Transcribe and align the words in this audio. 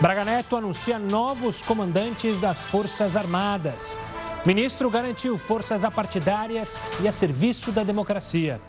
Braga 0.00 0.24
Neto 0.24 0.56
anuncia 0.56 0.96
novos 0.96 1.60
comandantes 1.60 2.40
das 2.40 2.64
Forças 2.64 3.16
Armadas. 3.16 3.98
Ministro 4.46 4.88
garantiu 4.88 5.36
forças 5.36 5.82
apartidárias 5.82 6.84
e 7.02 7.08
a 7.08 7.12
serviço 7.12 7.72
da 7.72 7.82
democracia. 7.82 8.60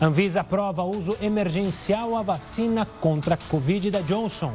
Anvisa 0.00 0.40
aprova 0.40 0.82
uso 0.82 1.18
emergencial 1.20 2.16
à 2.16 2.22
vacina 2.22 2.88
contra 2.98 3.34
a 3.34 3.38
Covid 3.50 3.90
da 3.90 4.00
Johnson. 4.00 4.54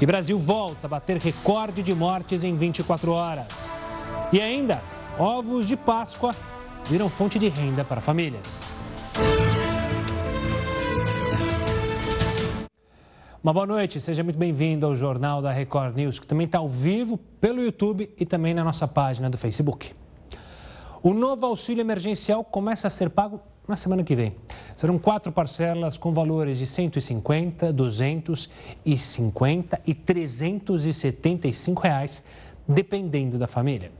E 0.00 0.06
Brasil 0.06 0.38
volta 0.38 0.86
a 0.86 0.88
bater 0.88 1.18
recorde 1.18 1.82
de 1.82 1.94
mortes 1.94 2.42
em 2.42 2.56
24 2.56 3.12
horas. 3.12 3.70
E 4.32 4.40
ainda, 4.40 4.82
ovos 5.18 5.68
de 5.68 5.76
Páscoa 5.76 6.34
viram 6.86 7.10
fonte 7.10 7.38
de 7.38 7.48
renda 7.48 7.84
para 7.84 8.00
famílias. 8.00 8.64
Uma 13.46 13.52
boa 13.52 13.64
noite, 13.64 14.00
seja 14.00 14.24
muito 14.24 14.40
bem-vindo 14.40 14.84
ao 14.84 14.96
Jornal 14.96 15.40
da 15.40 15.52
Record 15.52 15.94
News, 15.94 16.18
que 16.18 16.26
também 16.26 16.46
está 16.46 16.58
ao 16.58 16.68
vivo 16.68 17.16
pelo 17.40 17.62
YouTube 17.62 18.12
e 18.18 18.26
também 18.26 18.52
na 18.52 18.64
nossa 18.64 18.88
página 18.88 19.30
do 19.30 19.38
Facebook. 19.38 19.92
O 21.00 21.14
novo 21.14 21.46
auxílio 21.46 21.80
emergencial 21.80 22.42
começa 22.42 22.88
a 22.88 22.90
ser 22.90 23.08
pago 23.08 23.40
na 23.68 23.76
semana 23.76 24.02
que 24.02 24.16
vem. 24.16 24.34
Serão 24.76 24.98
quatro 24.98 25.30
parcelas 25.30 25.96
com 25.96 26.12
valores 26.12 26.58
de 26.58 26.66
150, 26.66 27.72
250 27.72 29.80
e 29.86 29.94
375 29.94 31.80
reais, 31.80 32.24
dependendo 32.66 33.38
da 33.38 33.46
família. 33.46 33.92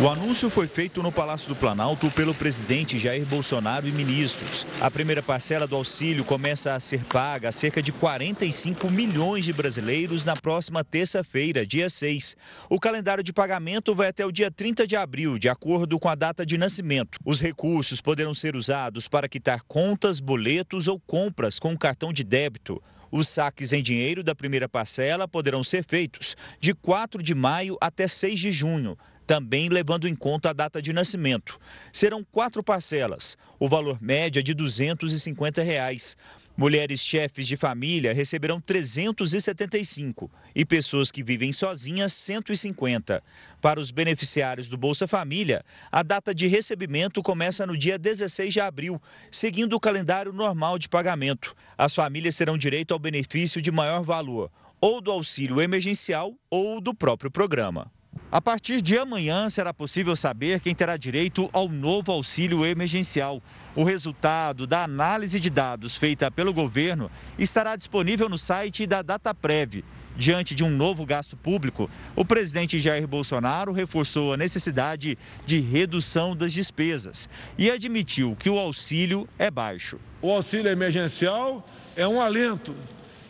O 0.00 0.08
anúncio 0.08 0.50
foi 0.50 0.66
feito 0.66 1.00
no 1.04 1.12
Palácio 1.12 1.48
do 1.48 1.54
Planalto 1.54 2.10
pelo 2.10 2.34
presidente 2.34 2.98
Jair 2.98 3.24
Bolsonaro 3.24 3.86
e 3.86 3.92
ministros. 3.92 4.66
A 4.80 4.90
primeira 4.90 5.22
parcela 5.22 5.68
do 5.68 5.76
auxílio 5.76 6.24
começa 6.24 6.74
a 6.74 6.80
ser 6.80 7.04
paga 7.04 7.50
a 7.50 7.52
cerca 7.52 7.80
de 7.80 7.92
45 7.92 8.90
milhões 8.90 9.44
de 9.44 9.52
brasileiros 9.52 10.24
na 10.24 10.34
próxima 10.34 10.82
terça-feira, 10.82 11.64
dia 11.64 11.88
6. 11.88 12.36
O 12.68 12.80
calendário 12.80 13.22
de 13.22 13.32
pagamento 13.32 13.94
vai 13.94 14.08
até 14.08 14.26
o 14.26 14.32
dia 14.32 14.50
30 14.50 14.84
de 14.84 14.96
abril, 14.96 15.38
de 15.38 15.48
acordo 15.48 15.96
com 16.00 16.08
a 16.08 16.16
data 16.16 16.44
de 16.44 16.58
nascimento. 16.58 17.16
Os 17.24 17.40
recursos 17.40 18.00
poderão 18.00 18.34
ser 18.34 18.56
usados 18.56 19.06
para 19.06 19.28
quitar 19.28 19.62
contas, 19.62 20.18
boletos 20.18 20.88
ou 20.88 20.98
compras 20.98 21.60
com 21.60 21.78
cartão 21.78 22.12
de 22.12 22.24
débito. 22.24 22.82
Os 23.12 23.28
saques 23.28 23.72
em 23.72 23.80
dinheiro 23.80 24.24
da 24.24 24.34
primeira 24.34 24.68
parcela 24.68 25.28
poderão 25.28 25.62
ser 25.62 25.84
feitos 25.86 26.36
de 26.58 26.74
4 26.74 27.22
de 27.22 27.32
maio 27.32 27.78
até 27.80 28.08
6 28.08 28.40
de 28.40 28.50
junho 28.50 28.98
também 29.26 29.68
levando 29.68 30.08
em 30.08 30.14
conta 30.14 30.50
a 30.50 30.52
data 30.52 30.80
de 30.80 30.92
nascimento. 30.92 31.58
Serão 31.92 32.24
quatro 32.24 32.62
parcelas, 32.62 33.36
o 33.58 33.68
valor 33.68 34.00
médio 34.00 34.40
é 34.40 34.42
de 34.42 34.54
250 34.54 35.62
reais. 35.62 36.16
Mulheres 36.56 37.00
chefes 37.00 37.48
de 37.48 37.56
família 37.56 38.14
receberão 38.14 38.60
375 38.60 40.30
e 40.54 40.64
pessoas 40.64 41.10
que 41.10 41.20
vivem 41.20 41.52
sozinhas 41.52 42.12
150. 42.12 43.20
Para 43.60 43.80
os 43.80 43.90
beneficiários 43.90 44.68
do 44.68 44.76
Bolsa 44.76 45.08
Família, 45.08 45.64
a 45.90 46.04
data 46.04 46.32
de 46.32 46.46
recebimento 46.46 47.22
começa 47.24 47.66
no 47.66 47.76
dia 47.76 47.98
16 47.98 48.52
de 48.52 48.60
abril, 48.60 49.02
seguindo 49.32 49.72
o 49.72 49.80
calendário 49.80 50.32
normal 50.32 50.78
de 50.78 50.88
pagamento. 50.88 51.56
As 51.76 51.92
famílias 51.92 52.36
terão 52.36 52.56
direito 52.56 52.94
ao 52.94 53.00
benefício 53.00 53.60
de 53.60 53.72
maior 53.72 54.04
valor, 54.04 54.48
ou 54.80 55.00
do 55.00 55.10
auxílio 55.10 55.60
emergencial 55.60 56.34
ou 56.48 56.80
do 56.80 56.94
próprio 56.94 57.32
programa. 57.32 57.90
A 58.34 58.40
partir 58.40 58.82
de 58.82 58.98
amanhã 58.98 59.48
será 59.48 59.72
possível 59.72 60.16
saber 60.16 60.58
quem 60.58 60.74
terá 60.74 60.96
direito 60.96 61.48
ao 61.52 61.68
novo 61.68 62.10
auxílio 62.10 62.66
emergencial. 62.66 63.40
O 63.76 63.84
resultado 63.84 64.66
da 64.66 64.82
análise 64.82 65.38
de 65.38 65.48
dados 65.48 65.96
feita 65.96 66.30
pelo 66.30 66.52
governo 66.52 67.08
estará 67.38 67.76
disponível 67.76 68.28
no 68.28 68.36
site 68.36 68.86
da 68.86 69.02
Dataprev. 69.02 69.84
Diante 70.16 70.54
de 70.54 70.64
um 70.64 70.70
novo 70.70 71.06
gasto 71.06 71.36
público, 71.36 71.88
o 72.16 72.24
presidente 72.24 72.80
Jair 72.80 73.06
Bolsonaro 73.06 73.72
reforçou 73.72 74.32
a 74.32 74.36
necessidade 74.36 75.18
de 75.46 75.60
redução 75.60 76.36
das 76.36 76.52
despesas 76.52 77.28
e 77.56 77.70
admitiu 77.70 78.36
que 78.36 78.50
o 78.50 78.58
auxílio 78.58 79.28
é 79.38 79.50
baixo. 79.50 79.98
O 80.20 80.30
auxílio 80.30 80.70
emergencial 80.70 81.64
é 81.96 82.06
um 82.06 82.20
alento. 82.20 82.74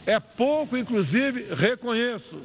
É 0.07 0.21
pouco, 0.21 0.77
inclusive, 0.77 1.55
reconheço 1.55 2.41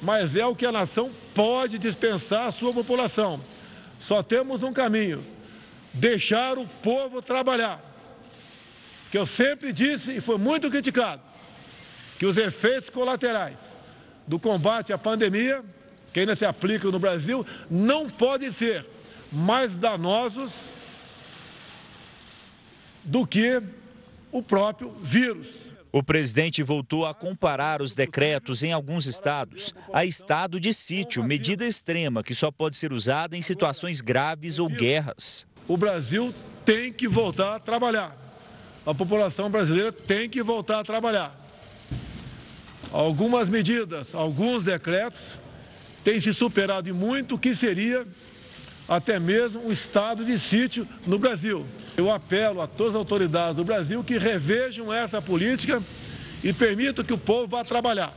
mas 0.00 0.34
é 0.34 0.46
o 0.46 0.56
que 0.56 0.66
a 0.66 0.72
nação 0.72 1.10
pode 1.34 1.78
dispensar 1.78 2.46
à 2.46 2.50
sua 2.50 2.72
população. 2.72 3.40
Só 3.98 4.22
temos 4.22 4.62
um 4.62 4.72
caminho: 4.72 5.24
deixar 5.92 6.58
o 6.58 6.66
povo 6.66 7.20
trabalhar. 7.20 7.80
Que 9.10 9.18
eu 9.18 9.26
sempre 9.26 9.72
disse 9.72 10.12
e 10.12 10.20
foi 10.20 10.38
muito 10.38 10.70
criticado, 10.70 11.20
que 12.18 12.24
os 12.24 12.36
efeitos 12.36 12.88
colaterais 12.88 13.58
do 14.26 14.38
combate 14.38 14.92
à 14.92 14.98
pandemia, 14.98 15.64
que 16.12 16.20
ainda 16.20 16.36
se 16.36 16.44
aplicam 16.44 16.92
no 16.92 16.98
Brasil, 16.98 17.44
não 17.68 18.08
podem 18.08 18.52
ser 18.52 18.86
mais 19.32 19.76
danosos 19.76 20.70
do 23.02 23.26
que 23.26 23.60
o 24.30 24.42
próprio 24.42 24.90
vírus. 25.02 25.69
O 25.92 26.04
presidente 26.04 26.62
voltou 26.62 27.04
a 27.04 27.12
comparar 27.12 27.82
os 27.82 27.94
decretos 27.94 28.62
em 28.62 28.72
alguns 28.72 29.06
estados 29.06 29.74
a 29.92 30.04
estado 30.04 30.60
de 30.60 30.72
sítio, 30.72 31.24
medida 31.24 31.66
extrema 31.66 32.22
que 32.22 32.32
só 32.32 32.50
pode 32.50 32.76
ser 32.76 32.92
usada 32.92 33.36
em 33.36 33.42
situações 33.42 34.00
graves 34.00 34.60
ou 34.60 34.68
guerras. 34.68 35.46
O 35.66 35.76
Brasil 35.76 36.32
tem 36.64 36.92
que 36.92 37.08
voltar 37.08 37.56
a 37.56 37.58
trabalhar. 37.58 38.16
A 38.86 38.94
população 38.94 39.50
brasileira 39.50 39.90
tem 39.90 40.28
que 40.28 40.42
voltar 40.42 40.78
a 40.78 40.84
trabalhar. 40.84 41.36
Algumas 42.92 43.48
medidas, 43.48 44.14
alguns 44.14 44.64
decretos 44.64 45.40
têm 46.04 46.20
se 46.20 46.32
superado 46.32 46.88
em 46.88 46.92
muito 46.92 47.34
o 47.34 47.38
que 47.38 47.54
seria 47.54 48.06
até 48.90 49.20
mesmo 49.20 49.64
um 49.64 49.70
estado 49.70 50.24
de 50.24 50.36
sítio 50.36 50.84
no 51.06 51.16
Brasil. 51.16 51.64
Eu 51.96 52.10
apelo 52.10 52.60
a 52.60 52.66
todas 52.66 52.96
as 52.96 52.98
autoridades 52.98 53.54
do 53.54 53.64
Brasil 53.64 54.02
que 54.02 54.18
revejam 54.18 54.92
essa 54.92 55.22
política 55.22 55.80
e 56.42 56.52
permitam 56.52 57.04
que 57.04 57.12
o 57.12 57.18
povo 57.18 57.46
vá 57.46 57.62
trabalhar. 57.62 58.12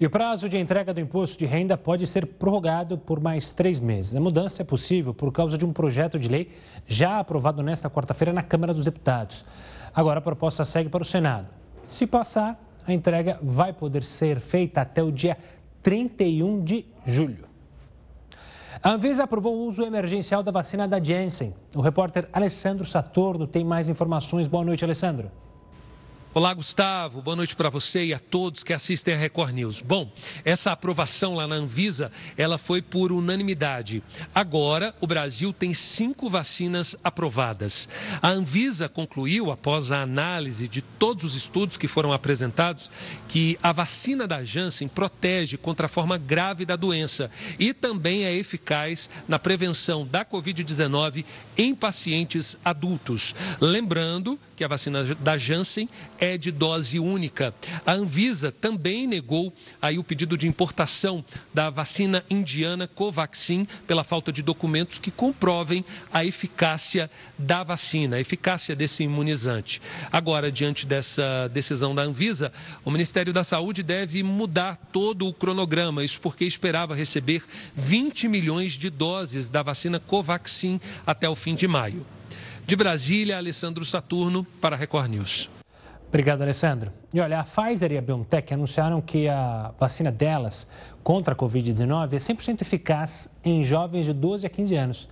E 0.00 0.06
o 0.06 0.10
prazo 0.10 0.48
de 0.48 0.58
entrega 0.58 0.94
do 0.94 1.00
imposto 1.00 1.38
de 1.38 1.44
renda 1.44 1.76
pode 1.76 2.06
ser 2.06 2.26
prorrogado 2.26 2.96
por 2.96 3.20
mais 3.20 3.52
três 3.52 3.78
meses. 3.78 4.16
A 4.16 4.20
mudança 4.20 4.62
é 4.62 4.64
possível 4.64 5.12
por 5.12 5.30
causa 5.30 5.58
de 5.58 5.66
um 5.66 5.72
projeto 5.72 6.18
de 6.18 6.26
lei 6.26 6.52
já 6.86 7.20
aprovado 7.20 7.62
nesta 7.62 7.90
quarta-feira 7.90 8.32
na 8.32 8.42
Câmara 8.42 8.72
dos 8.72 8.86
Deputados. 8.86 9.44
Agora 9.94 10.18
a 10.18 10.22
proposta 10.22 10.64
segue 10.64 10.88
para 10.88 11.02
o 11.02 11.06
Senado. 11.06 11.48
Se 11.86 12.06
passar, 12.06 12.58
a 12.86 12.92
entrega 12.92 13.38
vai 13.42 13.72
poder 13.72 14.02
ser 14.02 14.40
feita 14.40 14.80
até 14.80 15.02
o 15.02 15.12
dia 15.12 15.36
31 15.82 16.64
de 16.64 16.86
julho. 17.06 17.53
A 18.82 18.90
Anvisa 18.90 19.24
aprovou 19.24 19.56
o 19.56 19.66
uso 19.66 19.82
emergencial 19.82 20.42
da 20.42 20.50
vacina 20.50 20.86
da 20.88 21.02
Janssen. 21.02 21.54
O 21.74 21.80
repórter 21.80 22.28
Alessandro 22.32 22.84
Satorno 22.84 23.46
tem 23.46 23.64
mais 23.64 23.88
informações. 23.88 24.48
Boa 24.48 24.64
noite, 24.64 24.84
Alessandro. 24.84 25.30
Olá, 26.36 26.52
Gustavo. 26.52 27.22
Boa 27.22 27.36
noite 27.36 27.54
para 27.54 27.68
você 27.68 28.06
e 28.06 28.12
a 28.12 28.18
todos 28.18 28.64
que 28.64 28.72
assistem 28.72 29.14
a 29.14 29.16
Record 29.16 29.54
News. 29.54 29.80
Bom, 29.80 30.12
essa 30.44 30.72
aprovação 30.72 31.36
lá 31.36 31.46
na 31.46 31.54
Anvisa, 31.54 32.10
ela 32.36 32.58
foi 32.58 32.82
por 32.82 33.12
unanimidade. 33.12 34.02
Agora, 34.34 34.92
o 35.00 35.06
Brasil 35.06 35.52
tem 35.52 35.72
cinco 35.72 36.28
vacinas 36.28 36.96
aprovadas. 37.04 37.88
A 38.20 38.30
Anvisa 38.30 38.88
concluiu, 38.88 39.52
após 39.52 39.92
a 39.92 40.02
análise 40.02 40.66
de 40.66 40.82
todos 40.82 41.22
os 41.22 41.36
estudos 41.36 41.76
que 41.76 41.86
foram 41.86 42.12
apresentados, 42.12 42.90
que 43.28 43.56
a 43.62 43.70
vacina 43.70 44.26
da 44.26 44.42
Janssen 44.42 44.88
protege 44.88 45.56
contra 45.56 45.86
a 45.86 45.88
forma 45.88 46.18
grave 46.18 46.64
da 46.64 46.74
doença 46.74 47.30
e 47.60 47.72
também 47.72 48.24
é 48.24 48.34
eficaz 48.34 49.08
na 49.28 49.38
prevenção 49.38 50.04
da 50.04 50.24
Covid-19 50.24 51.24
em 51.56 51.76
pacientes 51.76 52.58
adultos. 52.64 53.36
Lembrando 53.60 54.36
que 54.56 54.64
a 54.64 54.68
vacina 54.68 55.04
da 55.04 55.36
Janssen 55.36 55.88
é 56.18 56.23
de 56.38 56.50
dose 56.50 56.98
única. 56.98 57.54
A 57.84 57.92
Anvisa 57.92 58.50
também 58.50 59.06
negou 59.06 59.52
aí 59.80 59.98
o 59.98 60.04
pedido 60.04 60.36
de 60.38 60.48
importação 60.48 61.24
da 61.52 61.68
vacina 61.70 62.24
indiana 62.30 62.88
Covaxin 62.88 63.66
pela 63.86 64.02
falta 64.02 64.32
de 64.32 64.42
documentos 64.42 64.98
que 64.98 65.10
comprovem 65.10 65.84
a 66.12 66.24
eficácia 66.24 67.10
da 67.38 67.62
vacina, 67.62 68.16
a 68.16 68.20
eficácia 68.20 68.74
desse 68.74 69.02
imunizante. 69.02 69.80
Agora, 70.10 70.50
diante 70.50 70.86
dessa 70.86 71.48
decisão 71.52 71.94
da 71.94 72.02
Anvisa, 72.02 72.52
o 72.84 72.90
Ministério 72.90 73.32
da 73.32 73.44
Saúde 73.44 73.82
deve 73.82 74.22
mudar 74.22 74.76
todo 74.92 75.28
o 75.28 75.32
cronograma, 75.32 76.02
isso 76.02 76.20
porque 76.20 76.44
esperava 76.44 76.94
receber 76.94 77.42
20 77.76 78.28
milhões 78.28 78.72
de 78.72 78.88
doses 78.88 79.50
da 79.50 79.62
vacina 79.62 80.00
Covaxin 80.00 80.80
até 81.06 81.28
o 81.28 81.34
fim 81.34 81.54
de 81.54 81.68
maio. 81.68 82.04
De 82.66 82.74
Brasília, 82.74 83.36
Alessandro 83.36 83.84
Saturno 83.84 84.46
para 84.58 84.74
a 84.74 84.78
Record 84.78 85.10
News. 85.10 85.53
Obrigado, 86.14 86.42
Alessandro. 86.42 86.92
E 87.12 87.20
olha, 87.20 87.40
a 87.40 87.42
Pfizer 87.42 87.90
e 87.90 87.98
a 87.98 88.00
BioNTech 88.00 88.54
anunciaram 88.54 89.00
que 89.00 89.28
a 89.28 89.72
vacina 89.80 90.12
delas 90.12 90.64
contra 91.02 91.34
a 91.34 91.36
Covid-19 91.36 92.12
é 92.12 92.18
100% 92.18 92.62
eficaz 92.62 93.28
em 93.44 93.64
jovens 93.64 94.06
de 94.06 94.12
12 94.12 94.46
a 94.46 94.48
15 94.48 94.76
anos. 94.76 95.08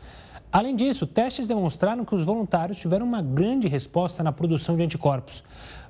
Além 0.52 0.76
disso, 0.76 1.04
testes 1.04 1.48
demonstraram 1.48 2.04
que 2.04 2.14
os 2.14 2.24
voluntários 2.24 2.78
tiveram 2.78 3.04
uma 3.04 3.20
grande 3.20 3.66
resposta 3.66 4.22
na 4.22 4.30
produção 4.30 4.76
de 4.76 4.84
anticorpos. 4.84 5.42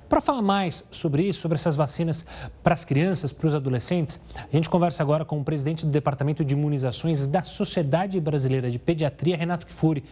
Para 0.09 0.19
falar 0.19 0.41
mais 0.41 0.83
sobre 0.89 1.21
isso, 1.21 1.41
sobre 1.41 1.57
essas 1.57 1.75
vacinas 1.75 2.25
para 2.63 2.73
as 2.73 2.83
crianças, 2.83 3.31
para 3.31 3.45
os 3.45 3.53
adolescentes, 3.53 4.19
a 4.35 4.55
gente 4.55 4.67
conversa 4.67 5.03
agora 5.03 5.23
com 5.23 5.39
o 5.39 5.43
presidente 5.43 5.85
do 5.85 5.91
Departamento 5.91 6.43
de 6.43 6.55
Imunizações 6.55 7.27
da 7.27 7.43
Sociedade 7.43 8.19
Brasileira 8.19 8.71
de 8.71 8.79
Pediatria, 8.79 9.37
Renato 9.37 9.67
Kifuri. 9.67 10.03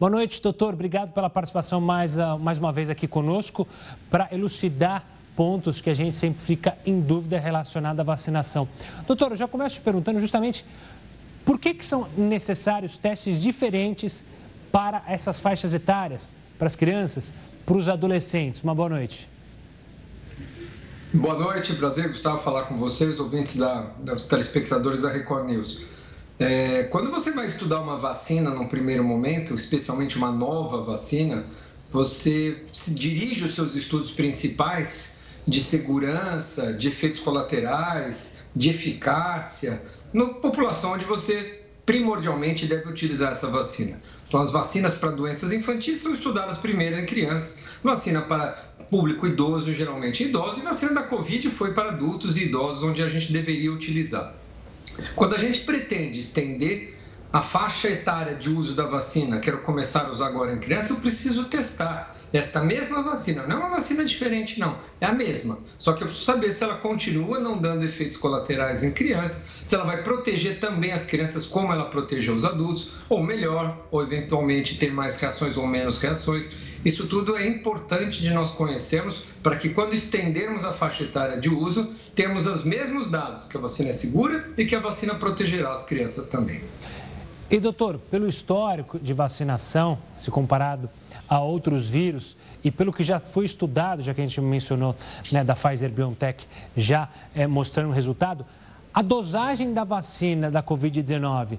Boa 0.00 0.08
noite, 0.08 0.40
doutor. 0.40 0.72
Obrigado 0.72 1.12
pela 1.12 1.28
participação 1.28 1.78
mais, 1.78 2.18
ah, 2.18 2.38
mais 2.38 2.56
uma 2.56 2.72
vez 2.72 2.88
aqui 2.88 3.06
conosco 3.06 3.68
para 4.10 4.30
elucidar 4.32 5.04
pontos 5.36 5.82
que 5.82 5.90
a 5.90 5.94
gente 5.94 6.16
sempre 6.16 6.42
fica 6.42 6.74
em 6.86 7.02
dúvida 7.02 7.38
relacionada 7.38 8.00
à 8.00 8.04
vacinação. 8.04 8.66
Doutor, 9.06 9.32
eu 9.32 9.36
já 9.36 9.46
começo 9.46 9.74
te 9.74 9.82
perguntando 9.82 10.18
justamente 10.18 10.64
por 11.44 11.58
que, 11.58 11.74
que 11.74 11.84
são 11.84 12.08
necessários 12.16 12.96
testes 12.96 13.42
diferentes 13.42 14.24
para 14.72 15.02
essas 15.06 15.38
faixas 15.38 15.74
etárias, 15.74 16.32
para 16.56 16.66
as 16.66 16.74
crianças, 16.74 17.30
para 17.66 17.76
os 17.76 17.86
adolescentes. 17.86 18.62
Uma 18.62 18.74
boa 18.74 18.88
noite. 18.88 19.28
Boa 21.12 21.38
noite, 21.38 21.74
prazer, 21.74 22.08
Gustavo, 22.08 22.38
falar 22.38 22.62
com 22.62 22.78
vocês, 22.78 23.20
ouvintes 23.20 23.58
da, 23.58 23.82
dos 23.98 24.24
telespectadores 24.24 25.02
da 25.02 25.10
Record 25.10 25.44
News. 25.50 25.99
É, 26.40 26.84
quando 26.84 27.10
você 27.10 27.32
vai 27.32 27.46
estudar 27.46 27.82
uma 27.82 27.98
vacina 27.98 28.48
num 28.50 28.66
primeiro 28.66 29.04
momento, 29.04 29.54
especialmente 29.54 30.16
uma 30.16 30.30
nova 30.30 30.82
vacina, 30.82 31.44
você 31.92 32.64
dirige 32.88 33.44
os 33.44 33.54
seus 33.54 33.74
estudos 33.74 34.10
principais 34.10 35.18
de 35.46 35.60
segurança, 35.60 36.72
de 36.72 36.88
efeitos 36.88 37.20
colaterais, 37.20 38.44
de 38.56 38.70
eficácia, 38.70 39.82
na 40.14 40.28
população 40.28 40.94
onde 40.94 41.04
você 41.04 41.60
primordialmente 41.84 42.64
deve 42.64 42.88
utilizar 42.88 43.32
essa 43.32 43.48
vacina. 43.48 44.00
Então, 44.26 44.40
as 44.40 44.50
vacinas 44.50 44.94
para 44.94 45.10
doenças 45.10 45.52
infantis 45.52 45.98
são 45.98 46.14
estudadas 46.14 46.56
primeiro 46.56 46.98
em 46.98 47.04
crianças, 47.04 47.64
vacina 47.84 48.22
para 48.22 48.52
público 48.88 49.26
idoso, 49.26 49.74
geralmente 49.74 50.24
idosos, 50.24 50.62
e 50.62 50.64
vacina 50.64 50.94
da 50.94 51.02
Covid 51.02 51.50
foi 51.50 51.74
para 51.74 51.90
adultos 51.90 52.38
e 52.38 52.44
idosos, 52.44 52.82
onde 52.82 53.02
a 53.02 53.08
gente 53.10 53.30
deveria 53.30 53.70
utilizar. 53.70 54.39
Quando 55.14 55.34
a 55.34 55.38
gente 55.38 55.60
pretende 55.60 56.20
estender 56.20 56.98
a 57.32 57.40
faixa 57.40 57.88
etária 57.88 58.34
de 58.34 58.50
uso 58.50 58.74
da 58.74 58.86
vacina, 58.86 59.38
quero 59.38 59.58
começar 59.58 60.06
a 60.06 60.10
usar 60.10 60.26
agora 60.26 60.52
em 60.52 60.58
criança, 60.58 60.92
eu 60.92 60.96
preciso 60.96 61.44
testar 61.44 62.19
esta 62.32 62.60
mesma 62.60 63.02
vacina. 63.02 63.46
Não 63.46 63.56
é 63.56 63.58
uma 63.58 63.70
vacina 63.70 64.04
diferente, 64.04 64.60
não. 64.60 64.78
É 65.00 65.06
a 65.06 65.12
mesma. 65.12 65.58
Só 65.78 65.92
que 65.92 66.02
eu 66.02 66.06
preciso 66.06 66.26
saber 66.26 66.50
se 66.50 66.62
ela 66.62 66.76
continua 66.76 67.38
não 67.38 67.58
dando 67.58 67.84
efeitos 67.84 68.16
colaterais 68.16 68.82
em 68.82 68.92
crianças, 68.92 69.50
se 69.64 69.74
ela 69.74 69.84
vai 69.84 70.02
proteger 70.02 70.60
também 70.60 70.92
as 70.92 71.04
crianças 71.04 71.46
como 71.46 71.72
ela 71.72 71.86
protegeu 71.86 72.34
os 72.34 72.44
adultos, 72.44 72.92
ou 73.08 73.22
melhor, 73.22 73.86
ou 73.90 74.02
eventualmente 74.02 74.78
ter 74.78 74.92
mais 74.92 75.18
reações 75.18 75.56
ou 75.56 75.66
menos 75.66 75.98
reações. 75.98 76.70
Isso 76.84 77.06
tudo 77.08 77.36
é 77.36 77.46
importante 77.46 78.22
de 78.22 78.30
nós 78.30 78.52
conhecermos 78.52 79.24
para 79.42 79.56
que 79.56 79.70
quando 79.70 79.94
estendermos 79.94 80.64
a 80.64 80.72
faixa 80.72 81.04
etária 81.04 81.38
de 81.38 81.50
uso, 81.50 81.92
temos 82.14 82.46
os 82.46 82.64
mesmos 82.64 83.08
dados, 83.08 83.46
que 83.46 83.56
a 83.56 83.60
vacina 83.60 83.90
é 83.90 83.92
segura 83.92 84.48
e 84.56 84.64
que 84.64 84.74
a 84.74 84.80
vacina 84.80 85.14
protegerá 85.14 85.72
as 85.72 85.84
crianças 85.84 86.28
também. 86.28 86.62
E 87.50 87.58
doutor, 87.58 87.98
pelo 87.98 88.28
histórico 88.28 88.96
de 88.96 89.12
vacinação, 89.12 89.98
se 90.16 90.30
comparado 90.30 90.88
a 91.28 91.40
outros 91.40 91.90
vírus 91.90 92.36
e 92.62 92.70
pelo 92.70 92.92
que 92.92 93.02
já 93.02 93.18
foi 93.18 93.44
estudado, 93.44 94.02
já 94.02 94.14
que 94.14 94.20
a 94.20 94.26
gente 94.26 94.40
mencionou 94.40 94.94
né, 95.32 95.42
da 95.42 95.56
Pfizer 95.56 95.90
BioNTech 95.90 96.46
já 96.76 97.08
é, 97.34 97.48
mostrando 97.48 97.88
o 97.90 97.92
resultado, 97.92 98.46
a 98.94 99.02
dosagem 99.02 99.74
da 99.74 99.82
vacina 99.82 100.48
da 100.48 100.62
Covid-19 100.62 101.58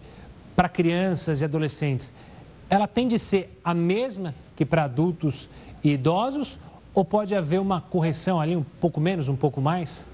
para 0.55 0.69
crianças 0.69 1.41
e 1.41 1.45
adolescentes, 1.45 2.13
ela 2.69 2.87
tem 2.87 3.05
de 3.05 3.19
ser 3.19 3.59
a 3.61 3.73
mesma 3.73 4.33
que 4.55 4.63
para 4.63 4.85
adultos 4.85 5.49
e 5.83 5.91
idosos 5.91 6.57
ou 6.93 7.03
pode 7.03 7.35
haver 7.35 7.59
uma 7.59 7.81
correção 7.81 8.39
ali, 8.39 8.55
um 8.55 8.63
pouco 8.63 9.01
menos, 9.01 9.27
um 9.27 9.35
pouco 9.35 9.59
mais? 9.59 10.05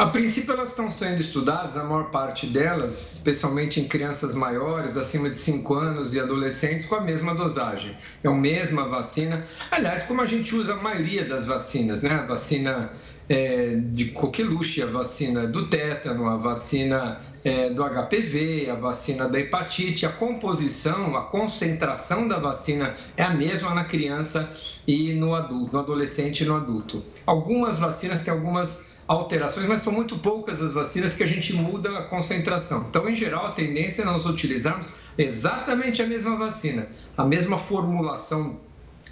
A 0.00 0.06
princípio, 0.06 0.54
elas 0.54 0.70
estão 0.70 0.90
sendo 0.90 1.20
estudadas, 1.20 1.76
a 1.76 1.84
maior 1.84 2.10
parte 2.10 2.46
delas, 2.46 3.16
especialmente 3.16 3.78
em 3.80 3.86
crianças 3.86 4.34
maiores, 4.34 4.96
acima 4.96 5.28
de 5.28 5.36
5 5.36 5.74
anos 5.74 6.14
e 6.14 6.20
adolescentes, 6.20 6.86
com 6.86 6.94
a 6.94 7.02
mesma 7.02 7.34
dosagem. 7.34 7.94
É 8.24 8.28
a 8.28 8.32
mesma 8.32 8.88
vacina. 8.88 9.46
Aliás, 9.70 10.04
como 10.04 10.22
a 10.22 10.24
gente 10.24 10.54
usa 10.54 10.72
a 10.72 10.76
maioria 10.76 11.26
das 11.26 11.44
vacinas, 11.44 12.00
né? 12.00 12.14
A 12.14 12.24
vacina 12.24 12.90
é, 13.28 13.74
de 13.74 14.06
coqueluche, 14.06 14.82
a 14.82 14.86
vacina 14.86 15.46
do 15.46 15.68
tétano, 15.68 16.26
a 16.30 16.38
vacina 16.38 17.20
é, 17.44 17.68
do 17.68 17.84
HPV, 17.84 18.70
a 18.70 18.76
vacina 18.76 19.28
da 19.28 19.38
hepatite, 19.38 20.06
a 20.06 20.08
composição, 20.08 21.14
a 21.14 21.26
concentração 21.26 22.26
da 22.26 22.38
vacina 22.38 22.96
é 23.18 23.22
a 23.22 23.34
mesma 23.34 23.74
na 23.74 23.84
criança 23.84 24.50
e 24.86 25.12
no 25.12 25.34
adulto, 25.34 25.74
no 25.74 25.78
adolescente 25.78 26.40
e 26.40 26.46
no 26.46 26.56
adulto. 26.56 27.04
Algumas 27.26 27.78
vacinas 27.78 28.24
têm 28.24 28.32
algumas 28.32 28.89
alterações, 29.10 29.66
mas 29.66 29.80
são 29.80 29.92
muito 29.92 30.16
poucas 30.18 30.62
as 30.62 30.72
vacinas 30.72 31.16
que 31.16 31.24
a 31.24 31.26
gente 31.26 31.52
muda 31.52 31.98
a 31.98 32.02
concentração. 32.04 32.86
Então, 32.88 33.08
em 33.08 33.14
geral, 33.16 33.46
a 33.46 33.50
tendência 33.50 34.02
é 34.02 34.04
nós 34.04 34.24
utilizarmos 34.24 34.86
exatamente 35.18 36.00
a 36.00 36.06
mesma 36.06 36.36
vacina, 36.36 36.86
a 37.16 37.24
mesma 37.24 37.58
formulação 37.58 38.60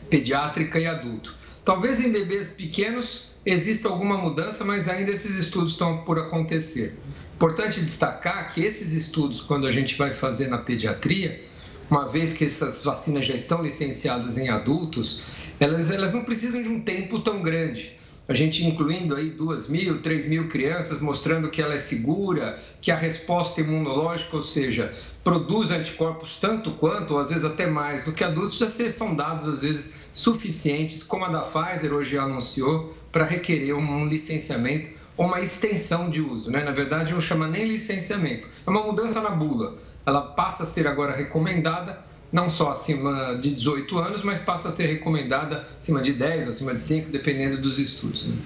pediátrica 0.09 0.79
e 0.79 0.87
adulto. 0.87 1.35
Talvez 1.65 1.99
em 1.99 2.13
bebês 2.13 2.47
pequenos 2.47 3.33
exista 3.45 3.89
alguma 3.89 4.17
mudança, 4.17 4.65
mas 4.65 4.89
ainda 4.89 5.11
esses 5.11 5.35
estudos 5.35 5.73
estão 5.73 6.05
por 6.05 6.17
acontecer. 6.17 6.97
Importante 7.35 7.81
destacar 7.81 8.55
que 8.55 8.61
esses 8.61 8.93
estudos, 8.93 9.41
quando 9.41 9.67
a 9.67 9.71
gente 9.73 9.99
vai 9.99 10.15
fazer 10.15 10.47
na 10.47 10.59
pediatria, 10.59 11.45
uma 11.91 12.07
vez 12.07 12.35
que 12.35 12.45
essas 12.45 12.85
vacinas 12.85 13.27
já 13.27 13.35
estão 13.35 13.65
licenciadas 13.65 14.39
em 14.39 14.49
adultos, 14.49 15.23
elas, 15.59 15.91
elas 15.91 16.13
não 16.13 16.23
precisam 16.23 16.63
de 16.63 16.69
um 16.69 16.81
tempo 16.81 17.19
tão 17.19 17.43
grande 17.43 17.99
a 18.29 18.35
gente 18.35 18.67
incluindo 18.67 19.17
aí 19.17 19.31
duas 19.31 19.69
mil, 19.69 20.03
três 20.03 20.29
mil 20.29 20.49
crianças, 20.49 21.01
mostrando 21.01 21.49
que 21.49 21.63
ela 21.63 21.73
é 21.73 21.79
segura, 21.79 22.63
que 22.79 22.93
a 22.93 22.97
resposta 22.97 23.63
imunológica, 23.63 24.37
ou 24.37 24.43
seja, 24.43 24.93
produz 25.25 25.71
anticorpos 25.71 26.37
tanto 26.37 26.73
quanto, 26.73 27.15
ou 27.15 27.21
às 27.21 27.31
vezes 27.31 27.45
até 27.45 27.67
mais 27.67 28.05
do 28.05 28.13
que 28.13 28.23
adultos, 28.23 28.59
já 28.59 28.69
são 28.69 29.17
dados 29.17 29.49
às 29.49 29.63
vezes 29.63 29.95
suficientes, 30.13 31.03
como 31.03 31.25
a 31.25 31.29
da 31.29 31.41
Pfizer 31.41 31.95
hoje 31.95 32.19
anunciou, 32.19 32.95
para 33.11 33.25
requerer 33.25 33.75
um 33.75 34.07
licenciamento 34.07 34.91
ou 35.17 35.25
uma 35.25 35.41
extensão 35.41 36.11
de 36.11 36.21
uso. 36.21 36.51
Né? 36.51 36.63
Na 36.63 36.73
verdade, 36.73 37.15
não 37.15 37.23
chama 37.23 37.49
nem 37.49 37.67
licenciamento, 37.67 38.47
é 38.67 38.71
uma 38.71 38.83
mudança 38.83 39.23
na 39.23 39.31
bula. 39.31 39.79
Ela 40.05 40.21
passa 40.21 40.65
a 40.65 40.67
ser 40.67 40.87
agora 40.87 41.15
recomendada 41.15 41.99
não 42.33 42.49
só 42.49 42.71
acima 42.71 43.37
de 43.41 43.55
18 43.55 43.99
anos, 43.99 44.23
mas 44.23 44.41
passa 44.41 44.69
a 44.69 44.71
ser 44.71 44.87
recomendada 44.87 45.67
acima 45.79 46.01
de 46.03 46.13
10 46.13 46.47
ou 46.47 46.51
acima 46.51 46.75
de 46.75 46.81
5, 46.81 47.11
dependendo 47.11 47.61
dos 47.61 47.79
estudos. 47.79 48.27
Né? 48.27 48.37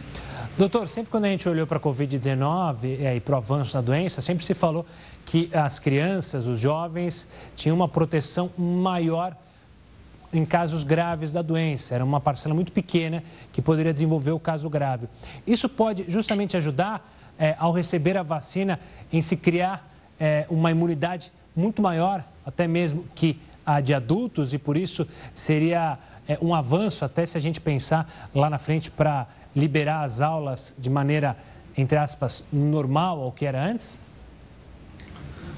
Doutor, 0.56 0.88
sempre 0.88 1.11
quando 1.11 1.25
a 1.25 1.29
gente 1.29 1.49
olhou 1.49 1.67
para 1.67 1.79
a 1.79 1.81
Covid-19 1.81 3.00
é, 3.00 3.16
e 3.16 3.21
para 3.21 3.35
o 3.35 3.38
avanço 3.38 3.73
da 3.73 3.80
doença, 3.80 4.21
sempre 4.21 4.45
se 4.45 4.52
falou 4.52 4.85
que 5.25 5.50
as 5.52 5.78
crianças, 5.78 6.47
os 6.47 6.61
jovens, 6.61 7.26
tinham 7.57 7.75
uma 7.75 7.88
proteção 7.88 8.50
maior 8.59 9.35
em 10.33 10.45
casos 10.45 10.85
graves 10.85 11.33
da 11.33 11.42
doença. 11.42 11.95
Era 11.95 12.04
uma 12.04 12.21
parcela 12.21 12.54
muito 12.54 12.71
pequena 12.71 13.23
que 13.52 13.62
poderia 13.62 13.92
desenvolver 13.92 14.33
o 14.33 14.38
caso 14.38 14.68
grave. 14.68 15.09
Isso 15.47 15.68
pode 15.68 16.04
justamente 16.09 16.57
ajudar, 16.57 17.11
é, 17.38 17.57
ao 17.59 17.73
receber 17.73 18.16
a 18.16 18.23
vacina, 18.23 18.78
em 19.12 19.23
se 19.23 19.37
criar 19.37 19.90
é, 20.21 20.47
uma 20.49 20.71
imunidade 20.71 21.33
muito 21.57 21.83
maior, 21.83 22.25
até 22.45 22.66
mesmo 22.66 23.04
que 23.14 23.38
a 23.64 23.81
de 23.81 23.95
adultos 23.95 24.52
e 24.52 24.59
por 24.59 24.76
isso 24.76 25.07
seria 25.35 25.99
é, 26.28 26.38
um 26.40 26.54
avanço 26.54 27.04
até 27.04 27.26
se 27.26 27.37
a 27.37 27.40
gente 27.40 27.61
pensar 27.61 28.31
lá 28.35 28.49
na 28.49 28.59
frente 28.59 28.90
para 28.90 29.26
liberar 29.54 30.04
as 30.04 30.21
aulas 30.21 30.75
de 30.78 30.88
maneira, 30.88 31.37
entre 31.76 31.99
aspas, 31.99 32.45
normal 32.52 33.21
ao 33.21 33.33
que 33.33 33.45
era 33.45 33.64
antes? 33.64 34.00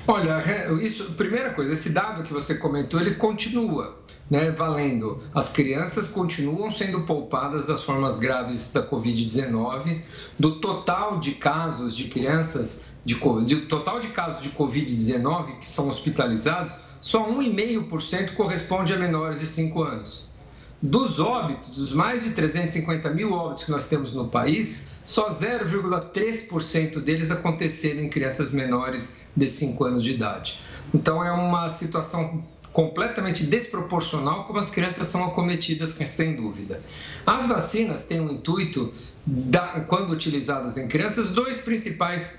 Olha, 0.07 0.43
isso, 0.83 1.13
primeira 1.13 1.55
coisa, 1.55 1.73
esse 1.73 1.91
dado 1.91 2.23
que 2.25 2.33
você 2.33 2.57
comentou, 2.57 3.01
ele 3.01 3.15
continua 3.15 3.97
né, 4.31 4.51
valendo. 4.51 5.23
As 5.35 5.51
crianças 5.51 6.09
continuam 6.09 6.71
sendo 6.71 7.03
poupadas 7.03 7.67
das 7.67 7.83
formas 7.85 8.19
graves 8.19 8.73
da 8.73 8.87
Covid-19. 8.87 10.03
Do 10.39 10.61
total 10.61 11.19
de 11.19 11.33
casos 11.33 11.95
de 11.95 12.05
crianças, 12.05 12.85
de, 13.05 13.15
de 13.45 13.57
total 13.63 14.01
de 14.01 14.09
casos 14.09 14.43
de 14.43 14.51
Covid-19 14.51 15.59
que 15.59 15.69
são 15.69 15.89
hospitalizados, 15.89 16.81
só 17.05 17.31
1,5% 17.31 18.33
corresponde 18.33 18.95
a 18.95 18.97
menores 18.97 19.39
de 19.39 19.47
5 19.47 19.83
anos. 19.83 20.27
Dos 20.81 21.21
óbitos, 21.21 21.77
dos 21.77 21.93
mais 21.93 22.25
de 22.25 22.31
350 22.31 23.11
mil 23.11 23.35
óbitos 23.35 23.65
que 23.65 23.71
nós 23.71 23.89
temos 23.89 24.15
no 24.15 24.29
país, 24.29 24.89
só 25.05 25.29
0,3% 25.29 27.01
deles 27.01 27.31
aconteceram 27.31 28.01
em 28.01 28.09
crianças 28.09 28.53
menores 28.53 29.27
de 29.37 29.47
5 29.47 29.85
anos 29.85 30.03
de 30.03 30.13
idade. 30.13 30.59
Então 30.95 31.23
é 31.23 31.31
uma 31.31 31.69
situação 31.69 32.43
completamente 32.73 33.45
desproporcional 33.45 34.45
como 34.45 34.59
as 34.59 34.71
crianças 34.71 35.07
são 35.07 35.27
acometidas, 35.27 35.91
sem 35.91 36.35
dúvida. 36.37 36.83
As 37.27 37.47
vacinas 37.47 38.07
têm 38.07 38.21
o 38.21 38.31
um 38.31 38.33
intuito, 38.33 38.95
quando 39.89 40.11
utilizadas 40.11 40.79
em 40.79 40.89
crianças, 40.89 41.35
dois 41.35 41.59
principais 41.59 42.39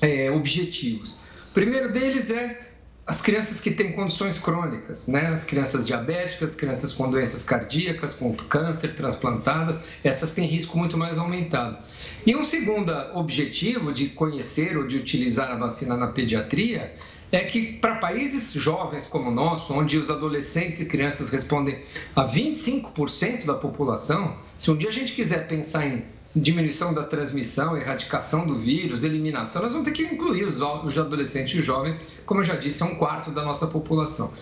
é, 0.00 0.30
objetivos. 0.30 1.18
O 1.50 1.52
primeiro 1.52 1.92
deles 1.92 2.30
é 2.30 2.69
as 3.06 3.20
crianças 3.20 3.60
que 3.60 3.72
têm 3.72 3.92
condições 3.92 4.38
crônicas, 4.38 5.08
né? 5.08 5.26
As 5.28 5.42
crianças 5.42 5.86
diabéticas, 5.86 6.54
crianças 6.54 6.92
com 6.92 7.10
doenças 7.10 7.42
cardíacas, 7.42 8.14
com 8.14 8.34
câncer, 8.34 8.94
transplantadas, 8.94 9.80
essas 10.04 10.32
têm 10.32 10.46
risco 10.46 10.78
muito 10.78 10.96
mais 10.96 11.18
aumentado. 11.18 11.78
E 12.24 12.36
um 12.36 12.44
segundo 12.44 12.92
objetivo 13.14 13.92
de 13.92 14.08
conhecer 14.10 14.76
ou 14.76 14.86
de 14.86 14.96
utilizar 14.96 15.50
a 15.50 15.56
vacina 15.56 15.96
na 15.96 16.08
pediatria 16.08 16.94
é 17.32 17.40
que 17.40 17.74
para 17.74 17.96
países 17.96 18.52
jovens 18.52 19.04
como 19.06 19.30
o 19.30 19.34
nosso, 19.34 19.72
onde 19.72 19.96
os 19.96 20.10
adolescentes 20.10 20.80
e 20.80 20.86
crianças 20.86 21.30
respondem 21.30 21.84
a 22.14 22.24
25% 22.24 23.46
da 23.46 23.54
população, 23.54 24.36
se 24.56 24.70
um 24.70 24.76
dia 24.76 24.88
a 24.88 24.92
gente 24.92 25.12
quiser 25.14 25.46
pensar 25.46 25.86
em 25.86 26.04
diminuição 26.34 26.94
da 26.94 27.04
transmissão, 27.04 27.76
erradicação 27.76 28.46
do 28.46 28.58
vírus, 28.58 29.02
eliminação, 29.02 29.62
nós 29.62 29.72
vamos 29.72 29.86
ter 29.86 29.92
que 29.92 30.02
incluir 30.04 30.44
os, 30.44 30.60
os 30.60 30.98
adolescentes 30.98 31.58
e 31.58 31.62
jovens, 31.62 32.20
como 32.24 32.40
eu 32.40 32.44
já 32.44 32.54
disse, 32.54 32.82
é 32.82 32.86
um 32.86 32.94
quarto 32.94 33.30
da 33.30 33.42
nossa 33.42 33.66
população. 33.66 34.32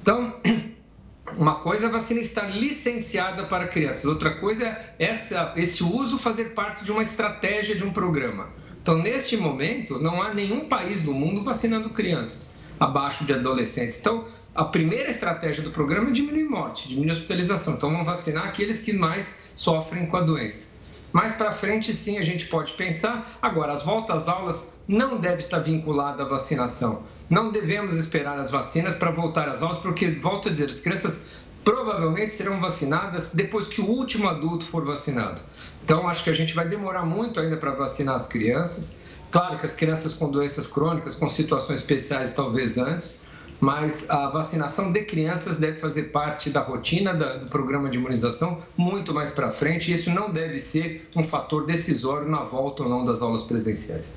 Então, 0.00 0.34
uma 1.36 1.56
coisa 1.56 1.86
é 1.86 1.88
a 1.88 1.92
vacina 1.92 2.20
estar 2.20 2.48
licenciada 2.48 3.44
para 3.44 3.68
crianças, 3.68 4.06
outra 4.06 4.30
coisa 4.30 4.64
é 4.64 4.94
essa, 4.98 5.52
esse 5.56 5.82
uso 5.82 6.16
fazer 6.16 6.50
parte 6.54 6.84
de 6.84 6.90
uma 6.90 7.02
estratégia 7.02 7.74
de 7.74 7.84
um 7.84 7.92
programa. 7.92 8.48
Então, 8.80 8.98
neste 8.98 9.36
momento, 9.36 9.98
não 9.98 10.22
há 10.22 10.34
nenhum 10.34 10.68
país 10.68 11.02
do 11.02 11.12
mundo 11.12 11.42
vacinando 11.42 11.90
crianças 11.90 12.56
abaixo 12.78 13.24
de 13.24 13.32
adolescentes. 13.32 13.98
Então, 13.98 14.24
a 14.54 14.64
primeira 14.64 15.10
estratégia 15.10 15.62
do 15.62 15.70
programa 15.70 16.10
é 16.10 16.12
diminuir 16.12 16.44
morte, 16.44 16.88
diminuir 16.88 17.12
hospitalização. 17.12 17.74
Então, 17.74 17.90
vamos 17.90 18.06
vacinar 18.06 18.46
aqueles 18.46 18.80
que 18.80 18.92
mais 18.92 19.44
sofrem 19.54 20.06
com 20.06 20.16
a 20.16 20.20
doença. 20.20 20.73
Mais 21.14 21.34
para 21.34 21.52
frente, 21.52 21.94
sim, 21.94 22.18
a 22.18 22.24
gente 22.24 22.48
pode 22.48 22.72
pensar. 22.72 23.38
Agora, 23.40 23.72
as 23.72 23.84
voltas 23.84 24.22
às 24.22 24.28
aulas 24.28 24.74
não 24.88 25.16
deve 25.16 25.38
estar 25.38 25.60
vinculada 25.60 26.24
à 26.24 26.26
vacinação. 26.26 27.04
Não 27.30 27.52
devemos 27.52 27.94
esperar 27.96 28.36
as 28.36 28.50
vacinas 28.50 28.96
para 28.96 29.12
voltar 29.12 29.48
às 29.48 29.62
aulas, 29.62 29.78
porque, 29.78 30.10
volto 30.10 30.48
a 30.48 30.50
dizer, 30.50 30.68
as 30.68 30.80
crianças 30.80 31.34
provavelmente 31.62 32.32
serão 32.32 32.60
vacinadas 32.60 33.30
depois 33.32 33.68
que 33.68 33.80
o 33.80 33.86
último 33.86 34.28
adulto 34.28 34.64
for 34.64 34.84
vacinado. 34.84 35.40
Então, 35.84 36.08
acho 36.08 36.24
que 36.24 36.30
a 36.30 36.34
gente 36.34 36.52
vai 36.52 36.68
demorar 36.68 37.06
muito 37.06 37.38
ainda 37.38 37.56
para 37.58 37.70
vacinar 37.70 38.16
as 38.16 38.26
crianças. 38.26 38.98
Claro 39.30 39.56
que 39.56 39.66
as 39.66 39.76
crianças 39.76 40.14
com 40.14 40.28
doenças 40.28 40.66
crônicas, 40.66 41.14
com 41.14 41.28
situações 41.28 41.78
especiais, 41.78 42.34
talvez 42.34 42.76
antes, 42.76 43.23
mas 43.60 44.10
a 44.10 44.28
vacinação 44.28 44.92
de 44.92 45.04
crianças 45.04 45.58
deve 45.58 45.80
fazer 45.80 46.04
parte 46.04 46.50
da 46.50 46.60
rotina 46.60 47.14
do 47.14 47.46
programa 47.46 47.88
de 47.88 47.96
imunização 47.96 48.62
muito 48.76 49.14
mais 49.14 49.30
para 49.30 49.50
frente. 49.50 49.92
Isso 49.92 50.10
não 50.10 50.30
deve 50.30 50.58
ser 50.58 51.08
um 51.16 51.22
fator 51.22 51.64
decisório 51.66 52.28
na 52.28 52.44
volta 52.44 52.82
ou 52.82 52.88
não 52.88 53.04
das 53.04 53.22
aulas 53.22 53.42
presenciais. 53.44 54.14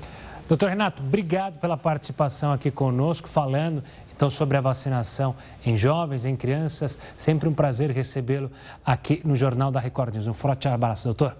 Doutor 0.48 0.70
Renato, 0.70 1.02
obrigado 1.02 1.58
pela 1.60 1.76
participação 1.76 2.52
aqui 2.52 2.70
conosco, 2.70 3.28
falando 3.28 3.84
então 4.16 4.30
sobre 4.30 4.56
a 4.56 4.60
vacinação 4.60 5.36
em 5.64 5.76
jovens, 5.76 6.24
em 6.24 6.34
crianças. 6.34 6.98
Sempre 7.18 7.48
um 7.48 7.52
prazer 7.52 7.90
recebê-lo 7.90 8.50
aqui 8.84 9.20
no 9.24 9.36
Jornal 9.36 9.70
da 9.70 9.78
Record 9.78 10.14
News. 10.14 10.26
Um 10.26 10.32
forte 10.32 10.66
abraço, 10.66 11.04
doutor. 11.04 11.36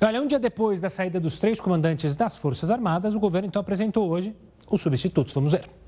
Olha, 0.00 0.20
um 0.20 0.26
dia 0.26 0.38
depois 0.38 0.80
da 0.80 0.90
saída 0.90 1.20
dos 1.20 1.38
três 1.38 1.60
comandantes 1.60 2.16
das 2.16 2.36
Forças 2.36 2.70
Armadas, 2.70 3.14
o 3.14 3.20
governo 3.20 3.46
então 3.46 3.60
apresentou 3.60 4.08
hoje 4.10 4.34
os 4.68 4.80
substitutos. 4.80 5.32
Vamos 5.32 5.52
ver. 5.52 5.79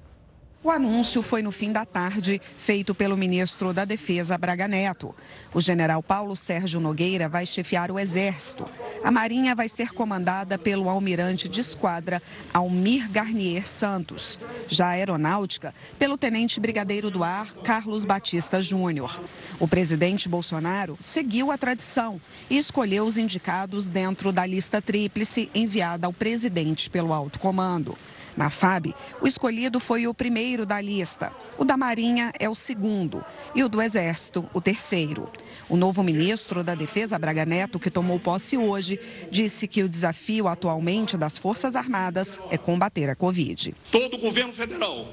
O 0.64 0.70
anúncio 0.70 1.22
foi 1.22 1.42
no 1.42 1.50
fim 1.50 1.72
da 1.72 1.84
tarde, 1.84 2.40
feito 2.56 2.94
pelo 2.94 3.16
ministro 3.16 3.72
da 3.72 3.84
Defesa, 3.84 4.38
Braga 4.38 4.68
Neto. 4.68 5.12
O 5.52 5.60
general 5.60 6.00
Paulo 6.04 6.36
Sérgio 6.36 6.78
Nogueira 6.78 7.28
vai 7.28 7.44
chefiar 7.44 7.90
o 7.90 7.98
Exército. 7.98 8.64
A 9.02 9.10
Marinha 9.10 9.56
vai 9.56 9.68
ser 9.68 9.92
comandada 9.92 10.56
pelo 10.56 10.88
almirante 10.88 11.48
de 11.48 11.60
esquadra 11.60 12.22
Almir 12.54 13.10
Garnier 13.10 13.66
Santos. 13.66 14.38
Já 14.68 14.86
a 14.86 14.90
Aeronáutica, 14.90 15.74
pelo 15.98 16.16
tenente 16.16 16.60
brigadeiro 16.60 17.10
do 17.10 17.24
ar 17.24 17.52
Carlos 17.64 18.04
Batista 18.04 18.62
Júnior. 18.62 19.20
O 19.58 19.66
presidente 19.66 20.28
Bolsonaro 20.28 20.96
seguiu 21.00 21.50
a 21.50 21.58
tradição 21.58 22.20
e 22.48 22.56
escolheu 22.56 23.04
os 23.04 23.18
indicados 23.18 23.90
dentro 23.90 24.30
da 24.30 24.46
lista 24.46 24.80
tríplice 24.80 25.50
enviada 25.52 26.06
ao 26.06 26.12
presidente 26.12 26.88
pelo 26.88 27.12
alto 27.12 27.40
comando. 27.40 27.98
Na 28.36 28.48
FAB, 28.48 28.94
o 29.20 29.26
escolhido 29.26 29.78
foi 29.78 30.06
o 30.06 30.14
primeiro 30.14 30.64
da 30.64 30.80
lista. 30.80 31.32
O 31.58 31.64
da 31.64 31.76
Marinha 31.76 32.32
é 32.38 32.48
o 32.48 32.54
segundo 32.54 33.24
e 33.54 33.62
o 33.62 33.68
do 33.68 33.80
Exército, 33.80 34.48
o 34.54 34.60
terceiro. 34.60 35.28
O 35.68 35.76
novo 35.76 36.02
ministro 36.02 36.64
da 36.64 36.74
Defesa, 36.74 37.18
Braga 37.18 37.44
Neto, 37.44 37.78
que 37.78 37.90
tomou 37.90 38.18
posse 38.18 38.56
hoje, 38.56 38.98
disse 39.30 39.68
que 39.68 39.82
o 39.82 39.88
desafio 39.88 40.48
atualmente 40.48 41.16
das 41.16 41.38
Forças 41.38 41.76
Armadas 41.76 42.40
é 42.50 42.56
combater 42.56 43.10
a 43.10 43.14
Covid. 43.14 43.74
Todo 43.90 44.14
o 44.14 44.18
governo 44.18 44.52
federal 44.52 45.12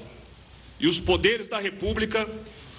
e 0.78 0.86
os 0.86 0.98
poderes 0.98 1.46
da 1.46 1.58
República 1.58 2.28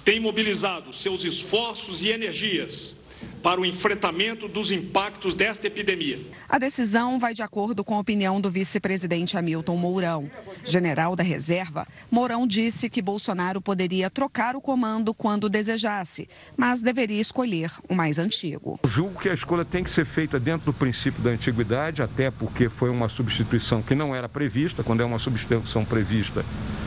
têm 0.04 0.18
mobilizado 0.18 0.92
seus 0.92 1.24
esforços 1.24 2.02
e 2.02 2.08
energias 2.08 2.96
para 3.42 3.60
o 3.60 3.66
enfrentamento 3.66 4.46
dos 4.46 4.70
impactos 4.70 5.34
desta 5.34 5.66
epidemia. 5.66 6.20
A 6.48 6.58
decisão 6.58 7.18
vai 7.18 7.34
de 7.34 7.42
acordo 7.42 7.82
com 7.84 7.94
a 7.94 7.98
opinião 7.98 8.40
do 8.40 8.50
vice-presidente 8.50 9.36
Hamilton 9.36 9.76
Mourão. 9.76 10.30
General 10.64 11.16
da 11.16 11.22
reserva, 11.22 11.86
Mourão 12.10 12.46
disse 12.46 12.88
que 12.88 13.02
Bolsonaro 13.02 13.60
poderia 13.60 14.08
trocar 14.08 14.54
o 14.54 14.60
comando 14.60 15.12
quando 15.12 15.48
desejasse, 15.48 16.28
mas 16.56 16.82
deveria 16.82 17.20
escolher 17.20 17.70
o 17.88 17.94
mais 17.94 18.18
antigo. 18.18 18.78
Eu 18.82 18.88
julgo 18.88 19.20
que 19.20 19.28
a 19.28 19.34
escolha 19.34 19.64
tem 19.64 19.82
que 19.82 19.90
ser 19.90 20.04
feita 20.04 20.38
dentro 20.38 20.66
do 20.66 20.72
princípio 20.72 21.22
da 21.22 21.30
antiguidade, 21.30 22.02
até 22.02 22.30
porque 22.30 22.68
foi 22.68 22.90
uma 22.90 23.08
substituição 23.08 23.82
que 23.82 23.94
não 23.94 24.14
era 24.14 24.28
prevista. 24.28 24.82
Quando 24.82 25.00
é 25.00 25.04
uma 25.04 25.18
substituição 25.18 25.84
prevista, 25.84 26.44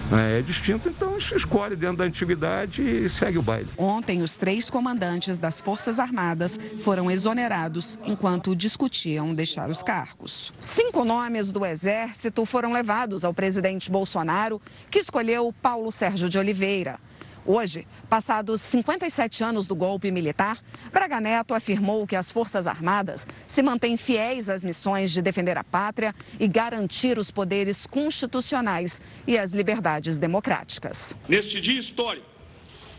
né, 0.09 0.39
é 0.39 0.41
distinto, 0.41 0.87
então 0.87 1.17
escolhe 1.17 1.75
dentro 1.75 1.97
da 1.97 2.03
antiguidade 2.05 2.81
e 2.81 3.09
segue 3.09 3.37
o 3.37 3.41
baile. 3.41 3.69
Ontem, 3.77 4.21
os 4.21 4.37
três 4.37 4.69
comandantes 4.69 5.39
das 5.39 5.59
Forças 5.59 5.99
Armadas 5.99 6.44
foram 6.79 7.09
exonerados 7.09 7.99
enquanto 8.05 8.55
discutiam 8.55 9.33
deixar 9.33 9.69
os 9.69 9.83
cargos. 9.83 10.53
Cinco 10.59 11.03
nomes 11.03 11.51
do 11.51 11.65
Exército 11.65 12.45
foram 12.45 12.71
levados 12.71 13.25
ao 13.25 13.33
presidente 13.33 13.91
Bolsonaro, 13.91 14.61
que 14.89 14.99
escolheu 14.99 15.53
Paulo 15.61 15.91
Sérgio 15.91 16.29
de 16.29 16.37
Oliveira. 16.37 16.99
Hoje, 17.47 17.87
passados 18.09 18.59
57 18.61 19.43
anos 19.43 19.67
do 19.67 19.75
golpe 19.75 20.09
militar, 20.09 20.59
Braga 20.91 21.21
Neto 21.21 21.53
afirmou 21.53 22.07
que 22.07 22.15
as 22.15 22.31
Forças 22.31 22.65
Armadas 22.65 23.27
se 23.45 23.61
mantêm 23.61 23.95
fiéis 23.97 24.49
às 24.49 24.63
missões 24.63 25.11
de 25.11 25.21
defender 25.21 25.55
a 25.55 25.63
pátria 25.63 26.15
e 26.39 26.47
garantir 26.47 27.19
os 27.19 27.29
poderes 27.29 27.85
constitucionais 27.85 28.99
e 29.27 29.37
as 29.37 29.53
liberdades 29.53 30.17
democráticas. 30.17 31.15
Neste 31.29 31.61
dia 31.61 31.77
histórico, 31.77 32.25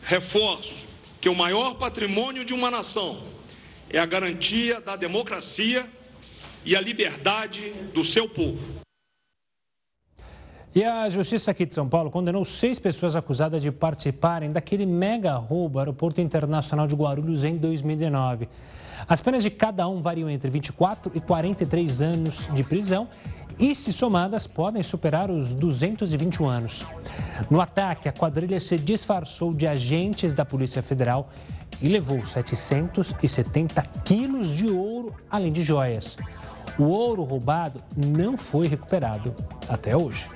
reforço 0.00 0.86
que 1.20 1.28
o 1.28 1.34
maior 1.34 1.74
patrimônio 1.74 2.44
de 2.44 2.54
uma 2.54 2.70
nação 2.70 3.20
é 3.90 3.98
a 3.98 4.06
garantia 4.06 4.80
da 4.80 4.96
democracia 4.96 5.86
e 6.64 6.74
a 6.74 6.80
liberdade 6.80 7.72
do 7.94 8.02
seu 8.02 8.28
povo. 8.28 8.84
E 10.74 10.84
a 10.84 11.08
Justiça 11.08 11.52
aqui 11.52 11.64
de 11.64 11.72
São 11.72 11.88
Paulo 11.88 12.10
condenou 12.10 12.44
seis 12.44 12.78
pessoas 12.78 13.16
acusadas 13.16 13.62
de 13.62 13.72
participarem 13.72 14.52
daquele 14.52 14.84
mega 14.84 15.34
roubo 15.34 15.78
ao 15.78 15.84
Aeroporto 15.84 16.20
Internacional 16.20 16.86
de 16.86 16.94
Guarulhos 16.94 17.44
em 17.44 17.56
2019. 17.56 18.46
As 19.08 19.22
penas 19.22 19.42
de 19.42 19.50
cada 19.50 19.88
um 19.88 20.02
variam 20.02 20.28
entre 20.28 20.50
24 20.50 21.12
e 21.14 21.20
43 21.20 22.00
anos 22.02 22.48
de 22.52 22.62
prisão 22.62 23.08
e, 23.58 23.74
se 23.74 23.90
somadas, 23.90 24.46
podem 24.46 24.82
superar 24.82 25.30
os 25.30 25.54
221 25.54 26.46
anos. 26.46 26.84
No 27.48 27.60
ataque, 27.60 28.06
a 28.06 28.12
quadrilha 28.12 28.60
se 28.60 28.76
disfarçou 28.76 29.54
de 29.54 29.66
agentes 29.66 30.34
da 30.34 30.44
Polícia 30.44 30.82
Federal 30.82 31.30
e 31.80 31.88
levou 31.88 32.25
770 32.25 33.82
quilos 34.04 34.49
de 34.49 34.68
ouro, 34.68 35.14
além 35.30 35.52
de 35.52 35.62
joias. 35.62 36.16
O 36.78 36.85
ouro 36.85 37.23
roubado 37.23 37.82
não 37.96 38.37
foi 38.37 38.66
recuperado 38.66 39.35
até 39.68 39.96
hoje. 39.96 40.28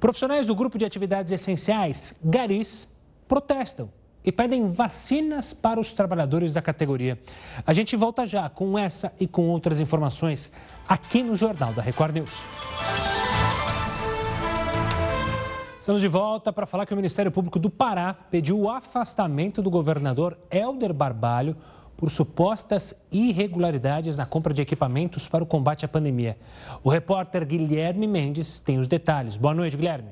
Profissionais 0.00 0.46
do 0.46 0.54
grupo 0.54 0.78
de 0.78 0.84
atividades 0.84 1.32
essenciais, 1.32 2.14
Garis, 2.22 2.86
protestam 3.26 3.90
e 4.24 4.32
pedem 4.32 4.70
vacinas 4.70 5.52
para 5.52 5.78
os 5.78 5.92
trabalhadores 5.92 6.54
da 6.54 6.62
categoria. 6.62 7.18
A 7.66 7.72
gente 7.72 7.94
volta 7.94 8.24
já 8.24 8.48
com 8.48 8.78
essa 8.78 9.12
e 9.20 9.26
com 9.26 9.48
outras 9.48 9.80
informações 9.80 10.50
aqui 10.88 11.22
no 11.22 11.36
Jornal 11.36 11.72
da 11.72 11.82
Record 11.82 12.14
News. 12.14 13.13
Estamos 15.84 16.00
de 16.00 16.08
volta 16.08 16.50
para 16.50 16.64
falar 16.64 16.86
que 16.86 16.94
o 16.94 16.96
Ministério 16.96 17.30
Público 17.30 17.58
do 17.58 17.68
Pará 17.68 18.14
pediu 18.14 18.58
o 18.58 18.70
afastamento 18.70 19.60
do 19.60 19.68
governador 19.68 20.38
Helder 20.50 20.94
Barbalho 20.94 21.54
por 21.94 22.10
supostas 22.10 22.94
irregularidades 23.12 24.16
na 24.16 24.24
compra 24.24 24.54
de 24.54 24.62
equipamentos 24.62 25.28
para 25.28 25.44
o 25.44 25.46
combate 25.46 25.84
à 25.84 25.88
pandemia. 25.88 26.38
O 26.82 26.88
repórter 26.88 27.44
Guilherme 27.44 28.06
Mendes 28.06 28.60
tem 28.60 28.78
os 28.78 28.88
detalhes. 28.88 29.36
Boa 29.36 29.52
noite, 29.52 29.76
Guilherme. 29.76 30.08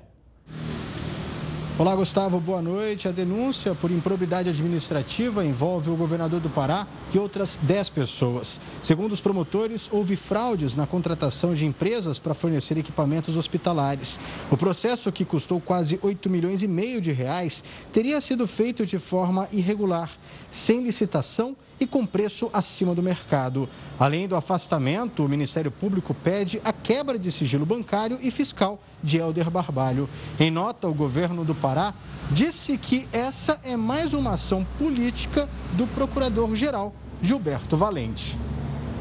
Olá, 1.83 1.97
Gustavo, 1.97 2.39
boa 2.39 2.63
noite. 2.63 3.09
A 3.09 3.11
denúncia 3.11 3.75
por 3.75 3.91
improbidade 3.91 4.49
administrativa 4.49 5.45
envolve 5.45 5.91
o 5.91 5.97
governador 5.97 6.39
do 6.39 6.49
Pará 6.49 6.87
e 7.13 7.19
outras 7.19 7.59
10 7.61 7.89
pessoas. 7.91 8.61
Segundo 8.81 9.11
os 9.11 9.21
promotores, 9.21 9.89
houve 9.91 10.15
fraudes 10.15 10.77
na 10.77 10.87
contratação 10.87 11.55
de 11.55 11.67
empresas 11.67 12.21
para 12.21 12.35
fornecer 12.35 12.79
equipamentos 12.79 13.37
hospitalares. 13.37 14.21
O 14.49 14.57
processo, 14.57 15.11
que 15.11 15.25
custou 15.25 15.61
quase 15.61 15.99
8 16.01 16.31
milhões 16.31 16.63
e 16.63 16.69
meio 16.69 17.01
de 17.01 17.11
reais, 17.11 17.65
teria 17.93 18.21
sido 18.21 18.47
feito 18.47 18.87
de 18.87 19.01
forma 19.01 19.49
irregular, 19.51 20.09
sem 20.53 20.85
licitação 20.85 21.57
e 21.81 21.87
com 21.87 22.07
preço 22.07 22.49
acima 22.53 22.95
do 22.95 23.03
mercado. 23.03 23.69
Além 23.99 24.29
do 24.29 24.37
afastamento, 24.37 25.25
o 25.25 25.29
Ministério 25.29 25.71
Público 25.71 26.15
pede 26.15 26.61
a 26.63 26.73
quebra 26.73 27.19
de 27.19 27.33
sigilo 27.33 27.67
bancário 27.67 28.19
e 28.23 28.31
fiscal 28.31 28.81
de 29.03 29.17
Helder 29.17 29.51
Barbalho. 29.51 30.09
Em 30.39 30.51
nota, 30.51 30.87
o 30.87 30.95
governo 30.95 31.45
do 31.45 31.55
Pará 31.55 31.93
disse 32.31 32.79
que 32.79 33.09
essa 33.13 33.59
é 33.65 33.77
mais 33.77 34.13
uma 34.13 34.35
ação 34.35 34.65
política 34.79 35.49
do 35.73 35.87
procurador-geral 35.89 36.95
Gilberto 37.21 37.77
Valente. 37.77 38.39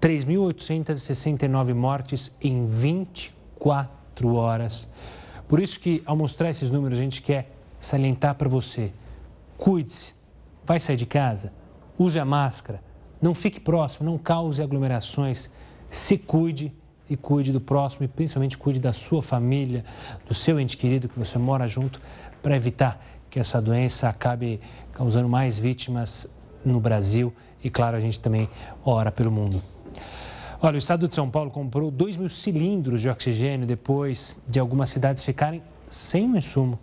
3.869 0.00 1.74
mortes 1.74 2.34
em 2.40 2.64
24 2.64 4.34
horas. 4.34 4.88
Por 5.46 5.60
isso 5.60 5.78
que, 5.78 6.02
ao 6.06 6.16
mostrar 6.16 6.50
esses 6.50 6.70
números, 6.70 6.98
a 6.98 7.02
gente 7.02 7.20
quer 7.20 7.54
salientar 7.78 8.34
para 8.34 8.48
você. 8.48 8.90
Cuide-se. 9.58 10.14
Vai 10.64 10.80
sair 10.80 10.96
de 10.96 11.06
casa? 11.06 11.52
Use 11.98 12.18
a 12.18 12.24
máscara. 12.24 12.82
Não 13.20 13.34
fique 13.34 13.60
próximo, 13.60 14.10
não 14.10 14.16
cause 14.16 14.62
aglomerações. 14.62 15.50
Se 15.90 16.16
cuide 16.16 16.72
e 17.08 17.16
cuide 17.16 17.52
do 17.52 17.60
próximo 17.60 18.04
e 18.04 18.08
principalmente 18.08 18.56
cuide 18.56 18.80
da 18.80 18.92
sua 18.92 19.22
família, 19.22 19.84
do 20.26 20.32
seu 20.32 20.58
ente 20.58 20.76
querido 20.76 21.08
que 21.08 21.18
você 21.18 21.38
mora 21.38 21.68
junto, 21.68 22.00
para 22.42 22.56
evitar 22.56 23.04
que 23.28 23.38
essa 23.38 23.60
doença 23.60 24.08
acabe 24.08 24.60
causando 24.92 25.28
mais 25.28 25.58
vítimas 25.58 26.26
no 26.64 26.80
Brasil 26.80 27.32
e, 27.62 27.70
claro, 27.70 27.96
a 27.96 28.00
gente 28.00 28.20
também 28.20 28.48
ora 28.84 29.10
pelo 29.10 29.30
mundo. 29.30 29.62
Olha, 30.60 30.76
o 30.76 30.78
estado 30.78 31.08
de 31.08 31.14
São 31.14 31.28
Paulo 31.28 31.50
comprou 31.50 31.90
2 31.90 32.16
mil 32.16 32.28
cilindros 32.28 33.00
de 33.00 33.08
oxigênio 33.08 33.66
depois 33.66 34.36
de 34.46 34.60
algumas 34.60 34.90
cidades 34.90 35.24
ficarem 35.24 35.62
sem 35.90 36.30
o 36.30 36.36
insumo. 36.36 36.78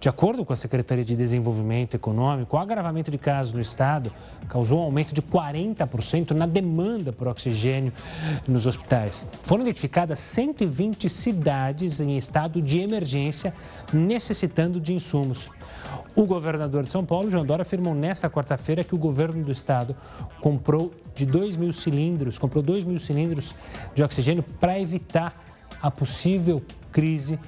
De 0.00 0.08
acordo 0.08 0.46
com 0.46 0.52
a 0.54 0.56
Secretaria 0.56 1.04
de 1.04 1.14
Desenvolvimento 1.14 1.94
Econômico, 1.94 2.56
o 2.56 2.58
agravamento 2.58 3.10
de 3.10 3.18
casos 3.18 3.52
no 3.52 3.60
estado 3.60 4.10
causou 4.48 4.80
um 4.80 4.84
aumento 4.84 5.12
de 5.12 5.20
40% 5.20 6.30
na 6.30 6.46
demanda 6.46 7.12
por 7.12 7.28
oxigênio 7.28 7.92
nos 8.48 8.66
hospitais. 8.66 9.28
Foram 9.42 9.62
identificadas 9.62 10.18
120 10.20 11.06
cidades 11.06 12.00
em 12.00 12.16
estado 12.16 12.62
de 12.62 12.78
emergência 12.78 13.52
necessitando 13.92 14.80
de 14.80 14.94
insumos. 14.94 15.50
O 16.16 16.24
governador 16.24 16.84
de 16.84 16.90
São 16.90 17.04
Paulo, 17.04 17.30
João 17.30 17.44
Dória, 17.44 17.60
afirmou 17.60 17.94
nesta 17.94 18.30
quarta-feira 18.30 18.82
que 18.82 18.94
o 18.94 18.98
governo 18.98 19.44
do 19.44 19.52
estado 19.52 19.94
comprou 20.40 20.94
de 21.14 21.26
2 21.26 21.56
mil 21.56 21.74
cilindros, 21.74 22.38
comprou 22.38 22.62
2 22.62 22.84
mil 22.84 22.98
cilindros 22.98 23.54
de 23.94 24.02
oxigênio 24.02 24.42
para 24.58 24.80
evitar 24.80 25.44
a 25.82 25.90
possível 25.90 26.62
crise 26.90 27.38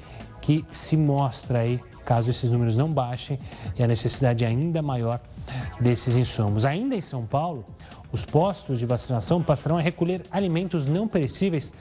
que 0.43 0.67
se 0.71 0.99
mostra 0.99 1.61
aí 1.61 1.81
caso 2.05 2.31
esses 2.31 2.51
números 2.51 2.77
não 2.77 2.89
baixem 2.93 3.39
e 3.79 3.83
a 3.83 3.87
necessidade 3.87 4.45
ainda 4.45 4.83
maior 4.83 5.21
desses 5.81 6.17
insumos. 6.17 6.65
Ainda 6.65 6.95
em 6.95 7.01
São 7.01 7.27
Paulo, 7.27 7.65
os 8.11 8.25
postos 8.25 8.79
de 8.79 8.87
vacinação 8.87 9.43
passarão 9.43 9.79
a 9.79 9.81
recolher 9.81 10.23
alimentos 10.31 10.87
não 10.87 11.09
perecíveis 11.09 11.73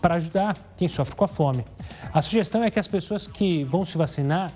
para 0.00 0.16
ajudar 0.16 0.56
quem 0.76 0.88
sofre 0.88 1.16
com 1.16 1.24
a 1.24 1.28
fome. 1.28 1.64
A 2.12 2.20
sugestão 2.22 2.62
é 2.62 2.70
que 2.70 2.78
as 2.78 2.88
pessoas 2.88 3.26
que 3.26 3.64
vão 3.64 3.84
se 3.84 3.96
vacinar 3.96 4.52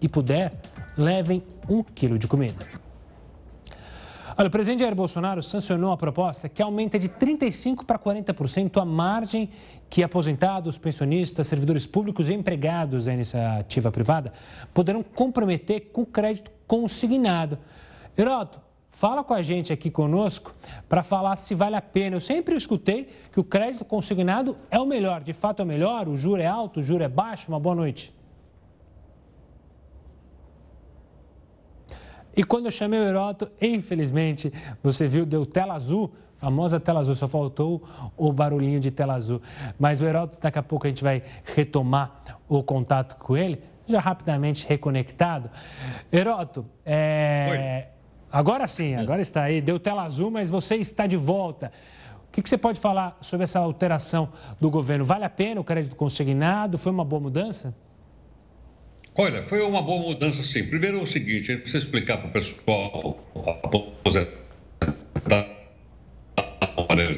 e 0.00 0.08
puder 0.08 0.52
levem 0.96 1.42
um 1.68 1.82
quilo 1.82 2.18
de 2.18 2.28
comida. 2.28 2.83
Olha, 4.36 4.48
o 4.48 4.50
presidente 4.50 4.80
Jair 4.80 4.96
Bolsonaro 4.96 5.40
sancionou 5.44 5.92
a 5.92 5.96
proposta 5.96 6.48
que 6.48 6.60
aumenta 6.60 6.98
de 6.98 7.08
35% 7.08 7.84
para 7.84 7.96
40% 7.96 8.82
a 8.82 8.84
margem 8.84 9.48
que 9.88 10.02
aposentados, 10.02 10.76
pensionistas, 10.76 11.46
servidores 11.46 11.86
públicos 11.86 12.28
e 12.28 12.34
empregados 12.34 13.04
da 13.04 13.14
iniciativa 13.14 13.92
privada 13.92 14.32
poderão 14.72 15.04
comprometer 15.04 15.92
com 15.92 16.04
crédito 16.04 16.50
consignado. 16.66 17.60
Heroto, 18.18 18.60
fala 18.90 19.22
com 19.22 19.34
a 19.34 19.42
gente 19.42 19.72
aqui 19.72 19.88
conosco 19.88 20.52
para 20.88 21.04
falar 21.04 21.36
se 21.36 21.54
vale 21.54 21.76
a 21.76 21.82
pena. 21.82 22.16
Eu 22.16 22.20
sempre 22.20 22.56
escutei 22.56 23.08
que 23.30 23.38
o 23.38 23.44
crédito 23.44 23.84
consignado 23.84 24.58
é 24.68 24.80
o 24.80 24.86
melhor. 24.86 25.22
De 25.22 25.32
fato 25.32 25.60
é 25.60 25.64
o 25.64 25.68
melhor? 25.68 26.08
O 26.08 26.16
juro 26.16 26.42
é 26.42 26.46
alto, 26.46 26.80
o 26.80 26.82
juro 26.82 27.04
é 27.04 27.08
baixo? 27.08 27.52
Uma 27.52 27.60
boa 27.60 27.76
noite. 27.76 28.13
E 32.36 32.42
quando 32.42 32.66
eu 32.66 32.72
chamei 32.72 32.98
o 32.98 33.04
Heroto, 33.04 33.50
infelizmente, 33.60 34.52
você 34.82 35.06
viu, 35.06 35.24
deu 35.24 35.46
tela 35.46 35.74
azul, 35.74 36.12
famosa 36.38 36.80
tela 36.80 37.00
azul, 37.00 37.14
só 37.14 37.28
faltou 37.28 37.82
o 38.16 38.32
barulhinho 38.32 38.80
de 38.80 38.90
tela 38.90 39.14
azul. 39.14 39.40
Mas 39.78 40.00
o 40.00 40.04
Heroto, 40.04 40.38
daqui 40.40 40.58
a 40.58 40.62
pouco 40.62 40.86
a 40.86 40.90
gente 40.90 41.02
vai 41.02 41.22
retomar 41.44 42.22
o 42.48 42.62
contato 42.62 43.16
com 43.16 43.36
ele, 43.36 43.62
já 43.86 44.00
rapidamente 44.00 44.66
reconectado. 44.66 45.48
Heroto, 46.12 46.66
é... 46.84 47.88
agora 48.30 48.66
sim, 48.66 48.94
agora 48.94 49.22
está 49.22 49.42
aí, 49.42 49.60
deu 49.60 49.78
tela 49.78 50.02
azul, 50.02 50.30
mas 50.30 50.50
você 50.50 50.76
está 50.76 51.06
de 51.06 51.16
volta. 51.16 51.70
O 52.28 52.32
que, 52.34 52.42
que 52.42 52.48
você 52.48 52.58
pode 52.58 52.80
falar 52.80 53.16
sobre 53.20 53.44
essa 53.44 53.60
alteração 53.60 54.28
do 54.60 54.68
governo? 54.68 55.04
Vale 55.04 55.24
a 55.24 55.30
pena 55.30 55.60
o 55.60 55.64
crédito 55.64 55.94
consignado? 55.94 56.76
Foi 56.76 56.90
uma 56.90 57.04
boa 57.04 57.20
mudança? 57.22 57.72
Olha, 59.16 59.44
foi 59.44 59.62
uma 59.62 59.80
boa 59.80 60.02
mudança, 60.02 60.42
sim. 60.42 60.64
Primeiro 60.64 60.98
é 60.98 61.02
o 61.02 61.06
seguinte, 61.06 61.52
a 61.52 61.54
gente 61.54 61.62
precisa 61.62 61.84
explicar 61.84 62.18
para 62.18 62.28
o 62.28 62.32
pessoal 62.32 63.24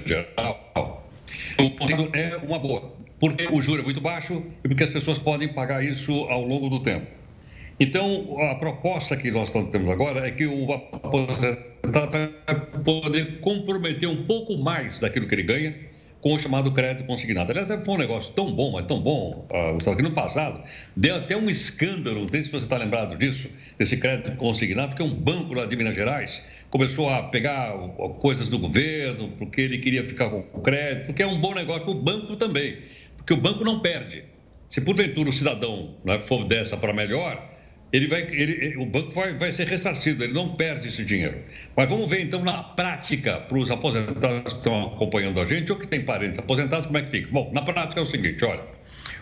geral. 0.05 1.03
O 1.59 2.17
é 2.17 2.37
uma 2.37 2.59
boa, 2.59 2.93
porque 3.19 3.49
o 3.51 3.63
juro 3.63 3.81
é 3.81 3.85
muito 3.85 4.01
baixo 4.01 4.45
e 4.63 4.69
porque 4.69 4.85
as 4.85 4.91
pessoas 4.91 5.19
podem 5.19 5.49
pagar 5.49 5.83
isso 5.83 6.13
ao 6.25 6.43
longo 6.43 6.69
do 6.69 6.83
tempo. 6.83 7.07
Então, 7.81 8.43
a 8.51 8.55
proposta 8.57 9.17
que 9.17 9.31
nós 9.31 9.51
temos 9.51 9.89
agora 9.89 10.27
é 10.27 10.31
que 10.31 10.47
o 10.47 10.71
aposentado 10.73 12.31
vai 12.47 12.61
poder 12.85 13.41
comprometer 13.41 14.09
um 14.09 14.25
pouco 14.25 14.59
mais 14.59 14.99
daquilo 14.99 15.27
que 15.27 15.35
ele 15.35 15.43
ganha 15.45 15.75
com 16.21 16.35
o 16.35 16.39
chamado 16.39 16.73
crédito 16.73 17.07
consignado. 17.07 17.51
Aliás, 17.51 17.69
foi 17.69 17.95
um 17.95 17.99
negócio 17.99 18.33
tão 18.35 18.53
bom, 18.53 18.73
mas 18.73 18.87
tão 18.87 19.01
bom, 19.01 19.47
uh, 19.51 19.75
Gustavo, 19.75 19.97
que 19.97 20.03
no 20.03 20.13
passado 20.13 20.63
deu 20.97 21.17
até 21.17 21.37
um 21.37 21.49
escândalo, 21.49 22.23
não 22.23 22.29
sei 22.29 22.45
se 22.45 22.51
você 22.51 22.65
está 22.65 22.77
lembrado 22.79 23.17
disso, 23.17 23.49
desse 23.79 23.97
crédito 23.97 24.33
consignado, 24.37 24.89
porque 24.89 25.03
um 25.03 25.15
banco 25.15 25.55
lá 25.55 25.67
de 25.67 25.77
Minas 25.77 25.95
Gerais 25.95 26.43
começou 26.71 27.09
a 27.09 27.23
pegar 27.25 27.73
coisas 28.19 28.49
do 28.49 28.59
governo, 28.59 29.29
porque 29.39 29.61
ele 29.61 29.79
queria 29.79 30.05
ficar 30.05 30.31
com 30.31 30.45
o 30.53 30.61
crédito, 30.61 31.07
porque 31.07 31.23
é 31.23 31.27
um 31.27 31.41
bom 31.41 31.55
negócio 31.55 31.83
para 31.83 31.91
o 31.93 31.95
banco 31.95 32.37
também, 32.37 32.79
porque 33.17 33.33
o 33.33 33.37
banco 33.37 33.65
não 33.65 33.81
perde. 33.81 34.25
Se 34.69 34.81
porventura 34.81 35.31
o 35.31 35.33
cidadão 35.33 35.95
né, 36.05 36.19
for 36.19 36.45
dessa 36.45 36.77
para 36.77 36.93
melhor, 36.93 37.56
ele 37.92 38.09
vai, 38.09 38.22
ele, 38.22 38.77
o 38.77 38.85
banco 38.85 39.12
vai, 39.12 39.35
vai 39.35 39.53
ser 39.53 39.68
ressarcido, 39.68 40.25
ele 40.25 40.33
não 40.33 40.57
perde 40.57 40.88
esse 40.88 41.05
dinheiro. 41.05 41.38
Mas 41.77 41.88
vamos 41.88 42.11
ver 42.11 42.20
então 42.20 42.42
na 42.42 42.62
prática, 42.62 43.40
para 43.40 43.59
os 43.59 43.70
aposentados 43.70 44.53
que 44.53 44.59
estão 44.59 44.94
acompanhando 44.94 45.40
a 45.40 45.46
gente 45.46 45.70
ou 45.70 45.79
que 45.79 45.87
têm 45.87 46.03
parentes 46.03 46.38
aposentados, 46.38 46.87
como 46.87 46.99
é 46.99 47.03
que 47.03 47.11
fica? 47.11 47.29
Bom, 47.31 47.51
na 47.53 47.62
prática 47.62 48.01
é 48.01 48.03
o 48.03 48.07
seguinte: 48.07 48.44
olha, 48.44 48.64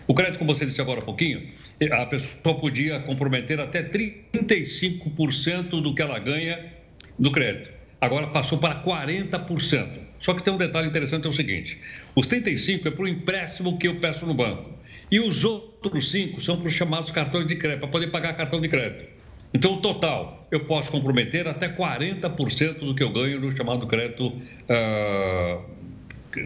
o 0.06 0.14
crédito, 0.14 0.38
como 0.38 0.54
você 0.54 0.64
disse 0.64 0.80
agora 0.80 1.00
há 1.00 1.04
pouquinho, 1.04 1.46
a 1.92 2.06
pessoa 2.06 2.58
podia 2.58 3.00
comprometer 3.00 3.60
até 3.60 3.82
35% 3.82 5.82
do 5.82 5.94
que 5.94 6.02
ela 6.02 6.18
ganha 6.18 6.72
no 7.18 7.30
crédito. 7.30 7.70
Agora 8.00 8.26
passou 8.28 8.58
para 8.58 8.82
40%. 8.82 10.04
Só 10.20 10.32
que 10.32 10.42
tem 10.42 10.52
um 10.52 10.58
detalhe 10.58 10.88
interessante: 10.88 11.26
é 11.26 11.30
o 11.30 11.32
seguinte: 11.32 11.78
os 12.14 12.28
35% 12.28 12.86
é 12.86 12.90
para 12.90 13.04
o 13.04 13.08
empréstimo 13.08 13.78
que 13.78 13.88
eu 13.88 13.96
peço 13.96 14.26
no 14.26 14.34
banco. 14.34 14.72
E 15.10 15.20
os 15.20 15.44
outros 15.44 16.10
cinco 16.10 16.40
são 16.40 16.56
para 16.56 16.66
os 16.66 16.72
chamados 16.72 17.10
cartões 17.10 17.46
de 17.46 17.56
crédito, 17.56 17.80
para 17.80 17.88
poder 17.88 18.08
pagar 18.08 18.34
cartão 18.34 18.60
de 18.60 18.68
crédito. 18.68 19.14
Então, 19.52 19.74
o 19.74 19.76
total, 19.76 20.44
eu 20.50 20.60
posso 20.60 20.90
comprometer 20.90 21.46
até 21.46 21.68
40% 21.68 22.80
do 22.80 22.94
que 22.94 23.02
eu 23.02 23.10
ganho 23.10 23.40
no 23.40 23.56
chamado 23.56 23.86
crédito 23.86 24.26
uh, 24.26 25.62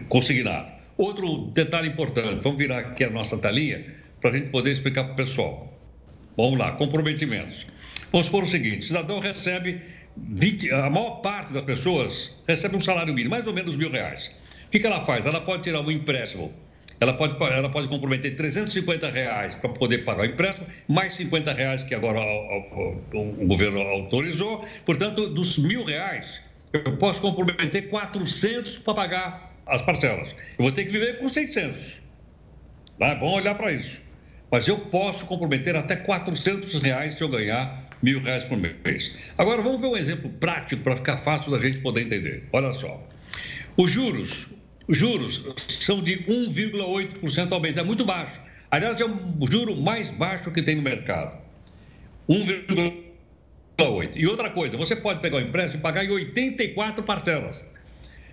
consignado. 0.07 0.71
Outro 0.95 1.49
detalhe 1.53 1.87
importante, 1.87 2.43
vamos 2.43 2.59
virar 2.59 2.79
aqui 2.79 3.03
a 3.03 3.09
nossa 3.09 3.37
telinha 3.37 3.95
para 4.21 4.29
a 4.29 4.33
gente 4.33 4.49
poder 4.49 4.71
explicar 4.71 5.05
para 5.05 5.13
o 5.13 5.15
pessoal. 5.15 5.73
Vamos 6.37 6.59
lá, 6.59 6.73
comprometimentos. 6.73 7.65
Vamos 8.11 8.27
supor 8.27 8.43
o 8.43 8.47
seguinte: 8.47 8.81
o 8.81 8.83
cidadão 8.83 9.19
recebe 9.19 9.81
20, 10.15 10.71
a 10.71 10.89
maior 10.89 11.21
parte 11.21 11.53
das 11.53 11.63
pessoas 11.63 12.35
recebe 12.47 12.75
um 12.75 12.79
salário 12.79 13.13
mínimo, 13.13 13.31
mais 13.31 13.47
ou 13.47 13.53
menos 13.53 13.75
mil 13.75 13.89
reais. 13.89 14.29
O 14.67 14.69
que 14.69 14.85
ela 14.85 15.01
faz? 15.01 15.25
Ela 15.25 15.41
pode 15.41 15.63
tirar 15.63 15.81
um 15.81 15.89
empréstimo 15.89 16.53
ela 16.99 17.13
pode, 17.13 17.41
ela 17.41 17.69
pode 17.69 17.87
comprometer 17.87 18.35
350 18.35 19.09
reais 19.09 19.55
para 19.55 19.69
poder 19.69 19.99
pagar 19.99 20.23
o 20.23 20.25
empréstimo, 20.25 20.67
mais 20.87 21.13
50 21.13 21.53
reais 21.53 21.83
que 21.83 21.95
agora 21.95 22.19
o, 22.21 23.47
governo 23.47 23.79
autorizou. 23.81 24.65
Portanto, 24.85 25.27
dos 25.27 25.57
mil 25.57 25.83
reais, 25.83 26.41
eu 26.73 26.97
posso 26.97 27.21
comprometer 27.21 27.87
400 27.87 28.79
para 28.79 28.93
pagar 28.93 29.55
as 29.65 29.81
parcelas. 29.81 30.35
Eu 30.57 30.63
vou 30.63 30.71
ter 30.71 30.85
que 30.85 30.91
viver 30.91 31.19
com 31.19 31.29
600. 31.29 31.99
Tá? 32.97 33.07
É 33.07 33.15
bom 33.15 33.33
olhar 33.33 33.55
para 33.55 33.71
isso. 33.71 33.99
Mas 34.51 34.67
eu 34.67 34.79
posso 34.79 35.25
comprometer 35.25 35.75
até 35.75 35.95
400 35.95 36.73
reais 36.81 37.13
se 37.13 37.21
eu 37.21 37.29
ganhar 37.29 37.87
mil 38.01 38.19
reais 38.21 38.43
por 38.43 38.57
mês. 38.57 39.15
Agora, 39.37 39.61
vamos 39.61 39.79
ver 39.79 39.87
um 39.87 39.95
exemplo 39.95 40.29
prático 40.31 40.83
para 40.83 40.95
ficar 40.95 41.17
fácil 41.17 41.51
da 41.51 41.59
gente 41.59 41.77
poder 41.79 42.01
entender. 42.01 42.47
Olha 42.51 42.73
só. 42.73 43.01
Os 43.77 43.91
juros, 43.91 44.47
os 44.89 44.97
juros 44.97 45.45
são 45.67 46.01
de 46.01 46.17
1,8% 46.25 47.51
ao 47.51 47.59
mês, 47.59 47.77
é 47.77 47.83
muito 47.83 48.03
baixo. 48.03 48.41
Aliás, 48.71 48.99
é 48.99 49.05
o 49.05 49.47
juro 49.47 49.75
mais 49.75 50.09
baixo 50.09 50.51
que 50.51 50.63
tem 50.63 50.75
no 50.75 50.81
mercado. 50.81 51.37
1,8%. 52.27 54.11
E 54.15 54.25
outra 54.25 54.49
coisa, 54.49 54.75
você 54.75 54.95
pode 54.95 55.21
pegar 55.21 55.37
o 55.37 55.39
empréstimo 55.39 55.79
e 55.79 55.83
pagar 55.83 56.03
em 56.03 56.09
84 56.09 57.03
parcelas. 57.03 57.63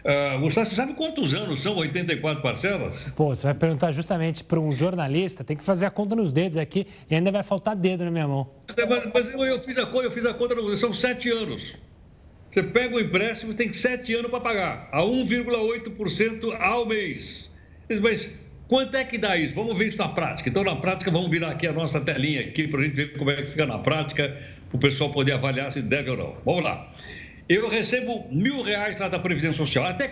Uh, 0.07 0.41
Gustavo, 0.41 0.67
você 0.67 0.75
sabe 0.75 0.95
quantos 0.95 1.35
anos 1.35 1.61
são 1.61 1.77
84 1.77 2.41
parcelas? 2.41 3.11
Pô, 3.11 3.35
você 3.35 3.43
vai 3.43 3.55
perguntar 3.55 3.93
justamente 3.93 4.43
para 4.43 4.59
um 4.59 4.73
jornalista, 4.73 5.45
tem 5.45 5.57
que 5.57 5.65
fazer 5.65 5.85
a 5.85 5.91
conta 5.91 6.17
nos 6.17 6.33
dedos 6.33 6.57
aqui 6.57 6.87
e 7.11 7.15
ainda 7.15 7.31
vai 7.31 7.43
faltar 7.43 7.77
dedo 7.77 8.05
na 8.05 8.11
minha 8.11 8.27
mão. 8.27 8.49
Mas, 8.67 9.13
mas 9.13 9.29
eu, 9.29 9.45
eu, 9.45 9.63
fiz 9.63 9.77
a 9.77 9.85
conta, 9.85 10.05
eu 10.05 10.11
fiz 10.11 10.25
a 10.25 10.33
conta, 10.33 10.55
são 10.79 10.95
sete 10.95 11.29
anos. 11.31 11.75
Você 12.51 12.63
pega 12.63 12.97
o 12.97 13.01
empréstimo 13.01 13.53
e 13.53 13.55
tem 13.55 13.73
sete 13.73 14.15
anos 14.15 14.31
para 14.31 14.41
pagar, 14.41 14.89
a 14.93 15.03
1,8% 15.03 16.57
ao 16.59 16.87
mês. 16.87 17.51
Mas 18.01 18.31
quanto 18.67 18.97
é 18.97 19.05
que 19.05 19.19
dá 19.19 19.37
isso? 19.37 19.55
Vamos 19.55 19.77
ver 19.77 19.89
isso 19.89 19.99
na 19.99 20.09
prática. 20.09 20.49
Então, 20.49 20.65
na 20.65 20.77
prática, 20.77 21.11
vamos 21.11 21.31
virar 21.31 21.51
aqui 21.51 21.67
a 21.67 21.73
nossa 21.73 22.01
telinha 22.01 22.41
aqui 22.41 22.67
para 22.67 22.81
a 22.81 22.85
gente 22.85 22.95
ver 22.95 23.13
como 23.19 23.31
é 23.31 23.37
que 23.37 23.45
fica 23.45 23.67
na 23.67 23.79
prática, 23.79 24.37
para 24.69 24.77
o 24.77 24.81
pessoal 24.81 25.11
poder 25.11 25.33
avaliar 25.33 25.71
se 25.71 25.83
deve 25.83 26.11
ou 26.11 26.17
não. 26.17 26.37
Vamos 26.45 26.65
lá. 26.65 26.91
Eu 27.49 27.69
recebo 27.69 28.27
mil 28.33 28.63
reais 28.63 28.99
lá 28.99 29.09
da 29.09 29.19
Previdência 29.19 29.59
Social. 29.59 29.85
Até 29.85 30.09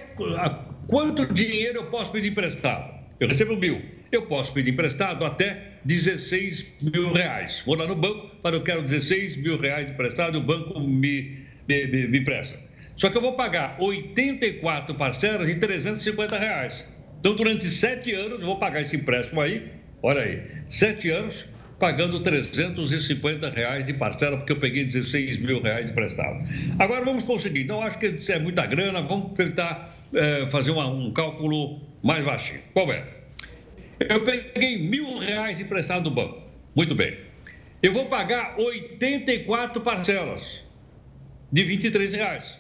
quanto 0.86 1.26
dinheiro 1.32 1.78
eu 1.78 1.86
posso 1.86 2.12
pedir 2.12 2.28
emprestado? 2.28 2.94
Eu 3.18 3.26
recebo 3.26 3.56
mil. 3.56 3.82
Eu 4.12 4.26
posso 4.26 4.52
pedir 4.52 4.70
emprestado 4.70 5.24
até 5.24 5.78
16 5.84 6.66
mil 6.82 7.12
reais. 7.12 7.62
Vou 7.66 7.74
lá 7.74 7.86
no 7.86 7.96
banco, 7.96 8.36
para 8.36 8.54
eu 8.54 8.62
quero 8.62 8.82
16 8.82 9.36
mil 9.38 9.58
reais 9.58 9.90
emprestado, 9.90 10.38
o 10.38 10.40
banco 10.40 10.78
me 10.78 11.43
me, 11.68 12.20
presta. 12.24 12.58
Só 12.96 13.10
que 13.10 13.16
eu 13.16 13.20
vou 13.20 13.32
pagar 13.34 13.76
84 13.80 14.94
parcelas 14.94 15.46
de 15.46 15.56
350 15.56 16.38
reais. 16.38 16.86
Então, 17.18 17.34
durante 17.34 17.64
sete 17.64 18.12
anos, 18.12 18.40
eu 18.40 18.46
vou 18.46 18.58
pagar 18.58 18.82
esse 18.82 18.94
empréstimo 18.96 19.40
aí, 19.40 19.70
olha 20.02 20.20
aí, 20.20 20.42
sete 20.68 21.10
anos, 21.10 21.46
pagando 21.78 22.22
350 22.22 23.50
reais 23.50 23.84
de 23.84 23.94
parcela, 23.94 24.36
porque 24.36 24.52
eu 24.52 24.58
peguei 24.58 24.84
16 24.84 25.38
mil 25.38 25.60
reais 25.60 25.88
emprestado. 25.88 26.46
Agora, 26.78 27.04
vamos 27.04 27.24
conseguir. 27.24 27.64
Não 27.64 27.82
acho 27.82 27.98
que 27.98 28.06
isso 28.06 28.30
é 28.30 28.38
muita 28.38 28.66
grana, 28.66 29.02
vamos 29.02 29.32
tentar 29.32 29.94
é, 30.14 30.46
fazer 30.46 30.70
uma, 30.70 30.86
um 30.86 31.12
cálculo 31.12 31.80
mais 32.02 32.24
baixinho. 32.24 32.60
Qual 32.72 32.92
é? 32.92 33.04
Eu 34.00 34.22
peguei 34.22 34.78
mil 34.78 35.18
reais 35.18 35.60
emprestado 35.60 36.04
do 36.04 36.10
banco. 36.10 36.42
Muito 36.74 36.94
bem. 36.94 37.16
Eu 37.82 37.92
vou 37.92 38.06
pagar 38.06 38.58
84 38.58 39.80
parcelas 39.82 40.63
de 41.54 41.62
23 41.62 42.12
reais. 42.14 42.58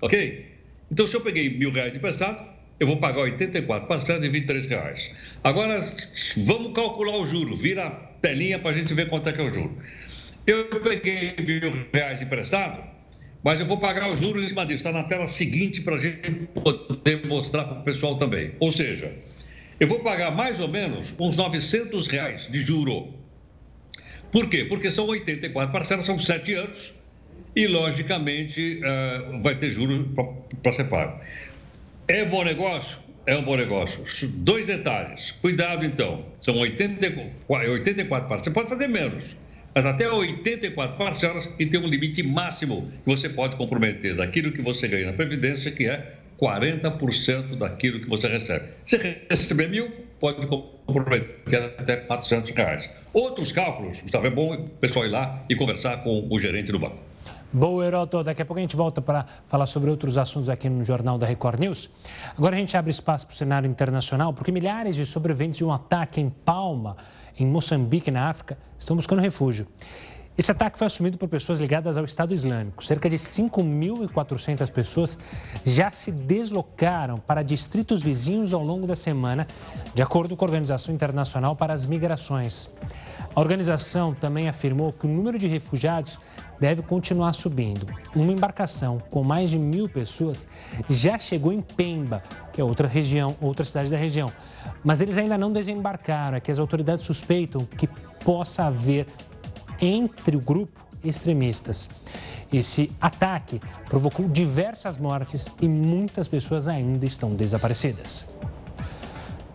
Ok? 0.00 0.46
Então, 0.90 1.06
se 1.06 1.14
eu 1.14 1.20
peguei 1.20 1.50
mil 1.50 1.70
reais 1.70 1.92
de 1.92 1.98
emprestado, 1.98 2.42
eu 2.80 2.86
vou 2.86 2.96
pagar 2.96 3.20
84 3.20 3.86
parcelas 3.86 4.22
de 4.22 4.28
23 4.30 4.66
reais. 4.66 5.10
Agora, 5.44 5.84
vamos 6.38 6.72
calcular 6.72 7.18
o 7.18 7.26
juro. 7.26 7.54
Vira 7.54 7.86
a 7.88 7.90
telinha 8.22 8.58
para 8.58 8.70
a 8.70 8.74
gente 8.74 8.94
ver 8.94 9.10
quanto 9.10 9.28
é 9.28 9.32
que 9.32 9.40
é 9.40 9.44
o 9.44 9.52
juro. 9.52 9.76
Eu 10.46 10.80
peguei 10.80 11.34
mil 11.38 11.86
reais 11.92 12.22
emprestado, 12.22 12.82
mas 13.42 13.60
eu 13.60 13.66
vou 13.66 13.76
pagar 13.76 14.10
o 14.10 14.16
juro 14.16 14.42
em 14.42 14.48
cima 14.48 14.64
disso. 14.64 14.88
Está 14.88 14.92
na 14.92 15.04
tela 15.04 15.28
seguinte 15.28 15.82
para 15.82 15.96
a 15.96 16.00
gente 16.00 16.30
poder 16.54 17.26
mostrar 17.26 17.64
para 17.64 17.80
o 17.80 17.84
pessoal 17.84 18.16
também. 18.16 18.52
Ou 18.60 18.72
seja, 18.72 19.12
eu 19.78 19.86
vou 19.86 20.00
pagar 20.00 20.30
mais 20.30 20.58
ou 20.58 20.68
menos 20.68 21.12
uns 21.18 21.36
900 21.36 22.06
reais 22.06 22.48
de 22.50 22.62
juro. 22.62 23.12
Por 24.32 24.48
quê? 24.48 24.64
Porque 24.64 24.90
são 24.90 25.06
84 25.06 25.70
parcelas, 25.70 26.06
são 26.06 26.18
7 26.18 26.54
anos 26.54 26.94
e, 27.54 27.66
logicamente, 27.66 28.80
uh, 28.80 29.40
vai 29.40 29.54
ter 29.56 29.70
juros 29.70 30.06
para 30.62 30.72
ser 30.72 30.84
pago. 30.84 31.20
É 32.08 32.24
bom 32.24 32.44
negócio? 32.44 32.98
É 33.26 33.36
um 33.36 33.42
bom 33.42 33.56
negócio. 33.56 34.04
Dois 34.28 34.66
detalhes. 34.66 35.30
Cuidado, 35.40 35.84
então. 35.84 36.26
São 36.38 36.56
84, 36.56 37.70
84 37.70 38.28
parcelas. 38.28 38.44
Você 38.44 38.50
pode 38.50 38.68
fazer 38.68 38.86
menos, 38.86 39.24
mas 39.74 39.86
até 39.86 40.10
84 40.10 40.98
parcelas 40.98 41.48
e 41.58 41.64
tem 41.64 41.80
um 41.80 41.86
limite 41.86 42.22
máximo 42.22 42.86
que 43.02 43.10
você 43.10 43.30
pode 43.30 43.56
comprometer 43.56 44.14
daquilo 44.14 44.52
que 44.52 44.60
você 44.60 44.86
ganha 44.86 45.06
na 45.06 45.12
Previdência, 45.14 45.70
que 45.70 45.88
é 45.88 46.16
40% 46.38 47.56
daquilo 47.56 48.00
que 48.00 48.08
você 48.08 48.28
recebe. 48.28 48.66
Se 48.84 48.98
receber 49.30 49.68
mil, 49.70 49.90
pode 50.20 50.46
comprometer 50.46 51.74
até 51.78 51.96
400 51.96 52.50
reais. 52.50 52.90
Outros 53.14 53.52
cálculos, 53.52 54.00
Gustavo, 54.02 54.26
é 54.26 54.30
bom 54.30 54.54
o 54.54 54.68
pessoal 54.68 55.06
ir 55.06 55.10
lá 55.10 55.44
e 55.48 55.56
conversar 55.56 56.02
com 56.02 56.26
o 56.30 56.38
gerente 56.38 56.70
do 56.70 56.78
banco. 56.78 57.13
Boa, 57.56 57.86
Heroto. 57.86 58.24
Daqui 58.24 58.42
a 58.42 58.44
pouco 58.44 58.58
a 58.58 58.62
gente 58.62 58.74
volta 58.74 59.00
para 59.00 59.26
falar 59.46 59.66
sobre 59.66 59.88
outros 59.88 60.18
assuntos 60.18 60.48
aqui 60.48 60.68
no 60.68 60.84
Jornal 60.84 61.16
da 61.16 61.24
Record 61.24 61.60
News. 61.60 61.88
Agora 62.36 62.56
a 62.56 62.58
gente 62.58 62.76
abre 62.76 62.90
espaço 62.90 63.28
para 63.28 63.32
o 63.32 63.36
cenário 63.36 63.70
internacional, 63.70 64.32
porque 64.32 64.50
milhares 64.50 64.96
de 64.96 65.06
sobreviventes 65.06 65.58
de 65.58 65.64
um 65.64 65.70
ataque 65.70 66.20
em 66.20 66.28
Palma, 66.28 66.96
em 67.38 67.46
Moçambique, 67.46 68.10
na 68.10 68.28
África, 68.28 68.58
estão 68.76 68.96
buscando 68.96 69.22
refúgio. 69.22 69.68
Esse 70.36 70.50
ataque 70.50 70.76
foi 70.76 70.88
assumido 70.88 71.16
por 71.16 71.28
pessoas 71.28 71.60
ligadas 71.60 71.96
ao 71.96 72.04
Estado 72.04 72.34
Islâmico. 72.34 72.84
Cerca 72.84 73.08
de 73.08 73.16
5.400 73.16 74.68
pessoas 74.72 75.16
já 75.64 75.92
se 75.92 76.10
deslocaram 76.10 77.20
para 77.20 77.40
distritos 77.44 78.02
vizinhos 78.02 78.52
ao 78.52 78.64
longo 78.64 78.84
da 78.84 78.96
semana, 78.96 79.46
de 79.94 80.02
acordo 80.02 80.36
com 80.36 80.44
a 80.44 80.48
Organização 80.48 80.92
Internacional 80.92 81.54
para 81.54 81.72
as 81.72 81.86
Migrações. 81.86 82.68
A 83.32 83.40
organização 83.40 84.12
também 84.12 84.48
afirmou 84.48 84.92
que 84.92 85.06
o 85.06 85.08
número 85.08 85.38
de 85.38 85.46
refugiados 85.46 86.18
deve 86.64 86.80
continuar 86.80 87.34
subindo. 87.34 87.86
Uma 88.16 88.32
embarcação 88.32 88.98
com 89.10 89.22
mais 89.22 89.50
de 89.50 89.58
mil 89.58 89.86
pessoas 89.86 90.48
já 90.88 91.18
chegou 91.18 91.52
em 91.52 91.60
Pemba, 91.60 92.22
que 92.54 92.58
é 92.58 92.64
outra 92.64 92.88
região, 92.88 93.36
outra 93.38 93.66
cidade 93.66 93.90
da 93.90 93.98
região. 93.98 94.32
Mas 94.82 95.02
eles 95.02 95.18
ainda 95.18 95.36
não 95.36 95.52
desembarcaram, 95.52 96.38
é 96.38 96.40
que 96.40 96.50
as 96.50 96.58
autoridades 96.58 97.04
suspeitam 97.04 97.66
que 97.66 97.86
possa 98.24 98.64
haver 98.64 99.06
entre 99.78 100.38
o 100.38 100.40
grupo 100.40 100.80
extremistas. 101.04 101.90
Esse 102.50 102.90
ataque 102.98 103.60
provocou 103.84 104.26
diversas 104.26 104.96
mortes 104.96 105.46
e 105.60 105.68
muitas 105.68 106.26
pessoas 106.28 106.66
ainda 106.66 107.04
estão 107.04 107.28
desaparecidas. 107.28 108.26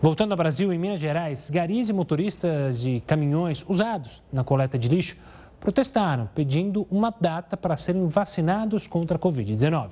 Voltando 0.00 0.30
ao 0.30 0.36
Brasil, 0.38 0.72
em 0.72 0.78
Minas 0.78 1.00
Gerais, 1.00 1.50
garis 1.50 1.88
e 1.88 1.92
motoristas 1.92 2.80
de 2.80 3.00
caminhões 3.00 3.64
usados 3.68 4.22
na 4.32 4.44
coleta 4.44 4.78
de 4.78 4.88
lixo 4.88 5.16
protestaram, 5.60 6.28
pedindo 6.34 6.86
uma 6.90 7.14
data 7.20 7.56
para 7.56 7.76
serem 7.76 8.08
vacinados 8.08 8.88
contra 8.88 9.16
a 9.16 9.20
Covid-19. 9.20 9.90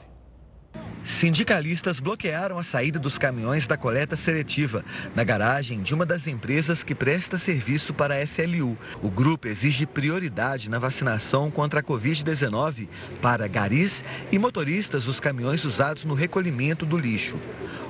Sindicalistas 1.04 2.00
bloquearam 2.00 2.59
a 2.59 2.64
saída 2.64 2.98
dos 2.98 3.16
caminhões 3.16 3.66
da 3.66 3.76
coleta 3.76 4.16
seletiva 4.16 4.85
na 5.14 5.24
garagem 5.24 5.81
de 5.81 5.94
uma 5.94 6.04
das 6.04 6.26
empresas 6.26 6.85
que 6.85 6.94
presta 6.94 7.38
serviço 7.38 7.94
para 7.94 8.14
a 8.14 8.22
SLU. 8.22 8.76
O 9.02 9.09
grupo 9.09 9.48
exige 9.48 9.87
prioridade 9.87 10.68
na 10.68 10.78
vacinação 10.78 11.50
contra 11.50 11.81
a 11.81 11.83
Covid-19 11.83 12.88
para 13.22 13.46
garis 13.46 14.04
e 14.31 14.38
motoristas 14.38 15.04
dos 15.04 15.18
caminhões 15.18 15.64
usados 15.64 16.04
no 16.04 16.14
recolhimento 16.14 16.85
do 16.85 16.98
lixo. 16.98 17.37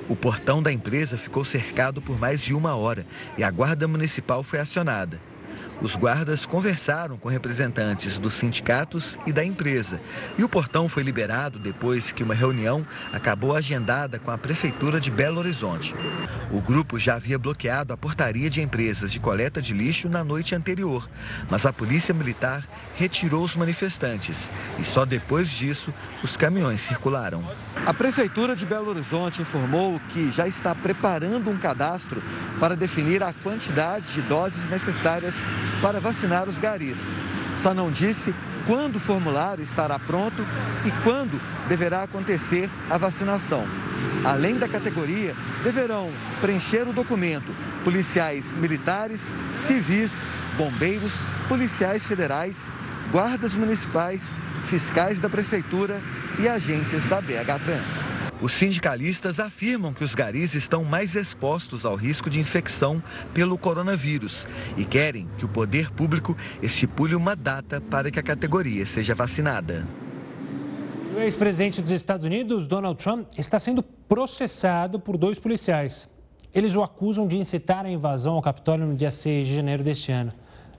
O 0.07 0.15
portão 0.15 0.61
da 0.63 0.71
empresa 0.71 1.17
ficou 1.17 1.43
cercado 1.43 2.01
por 2.01 2.17
mais 2.17 2.41
de 2.41 2.53
uma 2.53 2.75
hora 2.75 3.05
e 3.37 3.43
a 3.43 3.51
Guarda 3.51 3.87
Municipal 3.87 4.43
foi 4.43 4.59
acionada. 4.59 5.28
Os 5.81 5.95
guardas 5.95 6.45
conversaram 6.45 7.17
com 7.17 7.29
representantes 7.29 8.17
dos 8.17 8.33
sindicatos 8.33 9.17
e 9.25 9.31
da 9.31 9.45
empresa. 9.45 10.01
E 10.37 10.43
o 10.43 10.49
portão 10.49 10.89
foi 10.89 11.03
liberado 11.03 11.57
depois 11.57 12.11
que 12.11 12.21
uma 12.21 12.33
reunião 12.33 12.85
acabou 13.13 13.55
agendada 13.55 14.19
com 14.19 14.29
a 14.29 14.37
Prefeitura 14.37 14.99
de 14.99 15.09
Belo 15.09 15.39
Horizonte. 15.39 15.95
O 16.51 16.59
grupo 16.59 16.99
já 16.99 17.15
havia 17.15 17.39
bloqueado 17.39 17.93
a 17.93 17.97
portaria 17.97 18.49
de 18.49 18.61
empresas 18.61 19.09
de 19.09 19.21
coleta 19.21 19.61
de 19.61 19.73
lixo 19.73 20.09
na 20.09 20.21
noite 20.21 20.53
anterior, 20.53 21.09
mas 21.49 21.65
a 21.65 21.71
Polícia 21.71 22.13
Militar 22.13 22.61
retirou 22.99 23.45
os 23.45 23.55
manifestantes 23.55 24.51
e 24.77 24.83
só 24.83 25.05
depois 25.05 25.49
disso 25.49 25.93
os 26.21 26.35
caminhões 26.35 26.81
circularam. 26.81 27.41
A 27.85 27.93
Prefeitura 27.93 28.53
de 28.57 28.65
Belo 28.65 28.89
Horizonte 28.89 29.41
informou 29.41 30.01
que 30.09 30.29
já 30.33 30.45
está 30.45 30.75
preparando 30.75 31.49
um 31.49 31.57
cadastro 31.57 32.21
para 32.59 32.75
definir 32.75 33.23
a 33.23 33.31
quantidade 33.31 34.11
de 34.11 34.21
doses 34.23 34.67
necessárias 34.67 35.33
para 35.81 36.01
vacinar 36.01 36.49
os 36.49 36.59
garis. 36.59 36.97
Só 37.55 37.73
não 37.73 37.89
disse 37.89 38.35
quando 38.67 38.97
o 38.97 38.99
formulário 38.99 39.63
estará 39.63 39.97
pronto 39.97 40.45
e 40.85 40.91
quando 41.01 41.41
deverá 41.69 42.03
acontecer 42.03 42.69
a 42.89 42.97
vacinação. 42.97 43.65
Além 44.25 44.57
da 44.57 44.67
categoria, 44.67 45.33
deverão 45.63 46.11
preencher 46.41 46.85
o 46.85 46.91
documento 46.91 47.55
policiais 47.85 48.51
militares, 48.51 49.33
civis, 49.55 50.21
bombeiros, 50.57 51.13
policiais 51.47 52.05
federais, 52.05 52.69
guardas 53.11 53.55
municipais, 53.55 54.33
fiscais 54.63 55.19
da 55.19 55.29
prefeitura 55.29 55.99
e 56.39 56.47
agentes 56.47 57.07
da 57.07 57.19
BH 57.19 57.63
Trans. 57.65 58.19
Os 58.41 58.53
sindicalistas 58.53 59.39
afirmam 59.39 59.93
que 59.93 60.03
os 60.03 60.15
garis 60.15 60.53
estão 60.53 60.85
mais 60.85 61.13
expostos 61.15 61.85
ao 61.85 61.95
risco 61.95 62.29
de 62.29 62.39
infecção 62.39 63.03
pelo 63.33 63.57
coronavírus 63.57 64.47
e 64.77 64.85
querem 64.85 65.27
que 65.37 65.43
o 65.43 65.49
poder 65.49 65.91
público 65.91 66.37
estipule 66.61 67.15
uma 67.15 67.35
data 67.35 67.81
para 67.81 68.09
que 68.09 68.19
a 68.19 68.23
categoria 68.23 68.85
seja 68.85 69.13
vacinada. 69.13 69.85
O 71.17 71.19
ex-presidente 71.19 71.81
dos 71.81 71.91
Estados 71.91 72.23
Unidos, 72.23 72.65
Donald 72.65 73.03
Trump, 73.03 73.27
está 73.37 73.59
sendo 73.59 73.83
processado 73.83 74.99
por 74.99 75.17
dois 75.17 75.37
policiais. 75.37 76.07
Eles 76.53 76.75
o 76.75 76.81
acusam 76.81 77.27
de 77.27 77.37
incitar 77.37 77.85
a 77.85 77.89
invasão 77.89 78.35
ao 78.35 78.41
Capitólio 78.41 78.85
no 78.85 78.95
dia 78.95 79.11
6 79.11 79.47
de 79.47 79.55
janeiro 79.55 79.83
deste 79.83 80.11
ano. 80.11 80.31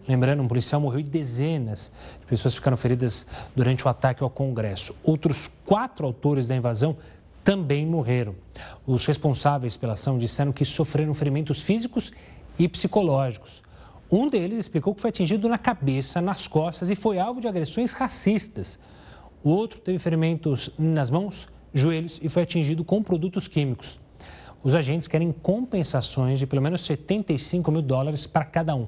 Lembrando, 0.08 0.42
um 0.42 0.48
policial 0.48 0.80
morreu 0.80 1.00
e 1.00 1.04
dezenas 1.04 1.92
de 2.20 2.26
pessoas 2.26 2.54
ficaram 2.54 2.76
feridas 2.76 3.26
durante 3.54 3.84
o 3.84 3.88
ataque 3.88 4.22
ao 4.22 4.30
Congresso. 4.30 4.94
Outros 5.04 5.50
quatro 5.64 6.06
autores 6.06 6.48
da 6.48 6.56
invasão 6.56 6.96
também 7.44 7.86
morreram. 7.86 8.34
Os 8.86 9.04
responsáveis 9.06 9.76
pela 9.76 9.94
ação 9.94 10.18
disseram 10.18 10.52
que 10.52 10.64
sofreram 10.64 11.14
ferimentos 11.14 11.60
físicos 11.60 12.12
e 12.58 12.68
psicológicos. 12.68 13.62
Um 14.10 14.28
deles 14.28 14.58
explicou 14.58 14.94
que 14.94 15.00
foi 15.00 15.10
atingido 15.10 15.48
na 15.48 15.56
cabeça, 15.56 16.20
nas 16.20 16.48
costas 16.48 16.90
e 16.90 16.96
foi 16.96 17.18
alvo 17.18 17.40
de 17.40 17.46
agressões 17.46 17.92
racistas. 17.92 18.78
O 19.42 19.50
outro 19.50 19.80
teve 19.80 19.98
ferimentos 19.98 20.70
nas 20.78 21.10
mãos, 21.10 21.48
joelhos 21.72 22.18
e 22.22 22.28
foi 22.28 22.42
atingido 22.42 22.84
com 22.84 23.02
produtos 23.02 23.46
químicos. 23.46 24.00
Os 24.62 24.74
agentes 24.74 25.08
querem 25.08 25.32
compensações 25.32 26.38
de 26.38 26.46
pelo 26.46 26.60
menos 26.60 26.82
75 26.82 27.70
mil 27.70 27.80
dólares 27.80 28.26
para 28.26 28.44
cada 28.44 28.74
um. 28.74 28.86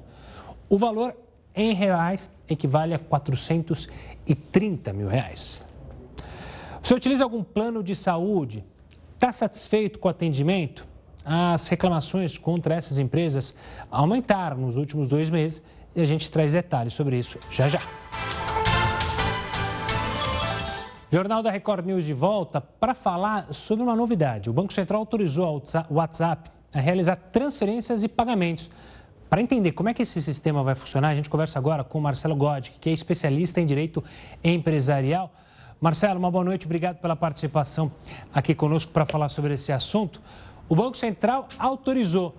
O 0.69 0.77
valor 0.77 1.15
em 1.55 1.73
reais 1.73 2.31
equivale 2.47 2.93
a 2.93 2.99
430 2.99 4.93
mil 4.93 5.07
reais. 5.07 5.65
Você 6.81 6.93
utiliza 6.93 7.23
algum 7.23 7.43
plano 7.43 7.83
de 7.83 7.95
saúde? 7.95 8.65
Está 9.13 9.31
satisfeito 9.31 9.99
com 9.99 10.07
o 10.07 10.11
atendimento? 10.11 10.85
As 11.23 11.67
reclamações 11.69 12.37
contra 12.37 12.75
essas 12.75 12.97
empresas 12.97 13.55
aumentaram 13.89 14.57
nos 14.57 14.75
últimos 14.75 15.09
dois 15.09 15.29
meses 15.29 15.61
e 15.95 16.01
a 16.01 16.05
gente 16.05 16.29
traz 16.29 16.51
detalhes 16.51 16.93
sobre 16.93 17.17
isso 17.17 17.39
já 17.49 17.69
já. 17.69 17.81
Jornal 21.09 21.43
da 21.43 21.51
Record 21.51 21.85
News 21.85 22.03
de 22.03 22.13
volta 22.13 22.59
para 22.59 22.95
falar 22.95 23.53
sobre 23.53 23.83
uma 23.83 23.95
novidade. 23.95 24.49
O 24.49 24.53
Banco 24.53 24.73
Central 24.73 24.99
autorizou 24.99 25.63
o 25.89 25.93
WhatsApp 25.93 26.49
a 26.73 26.79
realizar 26.79 27.15
transferências 27.15 28.03
e 28.03 28.07
pagamentos. 28.07 28.69
Para 29.33 29.41
entender 29.41 29.71
como 29.71 29.89
é 29.89 29.95
que 29.95 30.03
esse 30.03 30.21
sistema 30.21 30.61
vai 30.61 30.75
funcionar, 30.75 31.09
a 31.09 31.15
gente 31.15 31.27
conversa 31.27 31.57
agora 31.57 31.83
com 31.83 31.97
o 31.97 32.01
Marcelo 32.03 32.35
Godic, 32.35 32.77
que 32.77 32.87
é 32.87 32.93
especialista 32.93 33.59
em 33.59 33.65
direito 33.65 34.03
empresarial. 34.43 35.33
Marcelo, 35.81 36.19
uma 36.19 36.29
boa 36.29 36.43
noite, 36.43 36.67
obrigado 36.67 36.97
pela 36.97 37.15
participação 37.15 37.91
aqui 38.31 38.53
conosco 38.53 38.91
para 38.91 39.07
falar 39.07 39.29
sobre 39.29 39.55
esse 39.55 39.71
assunto. 39.71 40.21
O 40.69 40.75
Banco 40.75 40.95
Central 40.95 41.47
autorizou, 41.57 42.37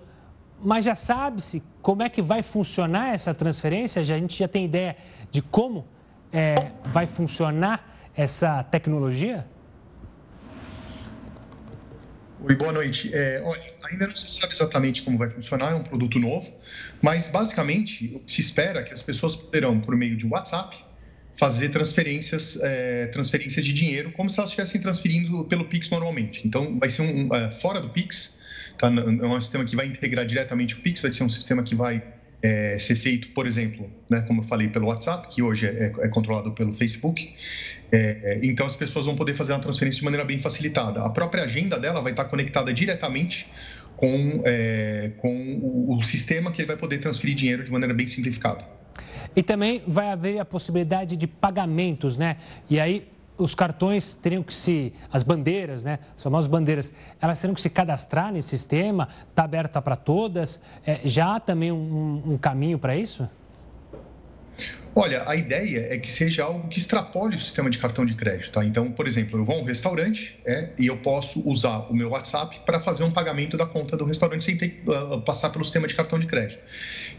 mas 0.63 0.85
já 0.85 0.95
sabe-se 0.95 1.61
como 1.81 2.01
é 2.01 2.07
que 2.07 2.21
vai 2.21 2.41
funcionar 2.41 3.13
essa 3.13 3.33
transferência? 3.33 4.01
Já, 4.01 4.15
a 4.15 4.17
gente 4.17 4.39
já 4.39 4.47
tem 4.47 4.63
ideia 4.63 4.95
de 5.29 5.41
como 5.41 5.85
é, 6.31 6.71
vai 6.85 7.05
funcionar 7.05 7.93
essa 8.15 8.63
tecnologia? 8.63 9.45
Oi, 12.47 12.55
boa 12.55 12.71
noite. 12.71 13.09
É, 13.11 13.41
olha, 13.43 13.59
ainda 13.89 14.05
não 14.05 14.15
se 14.15 14.29
sabe 14.29 14.53
exatamente 14.53 15.01
como 15.01 15.17
vai 15.17 15.27
funcionar, 15.31 15.71
é 15.71 15.73
um 15.73 15.81
produto 15.81 16.19
novo, 16.19 16.53
mas 17.01 17.27
basicamente 17.27 18.21
se 18.27 18.39
espera 18.39 18.83
que 18.83 18.93
as 18.93 19.01
pessoas 19.01 19.35
poderão, 19.35 19.81
por 19.81 19.95
meio 19.95 20.15
de 20.15 20.27
WhatsApp, 20.27 20.77
fazer 21.33 21.69
transferências, 21.69 22.55
é, 22.61 23.07
transferências 23.07 23.65
de 23.65 23.73
dinheiro 23.73 24.11
como 24.11 24.29
se 24.29 24.39
elas 24.39 24.51
estivessem 24.51 24.79
transferindo 24.79 25.43
pelo 25.45 25.65
Pix 25.65 25.89
normalmente. 25.89 26.47
Então, 26.47 26.77
vai 26.77 26.87
ser 26.91 27.01
um, 27.01 27.33
é, 27.33 27.49
fora 27.49 27.81
do 27.81 27.89
Pix, 27.89 28.37
tá? 28.77 28.89
é 28.89 29.25
um 29.25 29.41
sistema 29.41 29.65
que 29.65 29.75
vai 29.75 29.87
integrar 29.87 30.23
diretamente 30.23 30.75
o 30.75 30.81
Pix, 30.81 31.01
vai 31.01 31.11
ser 31.11 31.23
um 31.23 31.29
sistema 31.29 31.63
que 31.63 31.73
vai 31.73 32.03
é, 32.45 32.77
ser 32.77 32.95
feito, 32.95 33.29
por 33.29 33.47
exemplo, 33.47 33.89
né, 34.07 34.21
como 34.21 34.41
eu 34.41 34.43
falei, 34.43 34.67
pelo 34.67 34.85
WhatsApp, 34.87 35.27
que 35.33 35.41
hoje 35.41 35.65
é, 35.65 35.91
é 35.97 36.07
controlado 36.09 36.51
pelo 36.51 36.71
Facebook. 36.71 37.33
É, 37.91 37.97
é, 37.97 38.39
então, 38.45 38.67
as 38.67 38.75
pessoas 38.75 39.07
vão 39.07 39.15
poder 39.15 39.33
fazer 39.33 39.53
uma 39.53 39.59
transferência 39.59 39.97
de 39.97 40.05
maneira 40.05 40.23
bem 40.23 40.39
facilitada. 40.39 41.01
A 41.01 41.09
própria 41.09 41.43
agenda 41.43 41.79
dela 41.79 42.01
vai 42.01 42.11
estar 42.11 42.25
conectada 42.25 42.71
diretamente 42.71 43.47
com, 43.95 44.43
com 45.17 45.59
o, 45.61 45.97
o 45.97 46.01
sistema 46.01 46.51
que 46.51 46.61
ele 46.61 46.67
vai 46.67 46.77
poder 46.77 46.99
transferir 46.99 47.33
dinheiro 47.33 47.63
de 47.63 47.71
maneira 47.71 47.93
bem 47.93 48.05
simplificada. 48.05 48.63
E 49.35 49.41
também 49.41 49.81
vai 49.87 50.11
haver 50.11 50.39
a 50.39 50.45
possibilidade 50.45 51.17
de 51.17 51.27
pagamentos, 51.27 52.17
né? 52.17 52.37
E 52.69 52.79
aí 52.79 53.07
os 53.37 53.53
cartões 53.53 54.13
teriam 54.13 54.41
que 54.41 54.53
se, 54.53 54.93
as 55.11 55.23
bandeiras, 55.23 55.83
né, 55.83 55.99
as 56.15 56.23
famosas 56.23 56.47
bandeiras, 56.47 56.93
elas 57.21 57.39
teriam 57.39 57.53
que 57.53 57.61
se 57.61 57.69
cadastrar 57.69 58.31
nesse 58.31 58.49
sistema, 58.49 59.07
está 59.29 59.43
aberta 59.43 59.81
para 59.81 59.95
todas. 59.95 60.59
É, 60.85 61.01
já 61.03 61.35
há 61.35 61.39
também 61.39 61.71
um, 61.71 62.21
um 62.25 62.37
caminho 62.37 62.79
para 62.79 62.95
isso? 62.95 63.27
Olha, 64.97 65.27
a 65.27 65.35
ideia 65.35 65.93
é 65.93 65.97
que 65.97 66.09
seja 66.09 66.45
algo 66.45 66.69
que 66.69 66.79
extrapole 66.79 67.35
o 67.35 67.39
sistema 67.39 67.69
de 67.69 67.77
cartão 67.77 68.05
de 68.05 68.15
crédito. 68.15 68.53
Tá? 68.53 68.63
Então, 68.63 68.89
por 68.89 69.05
exemplo, 69.05 69.37
eu 69.37 69.43
vou 69.43 69.57
a 69.57 69.59
um 69.59 69.63
restaurante 69.65 70.39
é, 70.45 70.69
e 70.79 70.87
eu 70.87 70.95
posso 70.95 71.45
usar 71.47 71.79
o 71.91 71.93
meu 71.93 72.11
WhatsApp 72.11 72.61
para 72.65 72.79
fazer 72.79 73.03
um 73.03 73.11
pagamento 73.11 73.57
da 73.57 73.65
conta 73.65 73.97
do 73.97 74.05
restaurante 74.05 74.45
sem 74.45 74.55
ter 74.55 74.81
uh, 74.87 75.19
passar 75.19 75.49
pelo 75.49 75.65
sistema 75.65 75.85
de 75.85 75.95
cartão 75.95 76.17
de 76.17 76.25
crédito. 76.25 76.61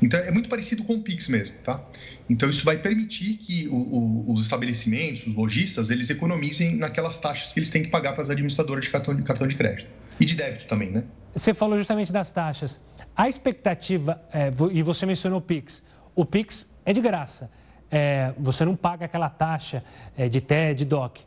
Então, 0.00 0.18
é 0.18 0.30
muito 0.30 0.48
parecido 0.48 0.84
com 0.84 0.94
o 0.94 1.02
Pix 1.02 1.28
mesmo. 1.28 1.54
Tá? 1.62 1.84
Então, 2.30 2.48
isso 2.48 2.64
vai 2.64 2.78
permitir 2.78 3.34
que 3.34 3.68
o, 3.68 3.76
o, 3.76 4.32
os 4.32 4.40
estabelecimentos, 4.40 5.26
os 5.26 5.34
lojistas, 5.34 5.90
eles 5.90 6.08
economizem 6.08 6.76
naquelas 6.76 7.18
taxas 7.18 7.52
que 7.52 7.58
eles 7.58 7.68
têm 7.68 7.82
que 7.82 7.90
pagar 7.90 8.14
para 8.14 8.22
as 8.22 8.30
administradoras 8.30 8.86
de 8.86 8.90
cartão 8.90 9.14
de, 9.14 9.22
cartão 9.22 9.46
de 9.46 9.54
crédito. 9.54 9.90
E 10.18 10.24
de 10.24 10.34
débito 10.34 10.64
também, 10.64 10.90
né? 10.90 11.04
Você 11.34 11.52
falou 11.52 11.76
justamente 11.76 12.10
das 12.10 12.30
taxas. 12.30 12.80
A 13.14 13.28
expectativa, 13.28 14.18
é, 14.32 14.50
e 14.72 14.82
você 14.82 15.04
mencionou 15.04 15.40
o 15.40 15.42
Pix, 15.42 15.82
o 16.14 16.24
Pix 16.24 16.74
é 16.86 16.92
de 16.94 17.02
graça 17.02 17.50
é, 17.90 18.32
você 18.38 18.64
não 18.64 18.76
paga 18.76 19.04
aquela 19.04 19.28
taxa 19.28 19.82
é, 20.16 20.28
de 20.28 20.40
TED, 20.40 20.84
DOC. 20.84 21.20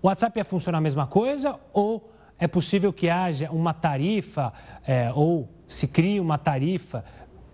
O 0.00 0.06
WhatsApp 0.06 0.38
ia 0.38 0.44
funcionar 0.44 0.78
a 0.78 0.80
mesma 0.80 1.06
coisa 1.06 1.58
ou 1.72 2.12
é 2.38 2.46
possível 2.46 2.92
que 2.92 3.10
haja 3.10 3.50
uma 3.50 3.74
tarifa 3.74 4.52
é, 4.86 5.10
ou 5.12 5.48
se 5.66 5.86
crie 5.86 6.20
uma 6.20 6.38
tarifa 6.38 7.04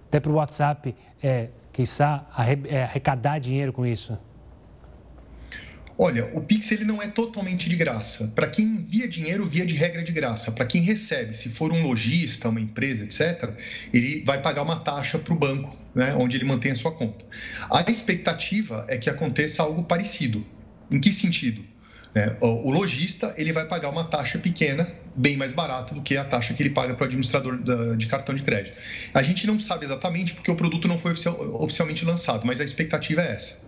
até 0.09 0.21
para 0.21 0.31
o 0.31 0.35
WhatsApp, 0.35 0.95
é, 1.23 1.49
quiçá, 1.73 2.25
é, 2.69 2.85
arrecadar 2.85 3.41
dinheiro 3.41 3.73
com 3.73 3.85
isso? 3.85 4.17
Olha, 5.97 6.29
o 6.35 6.41
Pix 6.41 6.71
ele 6.73 6.85
não 6.85 7.01
é 7.01 7.09
totalmente 7.09 7.69
de 7.69 7.77
graça. 7.77 8.29
Para 8.35 8.49
quem 8.49 8.65
envia 8.65 9.09
dinheiro, 9.09 9.45
via 9.45 9.65
de 9.65 9.75
regra 9.75 10.03
de 10.03 10.13
graça. 10.13 10.53
Para 10.53 10.67
quem 10.67 10.83
recebe, 10.83 11.37
se 11.37 11.49
for 11.49 11.73
um 11.73 11.87
lojista, 11.87 12.49
uma 12.49 12.61
empresa, 12.61 13.05
etc., 13.05 13.51
ele 13.93 14.23
vai 14.25 14.43
pagar 14.43 14.63
uma 14.63 14.81
taxa 14.81 15.19
para 15.19 15.33
o 15.33 15.37
banco, 15.37 15.77
né, 15.95 16.15
onde 16.15 16.37
ele 16.37 16.45
mantém 16.45 16.73
a 16.73 16.77
sua 16.77 16.93
conta. 16.93 17.25
A 17.71 17.89
expectativa 17.91 18.85
é 18.89 18.97
que 18.97 19.09
aconteça 19.09 19.63
algo 19.63 19.85
parecido. 19.85 20.45
Em 20.91 21.01
que 21.01 21.13
sentido? 21.13 21.65
É, 22.15 22.37
o 22.41 22.71
lojista 22.71 23.35
ele 23.37 23.53
vai 23.53 23.67
pagar 23.67 23.91
uma 23.91 24.05
taxa 24.05 24.39
pequena, 24.39 24.89
bem 25.17 25.37
mais 25.37 25.53
barata 25.53 25.95
do 25.95 26.01
que 26.01 26.17
a 26.17 26.25
taxa 26.25 26.55
que 26.55 26.63
ele 26.63 26.71
paga 26.71 26.95
para 26.95 27.05
o 27.05 27.07
administrador 27.07 27.59
de 27.97 28.07
cartão 28.07 28.35
de 28.35 28.43
crédito. 28.43 28.77
A 29.13 29.23
gente 29.23 29.47
não 29.49 29.59
sabe 29.59 29.85
exatamente 29.85 30.33
porque 30.33 30.49
o 30.49 30.55
produto 30.55 30.87
não 30.87 30.97
foi 30.97 31.13
oficialmente 31.13 32.05
lançado, 32.05 32.47
mas 32.47 32.61
a 32.61 32.65
expectativa 32.65 33.21
é 33.21 33.33
essa. 33.33 33.59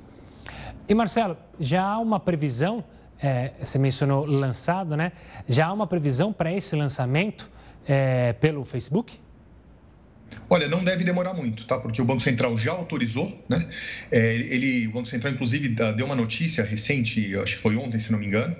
E 0.88 0.94
Marcelo, 0.94 1.36
já 1.58 1.82
há 1.82 1.98
uma 1.98 2.20
previsão, 2.20 2.84
é, 3.20 3.50
você 3.60 3.78
mencionou 3.78 4.24
lançado, 4.24 4.96
né? 4.96 5.10
Já 5.48 5.66
há 5.66 5.72
uma 5.72 5.86
previsão 5.86 6.32
para 6.32 6.52
esse 6.52 6.76
lançamento 6.76 7.50
é, 7.88 8.32
pelo 8.34 8.64
Facebook? 8.64 9.18
Olha, 10.48 10.68
não 10.68 10.84
deve 10.84 11.02
demorar 11.02 11.34
muito, 11.34 11.64
tá? 11.66 11.78
Porque 11.78 12.00
o 12.00 12.04
Banco 12.04 12.20
Central 12.20 12.56
já 12.56 12.70
autorizou, 12.70 13.44
né? 13.48 13.68
É, 14.12 14.34
ele, 14.34 14.86
o 14.86 14.92
Banco 14.92 15.08
Central, 15.08 15.32
inclusive, 15.32 15.68
deu 15.68 16.06
uma 16.06 16.14
notícia 16.14 16.62
recente, 16.62 17.36
acho 17.36 17.56
que 17.56 17.62
foi 17.62 17.76
ontem, 17.76 17.98
se 17.98 18.12
não 18.12 18.18
me 18.18 18.26
engano, 18.26 18.56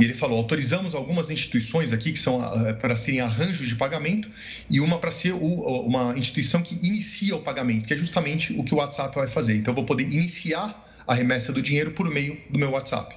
e 0.00 0.04
ele 0.04 0.14
falou: 0.14 0.38
autorizamos 0.38 0.94
algumas 0.94 1.30
instituições 1.30 1.92
aqui 1.92 2.12
que 2.12 2.18
são 2.18 2.42
ah, 2.42 2.72
para 2.74 2.96
serem 2.96 3.20
arranjos 3.20 3.68
de 3.68 3.76
pagamento 3.76 4.30
e 4.70 4.80
uma 4.80 4.98
para 4.98 5.10
ser 5.10 5.32
uma 5.32 6.16
instituição 6.16 6.62
que 6.62 6.74
inicia 6.86 7.36
o 7.36 7.42
pagamento, 7.42 7.86
que 7.86 7.92
é 7.92 7.96
justamente 7.96 8.54
o 8.54 8.64
que 8.64 8.74
o 8.74 8.78
WhatsApp 8.78 9.14
vai 9.14 9.28
fazer. 9.28 9.56
Então, 9.56 9.72
eu 9.72 9.76
vou 9.76 9.84
poder 9.84 10.04
iniciar 10.04 10.85
a 11.06 11.14
remessa 11.14 11.52
do 11.52 11.62
dinheiro 11.62 11.92
por 11.92 12.10
meio 12.10 12.38
do 12.50 12.58
meu 12.58 12.70
WhatsApp. 12.70 13.14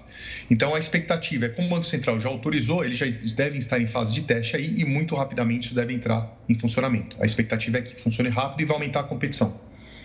Então, 0.49 0.75
a 0.75 0.79
expectativa 0.79 1.45
é, 1.45 1.49
como 1.49 1.67
o 1.67 1.69
Banco 1.71 1.85
Central 1.85 2.19
já 2.19 2.29
autorizou, 2.29 2.83
eles 2.83 2.97
já 2.97 3.05
devem 3.35 3.59
estar 3.59 3.79
em 3.79 3.87
fase 3.87 4.13
de 4.13 4.21
teste 4.21 4.55
aí 4.55 4.75
e 4.77 4.85
muito 4.85 5.15
rapidamente 5.15 5.67
isso 5.67 5.75
deve 5.75 5.93
entrar 5.93 6.37
em 6.47 6.55
funcionamento. 6.55 7.15
A 7.19 7.25
expectativa 7.25 7.77
é 7.77 7.81
que 7.81 7.95
funcione 7.95 8.29
rápido 8.29 8.61
e 8.61 8.65
vai 8.65 8.75
aumentar 8.75 9.01
a 9.01 9.03
competição. 9.03 9.59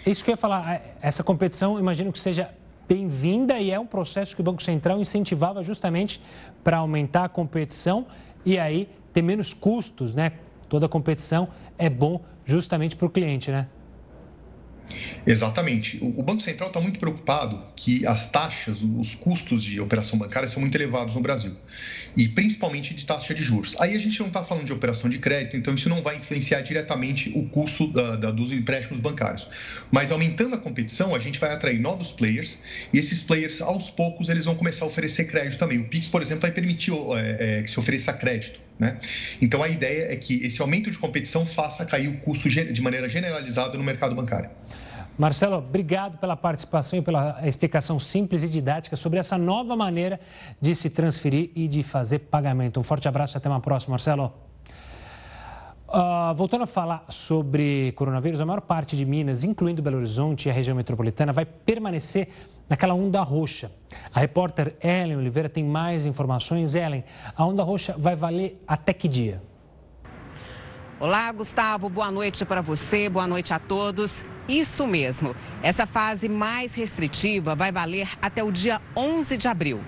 Isso 0.06 0.24
que 0.24 0.30
eu 0.30 0.32
ia 0.32 0.36
falar, 0.36 0.96
essa 1.00 1.22
competição, 1.22 1.78
imagino 1.78 2.12
que 2.12 2.18
seja 2.18 2.50
bem-vinda 2.86 3.58
e 3.58 3.70
é 3.70 3.80
um 3.80 3.86
processo 3.86 4.34
que 4.34 4.40
o 4.40 4.44
Banco 4.44 4.62
Central 4.62 5.00
incentivava 5.00 5.62
justamente 5.62 6.20
para 6.62 6.78
aumentar 6.78 7.24
a 7.24 7.28
competição 7.28 8.06
e 8.44 8.58
aí 8.58 8.88
ter 9.12 9.22
menos 9.22 9.54
custos, 9.54 10.14
né? 10.14 10.32
Toda 10.68 10.88
competição 10.88 11.48
é 11.78 11.88
bom 11.88 12.20
justamente 12.44 12.96
para 12.96 13.06
o 13.06 13.10
cliente, 13.10 13.50
né? 13.50 13.66
Exatamente. 15.26 15.98
O 16.02 16.22
Banco 16.22 16.42
Central 16.42 16.68
está 16.68 16.80
muito 16.80 16.98
preocupado 16.98 17.60
que 17.74 18.06
as 18.06 18.30
taxas, 18.30 18.82
os 18.82 19.14
custos 19.14 19.62
de 19.62 19.80
operação 19.80 20.18
bancária 20.18 20.46
são 20.46 20.60
muito 20.60 20.74
elevados 20.76 21.14
no 21.14 21.20
Brasil, 21.20 21.52
e 22.16 22.28
principalmente 22.28 22.94
de 22.94 23.04
taxa 23.06 23.34
de 23.34 23.42
juros. 23.42 23.74
Aí 23.80 23.94
a 23.94 23.98
gente 23.98 24.20
não 24.20 24.28
está 24.28 24.44
falando 24.44 24.66
de 24.66 24.72
operação 24.72 25.08
de 25.08 25.18
crédito, 25.18 25.56
então 25.56 25.74
isso 25.74 25.88
não 25.88 26.02
vai 26.02 26.16
influenciar 26.16 26.60
diretamente 26.60 27.32
o 27.34 27.48
custo 27.48 27.92
da, 27.92 28.16
da, 28.16 28.30
dos 28.30 28.52
empréstimos 28.52 29.00
bancários. 29.00 29.48
Mas 29.90 30.10
aumentando 30.10 30.54
a 30.54 30.58
competição, 30.58 31.14
a 31.14 31.18
gente 31.18 31.38
vai 31.38 31.52
atrair 31.52 31.80
novos 31.80 32.12
players, 32.12 32.58
e 32.92 32.98
esses 32.98 33.22
players, 33.22 33.60
aos 33.60 33.90
poucos, 33.90 34.28
eles 34.28 34.44
vão 34.44 34.54
começar 34.54 34.84
a 34.84 34.88
oferecer 34.88 35.24
crédito 35.24 35.58
também. 35.58 35.78
O 35.78 35.88
Pix, 35.88 36.08
por 36.08 36.20
exemplo, 36.20 36.42
vai 36.42 36.52
permitir 36.52 36.92
é, 36.92 37.58
é, 37.58 37.62
que 37.62 37.70
se 37.70 37.78
ofereça 37.78 38.12
crédito. 38.12 38.60
Né? 38.78 38.98
Então 39.40 39.62
a 39.62 39.68
ideia 39.68 40.12
é 40.12 40.16
que 40.16 40.44
esse 40.44 40.60
aumento 40.60 40.90
de 40.90 40.98
competição 40.98 41.46
faça 41.46 41.84
cair 41.84 42.08
o 42.08 42.18
custo 42.18 42.48
de 42.48 42.82
maneira 42.82 43.08
generalizada 43.08 43.78
no 43.78 43.84
mercado 43.84 44.14
bancário. 44.14 44.50
Marcelo, 45.16 45.58
obrigado 45.58 46.18
pela 46.18 46.36
participação 46.36 46.98
e 46.98 47.02
pela 47.02 47.40
explicação 47.46 48.00
simples 48.00 48.42
e 48.42 48.48
didática 48.48 48.96
sobre 48.96 49.20
essa 49.20 49.38
nova 49.38 49.76
maneira 49.76 50.18
de 50.60 50.74
se 50.74 50.90
transferir 50.90 51.50
e 51.54 51.68
de 51.68 51.84
fazer 51.84 52.18
pagamento. 52.18 52.80
Um 52.80 52.82
forte 52.82 53.06
abraço 53.06 53.36
e 53.36 53.38
até 53.38 53.48
uma 53.48 53.60
próxima, 53.60 53.92
Marcelo. 53.92 54.32
Uh, 55.86 56.34
voltando 56.34 56.64
a 56.64 56.66
falar 56.66 57.04
sobre 57.08 57.92
coronavírus, 57.92 58.40
a 58.40 58.44
maior 58.44 58.60
parte 58.60 58.96
de 58.96 59.06
Minas, 59.06 59.44
incluindo 59.44 59.80
Belo 59.80 59.98
Horizonte 59.98 60.48
e 60.48 60.50
a 60.50 60.52
região 60.52 60.76
metropolitana, 60.76 61.32
vai 61.32 61.44
permanecer 61.44 62.26
naquela 62.68 62.94
onda 62.94 63.20
roxa. 63.22 63.70
A 64.12 64.20
repórter 64.20 64.76
Ellen 64.82 65.16
Oliveira 65.16 65.48
tem 65.48 65.64
mais 65.64 66.06
informações. 66.06 66.74
Ellen, 66.74 67.04
a 67.36 67.44
onda 67.44 67.62
roxa 67.62 67.94
vai 67.98 68.16
valer 68.16 68.62
até 68.66 68.92
que 68.92 69.08
dia? 69.08 69.42
Olá, 71.00 71.30
Gustavo. 71.32 71.88
Boa 71.88 72.10
noite 72.10 72.44
para 72.44 72.62
você, 72.62 73.08
boa 73.08 73.26
noite 73.26 73.52
a 73.52 73.58
todos. 73.58 74.24
Isso 74.48 74.86
mesmo. 74.86 75.34
Essa 75.62 75.86
fase 75.86 76.28
mais 76.28 76.72
restritiva 76.74 77.54
vai 77.54 77.72
valer 77.72 78.08
até 78.22 78.44
o 78.44 78.52
dia 78.52 78.80
11 78.96 79.36
de 79.36 79.48
abril. 79.48 79.80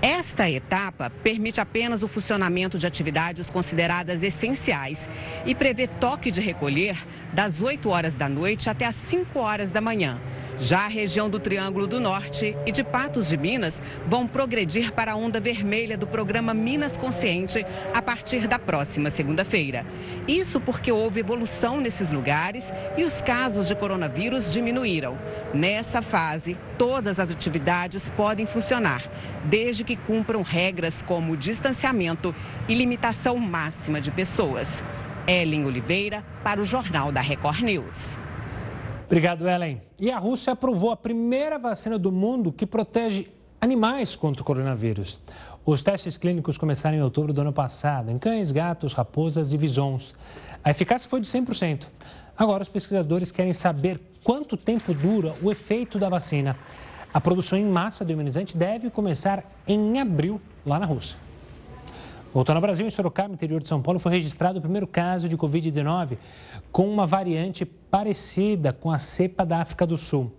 Esta 0.00 0.48
etapa 0.48 1.10
permite 1.10 1.60
apenas 1.60 2.02
o 2.02 2.08
funcionamento 2.08 2.78
de 2.78 2.86
atividades 2.86 3.50
consideradas 3.50 4.22
essenciais 4.22 5.08
e 5.44 5.54
prevê 5.54 5.86
toque 5.86 6.30
de 6.30 6.40
recolher 6.40 6.96
das 7.32 7.60
8 7.60 7.88
horas 7.88 8.14
da 8.14 8.28
noite 8.28 8.70
até 8.70 8.86
as 8.86 8.94
5 8.94 9.38
horas 9.40 9.70
da 9.70 9.80
manhã. 9.80 10.20
Já 10.58 10.84
a 10.84 10.88
região 10.88 11.28
do 11.28 11.40
Triângulo 11.40 11.86
do 11.86 11.98
Norte 11.98 12.56
e 12.66 12.72
de 12.72 12.84
Patos 12.84 13.28
de 13.28 13.36
Minas 13.36 13.82
vão 14.06 14.26
progredir 14.26 14.92
para 14.92 15.12
a 15.12 15.16
onda 15.16 15.40
vermelha 15.40 15.96
do 15.96 16.06
programa 16.06 16.54
Minas 16.54 16.96
Consciente 16.96 17.64
a 17.94 18.02
partir 18.02 18.46
da 18.46 18.58
próxima 18.58 19.10
segunda-feira. 19.10 19.84
Isso 20.28 20.60
porque 20.60 20.92
houve 20.92 21.20
evolução 21.20 21.80
nesses 21.80 22.10
lugares 22.10 22.72
e 22.96 23.02
os 23.02 23.20
casos 23.20 23.66
de 23.66 23.74
coronavírus 23.74 24.52
diminuíram. 24.52 25.18
Nessa 25.54 26.02
fase, 26.02 26.56
todas 26.78 27.18
as 27.18 27.30
atividades 27.30 28.10
podem 28.10 28.46
funcionar, 28.46 29.02
desde 29.44 29.84
que 29.84 29.96
cumpram 29.96 30.42
regras 30.42 31.02
como 31.02 31.36
distanciamento 31.36 32.34
e 32.68 32.74
limitação 32.74 33.36
máxima 33.38 34.00
de 34.00 34.10
pessoas. 34.10 34.84
Ellen 35.26 35.64
Oliveira, 35.64 36.24
para 36.42 36.60
o 36.60 36.64
Jornal 36.64 37.12
da 37.12 37.20
Record 37.20 37.60
News. 37.60 38.18
Obrigado, 39.12 39.46
Ellen. 39.46 39.82
E 40.00 40.10
a 40.10 40.18
Rússia 40.18 40.54
aprovou 40.54 40.90
a 40.90 40.96
primeira 40.96 41.58
vacina 41.58 41.98
do 41.98 42.10
mundo 42.10 42.50
que 42.50 42.64
protege 42.64 43.28
animais 43.60 44.16
contra 44.16 44.40
o 44.40 44.44
coronavírus. 44.44 45.20
Os 45.66 45.82
testes 45.82 46.16
clínicos 46.16 46.56
começaram 46.56 46.96
em 46.96 47.02
outubro 47.02 47.30
do 47.30 47.42
ano 47.42 47.52
passado, 47.52 48.10
em 48.10 48.18
cães, 48.18 48.50
gatos, 48.50 48.94
raposas 48.94 49.52
e 49.52 49.58
visons. 49.58 50.14
A 50.64 50.70
eficácia 50.70 51.10
foi 51.10 51.20
de 51.20 51.26
100%. 51.26 51.88
Agora, 52.38 52.62
os 52.62 52.70
pesquisadores 52.70 53.30
querem 53.30 53.52
saber 53.52 54.00
quanto 54.24 54.56
tempo 54.56 54.94
dura 54.94 55.34
o 55.42 55.52
efeito 55.52 55.98
da 55.98 56.08
vacina. 56.08 56.56
A 57.12 57.20
produção 57.20 57.58
em 57.58 57.66
massa 57.66 58.06
do 58.06 58.12
imunizante 58.12 58.56
deve 58.56 58.88
começar 58.88 59.44
em 59.68 60.00
abril, 60.00 60.40
lá 60.64 60.78
na 60.78 60.86
Rússia. 60.86 61.18
Voltando 62.32 62.56
ao 62.56 62.62
Brasil, 62.62 62.86
em 62.86 62.90
Sorocaba, 62.90 63.34
interior 63.34 63.60
de 63.60 63.68
São 63.68 63.82
Paulo, 63.82 64.00
foi 64.00 64.12
registrado 64.12 64.58
o 64.58 64.62
primeiro 64.62 64.86
caso 64.86 65.28
de 65.28 65.36
Covid-19 65.36 66.16
com 66.70 66.88
uma 66.88 67.06
variante 67.06 67.66
parecida 67.66 68.72
com 68.72 68.90
a 68.90 68.98
cepa 68.98 69.44
da 69.44 69.60
África 69.60 69.86
do 69.86 69.98
Sul. 69.98 70.32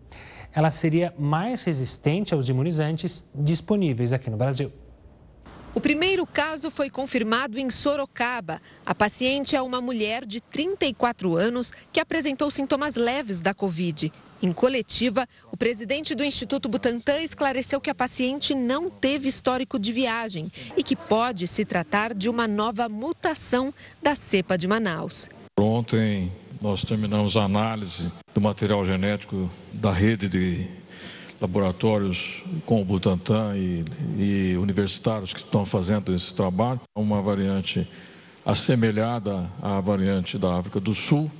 Ela 0.51 0.71
seria 0.71 1.13
mais 1.19 1.63
resistente 1.63 2.33
aos 2.33 2.49
imunizantes 2.49 3.23
disponíveis 3.35 4.11
aqui 4.11 4.27
no 4.27 4.37
Brasil. 4.37 4.71
O 5.75 5.81
primeiro 5.81 6.25
caso 6.25 6.71
foi 6.71 6.89
confirmado 6.89 7.59
em 7.59 7.69
Sorocaba. 7.69 8.59
A 8.83 8.95
paciente 8.95 9.55
é 9.55 9.61
uma 9.61 9.81
mulher 9.81 10.25
de 10.25 10.41
34 10.41 11.35
anos 11.35 11.71
que 11.91 11.99
apresentou 11.99 12.49
sintomas 12.49 12.95
leves 12.95 13.39
da 13.39 13.53
Covid. 13.53 14.11
Em 14.43 14.51
coletiva, 14.51 15.25
o 15.53 15.55
presidente 15.55 16.13
do 16.13 16.21
Instituto 16.21 16.67
Butantan 16.67 17.21
esclareceu 17.21 17.79
que 17.79 17.89
a 17.89 17.95
paciente 17.95 18.53
não 18.53 18.89
teve 18.89 19.29
histórico 19.29 19.79
de 19.79 19.93
viagem 19.93 20.51
e 20.75 20.83
que 20.83 20.97
pode 20.97 21.47
se 21.47 21.63
tratar 21.63 22.13
de 22.13 22.27
uma 22.27 22.45
nova 22.45 22.89
mutação 22.89 23.73
da 24.01 24.15
cepa 24.15 24.57
de 24.57 24.67
Manaus. 24.67 25.29
Ontem 25.57 26.29
nós 26.61 26.83
terminamos 26.83 27.37
a 27.37 27.43
análise 27.43 28.11
do 28.35 28.41
material 28.41 28.85
genético 28.85 29.49
da 29.71 29.93
rede 29.93 30.27
de 30.27 30.67
laboratórios 31.39 32.43
com 32.65 32.81
o 32.81 32.85
Butantan 32.85 33.55
e, 33.55 33.85
e 34.17 34.57
universitários 34.57 35.31
que 35.31 35.39
estão 35.39 35.65
fazendo 35.65 36.13
esse 36.13 36.33
trabalho. 36.33 36.81
Uma 36.97 37.21
variante 37.21 37.87
assemelhada 38.45 39.49
à 39.61 39.79
variante 39.79 40.37
da 40.37 40.59
África 40.59 40.81
do 40.81 40.93
Sul, 40.93 41.31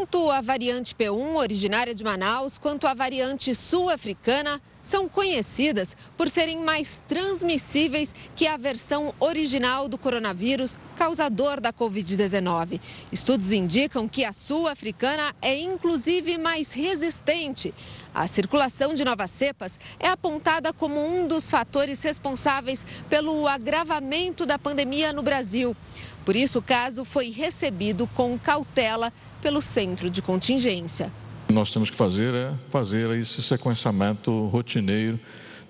tanto 0.00 0.30
a 0.30 0.40
variante 0.40 0.94
P1, 0.94 1.34
originária 1.34 1.94
de 1.94 2.02
Manaus, 2.02 2.56
quanto 2.56 2.86
a 2.86 2.94
variante 2.94 3.54
sul-africana 3.54 4.58
são 4.82 5.06
conhecidas 5.06 5.94
por 6.16 6.26
serem 6.30 6.60
mais 6.60 6.98
transmissíveis 7.06 8.14
que 8.34 8.46
a 8.46 8.56
versão 8.56 9.14
original 9.20 9.90
do 9.90 9.98
coronavírus 9.98 10.78
causador 10.96 11.60
da 11.60 11.70
Covid-19. 11.70 12.80
Estudos 13.12 13.52
indicam 13.52 14.08
que 14.08 14.24
a 14.24 14.32
sul-africana 14.32 15.34
é 15.42 15.58
inclusive 15.58 16.38
mais 16.38 16.72
resistente. 16.72 17.74
A 18.14 18.26
circulação 18.26 18.94
de 18.94 19.04
novas 19.04 19.30
cepas 19.30 19.78
é 19.98 20.08
apontada 20.08 20.72
como 20.72 20.98
um 20.98 21.28
dos 21.28 21.50
fatores 21.50 22.02
responsáveis 22.02 22.86
pelo 23.10 23.46
agravamento 23.46 24.46
da 24.46 24.58
pandemia 24.58 25.12
no 25.12 25.22
Brasil. 25.22 25.76
Por 26.24 26.36
isso, 26.36 26.58
o 26.58 26.62
caso 26.62 27.04
foi 27.04 27.30
recebido 27.30 28.06
com 28.14 28.38
cautela 28.38 29.12
pelo 29.40 29.60
centro 29.60 30.10
de 30.10 30.20
contingência. 30.22 31.12
Nós 31.48 31.70
temos 31.72 31.90
que 31.90 31.96
fazer 31.96 32.34
é 32.34 32.52
fazer 32.70 33.10
esse 33.18 33.42
sequenciamento 33.42 34.46
rotineiro 34.46 35.18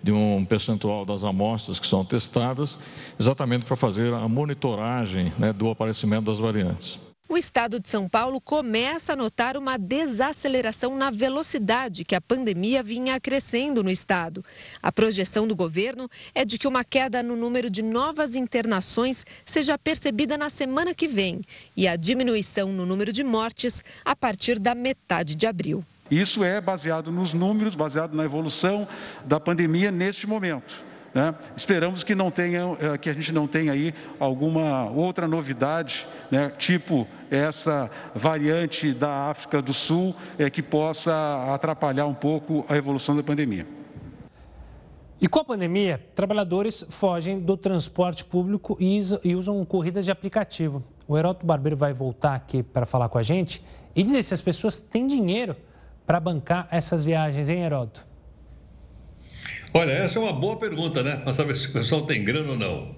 de 0.03 0.13
um 0.13 0.45
percentual 0.45 1.05
das 1.05 1.25
amostras 1.25 1.79
que 1.79 1.87
são 1.87 2.05
testadas, 2.05 2.79
exatamente 3.19 3.65
para 3.65 3.77
fazer 3.77 4.13
a 4.13 4.27
monitoragem 4.29 5.33
né, 5.39 5.53
do 5.53 5.71
aparecimento 5.71 6.25
das 6.25 6.39
variantes 6.39 6.99
o 7.31 7.39
estado 7.39 7.79
de 7.79 7.89
São 7.89 8.09
Paulo 8.09 8.41
começa 8.41 9.13
a 9.13 9.17
notar 9.17 9.57
uma 9.57 9.79
desaceleração 9.79 10.97
na 10.97 11.13
velocidade 11.13 12.05
que 12.05 12.17
a 12.17 12.21
pandemia 12.21 12.83
vinha 12.83 13.21
crescendo 13.21 13.85
no 13.85 13.91
estado. 13.91 14.45
A 14.83 14.91
projeção 14.91 15.47
do 15.47 15.55
governo 15.55 16.11
é 16.35 16.45
de 16.45 16.59
que 16.59 16.67
uma 16.67 16.83
queda 16.83 17.23
no 17.23 17.37
número 17.37 17.71
de 17.71 17.83
novas 17.83 18.35
internações 18.35 19.25
seja 19.45 19.79
percebida 19.79 20.37
na 20.37 20.51
semana 20.51 20.93
que 20.93 21.07
vem 21.07 21.41
e 21.77 21.87
a 21.87 21.95
diminuição 21.95 22.73
no 22.73 22.85
número 22.85 23.13
de 23.13 23.23
mortes 23.23 23.85
a 24.05 24.17
partir 24.17 24.59
da 24.59 24.75
metade 24.75 25.37
de 25.37 25.47
abril. 25.47 25.85
Isso 26.11 26.43
é 26.43 26.61
baseado 26.61 27.13
nos 27.13 27.33
números, 27.33 27.77
baseado 27.77 28.13
na 28.13 28.25
evolução 28.25 28.89
da 29.25 29.39
pandemia 29.39 29.93
neste 29.93 30.27
momento. 30.27 30.90
Né? 31.13 31.35
Esperamos 31.57 32.05
que, 32.05 32.15
não 32.15 32.31
tenha, 32.31 32.77
eh, 32.81 32.99
que 32.99 33.11
a 33.11 33.13
gente 33.13 33.33
não 33.33 33.47
tenha 33.47 33.73
aí 33.73 33.93
alguma 34.19 34.89
outra 34.91 35.27
novidade, 35.27 36.07
né? 36.31 36.53
tipo 36.57 37.07
essa 37.31 37.91
variante 38.15 38.93
da 38.93 39.31
África 39.31 39.61
do 39.61 39.75
Sul, 39.75 40.15
é, 40.39 40.49
que 40.51 40.63
possa 40.63 41.53
atrapalhar 41.53 42.07
um 42.07 42.15
pouco 42.15 42.65
a 42.69 42.77
evolução 42.77 43.17
da 43.17 43.23
pandemia. 43.23 43.67
E 45.21 45.29
com 45.29 45.39
a 45.39 45.45
pandemia, 45.45 46.01
trabalhadores 46.15 46.85
fogem 46.89 47.39
do 47.39 47.57
transporte 47.57 48.25
público 48.25 48.77
e 48.81 49.35
usam 49.35 49.63
corridas 49.67 50.05
de 50.05 50.11
aplicativo. 50.11 50.83
O 51.07 51.19
Heroto 51.19 51.45
Barbeiro 51.45 51.77
vai 51.77 51.93
voltar 51.93 52.35
aqui 52.35 52.63
para 52.63 52.87
falar 52.87 53.09
com 53.11 53.19
a 53.19 53.23
gente 53.23 53.63
e 53.95 54.03
dizer 54.03 54.23
se 54.23 54.33
as 54.33 54.41
pessoas 54.41 54.81
têm 54.81 55.07
dinheiro 55.07 55.55
para 56.07 56.19
bancar 56.19 56.67
essas 56.71 57.05
viagens, 57.05 57.51
hein, 57.51 57.61
Heroto? 57.61 58.10
Olha, 59.73 59.93
essa 59.93 60.19
é 60.19 60.23
uma 60.23 60.33
boa 60.33 60.57
pergunta, 60.57 61.03
né? 61.03 61.17
Para 61.17 61.33
saber 61.33 61.57
se 61.57 61.69
o 61.69 61.73
pessoal 61.73 62.03
tem 62.03 62.25
grana 62.25 62.51
ou 62.51 62.59
não. 62.59 62.97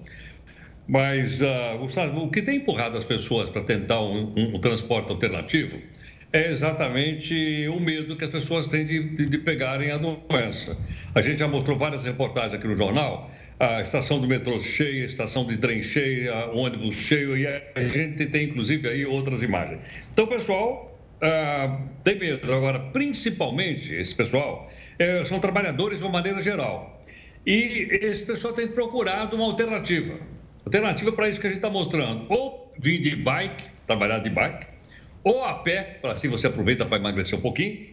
Mas, 0.87 1.39
uh, 1.41 1.77
Gustavo, 1.77 2.23
o 2.23 2.31
que 2.31 2.41
tem 2.41 2.57
empurrado 2.57 2.97
as 2.97 3.03
pessoas 3.03 3.49
para 3.49 3.61
tentar 3.61 4.01
um, 4.01 4.33
um, 4.35 4.55
um, 4.55 4.59
transporte 4.59 5.11
alternativo 5.11 5.79
é 6.33 6.51
exatamente 6.51 7.67
o 7.67 7.79
medo 7.79 8.17
que 8.17 8.25
as 8.25 8.31
pessoas 8.31 8.69
têm 8.69 8.83
de, 8.83 9.15
de, 9.15 9.27
de, 9.27 9.37
pegarem 9.37 9.91
a 9.91 9.97
doença. 9.97 10.75
A 11.13 11.21
gente 11.21 11.37
já 11.37 11.47
mostrou 11.47 11.77
várias 11.77 12.03
reportagens 12.03 12.55
aqui 12.55 12.67
no 12.67 12.75
jornal, 12.75 13.29
a 13.59 13.81
estação 13.81 14.19
do 14.19 14.27
metrô 14.27 14.59
cheia, 14.59 15.03
a 15.03 15.05
estação 15.05 15.45
de 15.45 15.57
trem 15.57 15.83
cheia, 15.83 16.47
ônibus 16.47 16.95
cheio, 16.95 17.37
e 17.37 17.45
a 17.45 17.83
gente 17.87 18.25
tem 18.25 18.45
inclusive 18.45 18.89
aí 18.89 19.05
outras 19.05 19.43
imagens. 19.43 19.79
Então, 20.11 20.25
pessoal, 20.25 20.92
ah, 21.23 21.79
tem 22.03 22.19
medo. 22.19 22.53
Agora, 22.53 22.79
principalmente, 22.91 23.93
esse 23.93 24.13
pessoal 24.13 24.69
é, 24.99 25.23
são 25.23 25.39
trabalhadores 25.39 25.99
de 25.99 26.05
uma 26.05 26.11
maneira 26.11 26.41
geral. 26.41 27.01
E 27.45 27.87
esse 28.01 28.25
pessoal 28.25 28.53
tem 28.53 28.67
procurado 28.67 29.35
uma 29.37 29.45
alternativa. 29.45 30.19
Alternativa 30.65 31.13
para 31.13 31.29
isso 31.29 31.39
que 31.39 31.47
a 31.47 31.49
gente 31.49 31.59
está 31.59 31.69
mostrando. 31.69 32.25
Ou 32.29 32.73
vir 32.77 32.99
de 32.99 33.15
bike, 33.15 33.63
trabalhar 33.87 34.19
de 34.19 34.29
bike, 34.29 34.67
ou 35.23 35.43
a 35.45 35.53
pé, 35.55 35.99
para 36.01 36.11
assim 36.11 36.27
você 36.27 36.47
aproveita 36.47 36.85
para 36.85 36.97
emagrecer 36.97 37.39
um 37.39 37.41
pouquinho, 37.41 37.87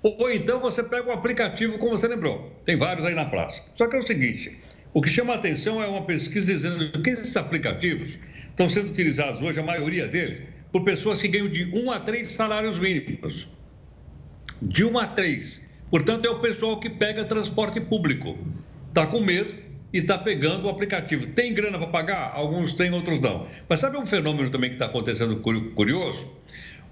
ou 0.00 0.30
então 0.30 0.60
você 0.60 0.82
pega 0.82 1.08
o 1.08 1.10
um 1.10 1.12
aplicativo, 1.12 1.78
como 1.78 1.98
você 1.98 2.06
lembrou. 2.06 2.52
Tem 2.64 2.76
vários 2.76 3.04
aí 3.04 3.14
na 3.14 3.24
praça. 3.24 3.60
Só 3.74 3.88
que 3.88 3.96
é 3.96 3.98
o 3.98 4.06
seguinte: 4.06 4.56
o 4.94 5.00
que 5.00 5.08
chama 5.08 5.32
a 5.32 5.36
atenção 5.36 5.82
é 5.82 5.88
uma 5.88 6.02
pesquisa 6.02 6.52
dizendo 6.52 7.02
que 7.02 7.10
esses 7.10 7.36
aplicativos 7.36 8.16
estão 8.50 8.70
sendo 8.70 8.90
utilizados 8.90 9.40
hoje, 9.42 9.58
a 9.58 9.62
maioria 9.64 10.06
deles, 10.06 10.42
por 10.72 10.84
pessoas 10.84 11.20
que 11.20 11.28
ganham 11.28 11.48
de 11.48 11.64
1 11.72 11.90
a 11.90 12.00
3 12.00 12.30
salários 12.32 12.78
mínimos. 12.78 13.46
De 14.60 14.84
1 14.84 14.98
a 14.98 15.06
3. 15.06 15.62
Portanto, 15.90 16.26
é 16.26 16.30
o 16.30 16.40
pessoal 16.40 16.78
que 16.78 16.90
pega 16.90 17.24
transporte 17.24 17.80
público. 17.80 18.36
Está 18.88 19.06
com 19.06 19.20
medo 19.20 19.54
e 19.92 19.98
está 19.98 20.18
pegando 20.18 20.66
o 20.66 20.68
aplicativo. 20.68 21.28
Tem 21.28 21.54
grana 21.54 21.78
para 21.78 21.86
pagar? 21.86 22.32
Alguns 22.34 22.74
têm, 22.74 22.92
outros 22.92 23.20
não. 23.20 23.46
Mas 23.68 23.80
sabe 23.80 23.96
um 23.96 24.04
fenômeno 24.04 24.50
também 24.50 24.70
que 24.70 24.76
está 24.76 24.86
acontecendo 24.86 25.36
curioso? 25.74 26.30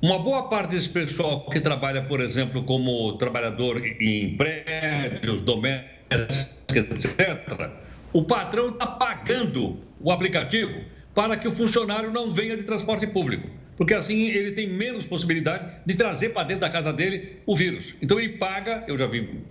Uma 0.00 0.18
boa 0.18 0.48
parte 0.48 0.70
desse 0.70 0.88
pessoal 0.88 1.46
que 1.46 1.60
trabalha, 1.60 2.02
por 2.02 2.20
exemplo, 2.20 2.62
como 2.64 3.14
trabalhador 3.14 3.82
em 3.84 4.36
prédios, 4.36 5.42
domésticos, 5.42 6.46
etc., 6.68 7.70
o 8.12 8.22
patrão 8.22 8.68
está 8.68 8.86
pagando 8.86 9.78
o 10.00 10.10
aplicativo 10.10 10.80
para 11.14 11.36
que 11.36 11.48
o 11.48 11.50
funcionário 11.50 12.10
não 12.10 12.30
venha 12.30 12.56
de 12.56 12.62
transporte 12.62 13.06
público 13.06 13.48
porque 13.76 13.94
assim 13.94 14.28
ele 14.28 14.52
tem 14.52 14.68
menos 14.68 15.06
possibilidade 15.06 15.80
de 15.84 15.94
trazer 15.94 16.30
para 16.30 16.44
dentro 16.44 16.62
da 16.62 16.70
casa 16.70 16.92
dele 16.92 17.38
o 17.44 17.54
vírus. 17.54 17.94
Então 18.00 18.18
ele 18.18 18.38
paga, 18.38 18.84
eu 18.88 18.96
já 18.96 19.06
vi 19.06 19.42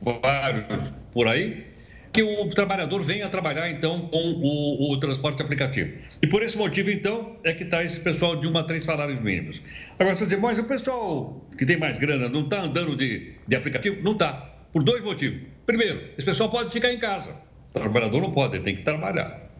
vários 0.00 0.90
por 1.12 1.28
aí, 1.28 1.72
que 2.12 2.22
o 2.22 2.48
trabalhador 2.50 3.02
venha 3.02 3.28
trabalhar 3.30 3.70
então 3.70 4.08
com 4.08 4.18
o, 4.18 4.92
o, 4.92 5.00
transporte 5.00 5.40
aplicativo. 5.40 5.96
E 6.20 6.26
por 6.26 6.42
esse 6.42 6.58
motivo, 6.58 6.90
então, 6.90 7.36
é 7.42 7.54
que 7.54 7.64
está 7.64 7.82
esse 7.82 7.98
pessoal 8.00 8.36
de 8.36 8.46
uma 8.46 8.60
a 8.60 8.64
três 8.64 8.84
salários 8.84 9.20
mínimos. 9.20 9.62
Agora 9.98 10.14
você 10.14 10.26
diz, 10.26 10.38
mas 10.38 10.58
o 10.58 10.64
pessoal 10.64 11.46
que 11.56 11.64
tem 11.64 11.78
mais 11.78 11.96
grana 11.96 12.28
não 12.28 12.42
está 12.42 12.62
andando 12.62 12.94
de, 12.94 13.32
de 13.48 13.56
aplicativo? 13.56 14.02
Não 14.02 14.12
está. 14.12 14.50
Por 14.72 14.82
dois 14.82 15.02
motivos. 15.02 15.40
Primeiro, 15.64 16.02
esse 16.18 16.26
pessoal 16.26 16.50
pode 16.50 16.70
ficar 16.70 16.92
em 16.92 16.98
casa. 16.98 17.34
O 17.70 17.72
trabalhador 17.72 18.20
não 18.20 18.30
pode, 18.30 18.56
ele 18.56 18.64
tem 18.64 18.76
que 18.76 18.82
trabalhar. 18.82 19.50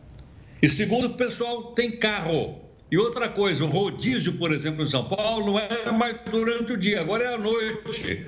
E 0.60 0.68
segundo, 0.68 1.06
o 1.06 1.14
pessoal 1.14 1.72
tem 1.72 1.92
carro. 1.92 2.60
E 2.92 2.98
outra 2.98 3.26
coisa, 3.26 3.64
o 3.64 3.68
rodízio, 3.68 4.34
por 4.34 4.52
exemplo, 4.52 4.82
em 4.82 4.86
São 4.86 5.08
Paulo, 5.08 5.46
não 5.46 5.58
é 5.58 5.90
mais 5.90 6.14
durante 6.30 6.74
o 6.74 6.76
dia, 6.76 7.00
agora 7.00 7.24
é 7.24 7.34
à 7.34 7.38
noite. 7.38 8.26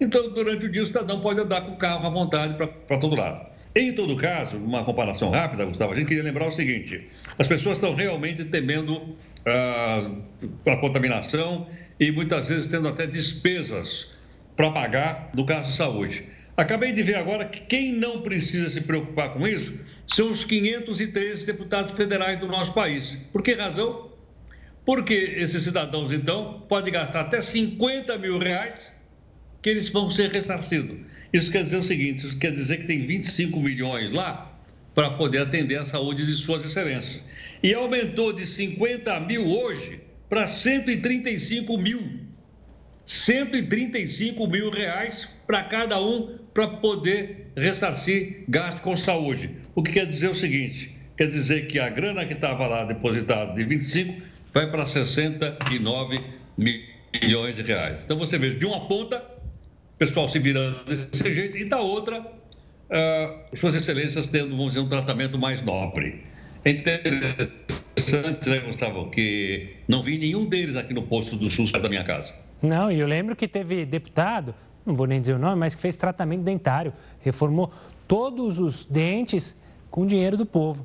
Então, 0.00 0.30
durante 0.30 0.64
o 0.64 0.70
dia, 0.70 0.82
o 0.82 0.86
cidadão 0.86 1.20
pode 1.20 1.38
andar 1.38 1.60
com 1.60 1.72
o 1.72 1.76
carro 1.76 2.06
à 2.06 2.08
vontade 2.08 2.54
para 2.54 2.96
todo 2.98 3.14
lado. 3.14 3.46
Em 3.76 3.94
todo 3.94 4.16
caso, 4.16 4.56
uma 4.56 4.82
comparação 4.84 5.28
rápida, 5.28 5.66
Gustavo, 5.66 5.92
a 5.92 5.94
gente 5.94 6.08
queria 6.08 6.22
lembrar 6.22 6.48
o 6.48 6.50
seguinte: 6.50 7.08
as 7.38 7.46
pessoas 7.46 7.76
estão 7.76 7.94
realmente 7.94 8.42
temendo 8.46 9.14
ah, 9.46 10.10
a 10.66 10.76
contaminação 10.78 11.66
e 12.00 12.10
muitas 12.10 12.48
vezes 12.48 12.68
tendo 12.68 12.88
até 12.88 13.06
despesas 13.06 14.10
para 14.56 14.70
pagar 14.70 15.30
no 15.34 15.44
caso 15.44 15.70
de 15.70 15.76
saúde. 15.76 16.26
Acabei 16.60 16.92
de 16.92 17.02
ver 17.02 17.14
agora 17.14 17.46
que 17.46 17.58
quem 17.60 17.90
não 17.90 18.20
precisa 18.20 18.68
se 18.68 18.82
preocupar 18.82 19.30
com 19.30 19.48
isso 19.48 19.72
são 20.06 20.30
os 20.30 20.44
513 20.44 21.46
deputados 21.46 21.92
federais 21.92 22.38
do 22.38 22.46
nosso 22.46 22.74
país. 22.74 23.16
Por 23.32 23.42
que 23.42 23.54
razão? 23.54 24.10
Porque 24.84 25.14
esses 25.38 25.64
cidadãos, 25.64 26.12
então, 26.12 26.62
podem 26.68 26.92
gastar 26.92 27.22
até 27.22 27.40
50 27.40 28.18
mil 28.18 28.36
reais 28.36 28.92
que 29.62 29.70
eles 29.70 29.88
vão 29.88 30.10
ser 30.10 30.32
ressarcidos. 30.32 30.98
Isso 31.32 31.50
quer 31.50 31.64
dizer 31.64 31.78
o 31.78 31.82
seguinte: 31.82 32.26
isso 32.26 32.38
quer 32.38 32.52
dizer 32.52 32.76
que 32.76 32.86
tem 32.86 33.06
25 33.06 33.58
milhões 33.58 34.12
lá 34.12 34.54
para 34.94 35.12
poder 35.12 35.38
atender 35.38 35.78
a 35.78 35.86
saúde 35.86 36.26
de 36.26 36.34
suas 36.34 36.62
excelências. 36.62 37.22
E 37.62 37.72
aumentou 37.72 38.34
de 38.34 38.46
50 38.46 39.18
mil 39.20 39.46
hoje 39.46 40.02
para 40.28 40.46
135 40.46 41.78
mil. 41.78 42.20
135 43.06 44.46
mil 44.46 44.70
reais 44.70 45.26
para 45.46 45.64
cada 45.64 45.98
um 46.00 46.38
para 46.52 46.68
poder 46.68 47.52
ressarcir 47.56 48.44
gasto 48.48 48.82
com 48.82 48.96
saúde. 48.96 49.50
O 49.74 49.82
que 49.82 49.92
quer 49.92 50.06
dizer 50.06 50.28
o 50.28 50.34
seguinte: 50.34 50.94
quer 51.16 51.26
dizer 51.26 51.66
que 51.66 51.78
a 51.78 51.88
grana 51.88 52.24
que 52.24 52.34
estava 52.34 52.66
lá 52.66 52.84
depositada 52.84 53.54
de 53.54 53.64
25 53.64 54.22
vai 54.52 54.70
para 54.70 54.84
69 54.84 56.18
milhões 56.56 57.54
de 57.54 57.62
reais. 57.62 58.00
Então 58.04 58.18
você 58.18 58.38
vê, 58.38 58.50
de 58.50 58.66
uma 58.66 58.86
ponta, 58.86 59.18
o 59.18 59.98
pessoal 59.98 60.28
se 60.28 60.38
virando 60.38 60.84
desse 60.84 61.30
jeito, 61.30 61.56
e 61.56 61.64
da 61.64 61.80
outra, 61.80 62.20
uh, 62.20 63.56
Suas 63.56 63.74
Excelências 63.74 64.26
tendo, 64.26 64.50
vamos 64.50 64.68
dizer, 64.68 64.80
um 64.80 64.88
tratamento 64.88 65.38
mais 65.38 65.62
nobre. 65.62 66.24
É 66.64 66.70
interessante, 66.70 68.48
né, 68.48 68.58
Gustavo, 68.60 69.10
que 69.10 69.76
não 69.88 70.02
vi 70.02 70.18
nenhum 70.18 70.46
deles 70.46 70.76
aqui 70.76 70.92
no 70.92 71.02
posto 71.02 71.36
do 71.36 71.50
SUS 71.50 71.72
da 71.72 71.88
minha 71.88 72.04
casa. 72.04 72.34
Não, 72.60 72.92
e 72.92 73.00
eu 73.00 73.06
lembro 73.06 73.34
que 73.34 73.48
teve 73.48 73.86
deputado 73.86 74.54
não 74.84 74.94
vou 74.94 75.06
nem 75.06 75.20
dizer 75.20 75.34
o 75.34 75.38
nome, 75.38 75.56
mas 75.56 75.74
que 75.74 75.80
fez 75.80 75.96
tratamento 75.96 76.42
dentário, 76.42 76.92
reformou 77.20 77.70
todos 78.08 78.58
os 78.58 78.84
dentes 78.84 79.56
com 79.90 80.06
dinheiro 80.06 80.36
do 80.36 80.46
povo. 80.46 80.84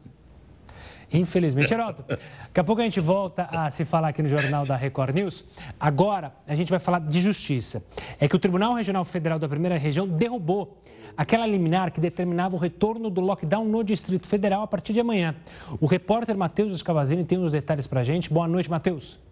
Infelizmente, 1.12 1.74
Heroto. 1.74 2.04
Daqui 2.08 2.60
a 2.60 2.64
pouco 2.64 2.82
a 2.82 2.84
gente 2.84 3.00
volta 3.00 3.48
a 3.52 3.70
se 3.72 3.86
falar 3.86 4.10
aqui 4.10 4.22
no 4.22 4.30
Jornal 4.30 4.66
da 4.66 4.76
Record 4.76 5.16
News. 5.16 5.46
Agora, 5.80 6.34
a 6.48 6.56
gente 6.56 6.70
vai 6.70 6.80
falar 6.80 7.00
de 7.00 7.20
justiça. 7.20 7.84
É 8.20 8.28
que 8.28 8.36
o 8.36 8.40
Tribunal 8.40 8.74
Regional 8.74 9.06
Federal 9.06 9.40
da 9.40 9.48
Primeira 9.48 9.78
Região 9.78 10.08
derrubou 10.08 10.78
aquela 11.16 11.46
liminar 11.46 11.92
que 11.92 12.00
determinava 12.00 12.56
o 12.56 12.60
retorno 12.60 13.10
do 13.10 13.22
lockdown 13.22 13.66
no 13.66 13.84
Distrito 13.84 14.28
Federal 14.28 14.64
a 14.64 14.68
partir 14.68 14.94
de 14.94 15.00
amanhã. 15.00 15.36
O 15.80 15.86
repórter 15.86 16.36
Matheus 16.38 16.74
Escavazini 16.74 17.24
tem 17.24 17.38
os 17.38 17.52
detalhes 17.54 17.88
para 17.88 18.02
a 18.02 18.04
gente. 18.04 18.32
Boa 18.34 18.48
noite, 18.48 18.70
Matheus. 18.70 19.25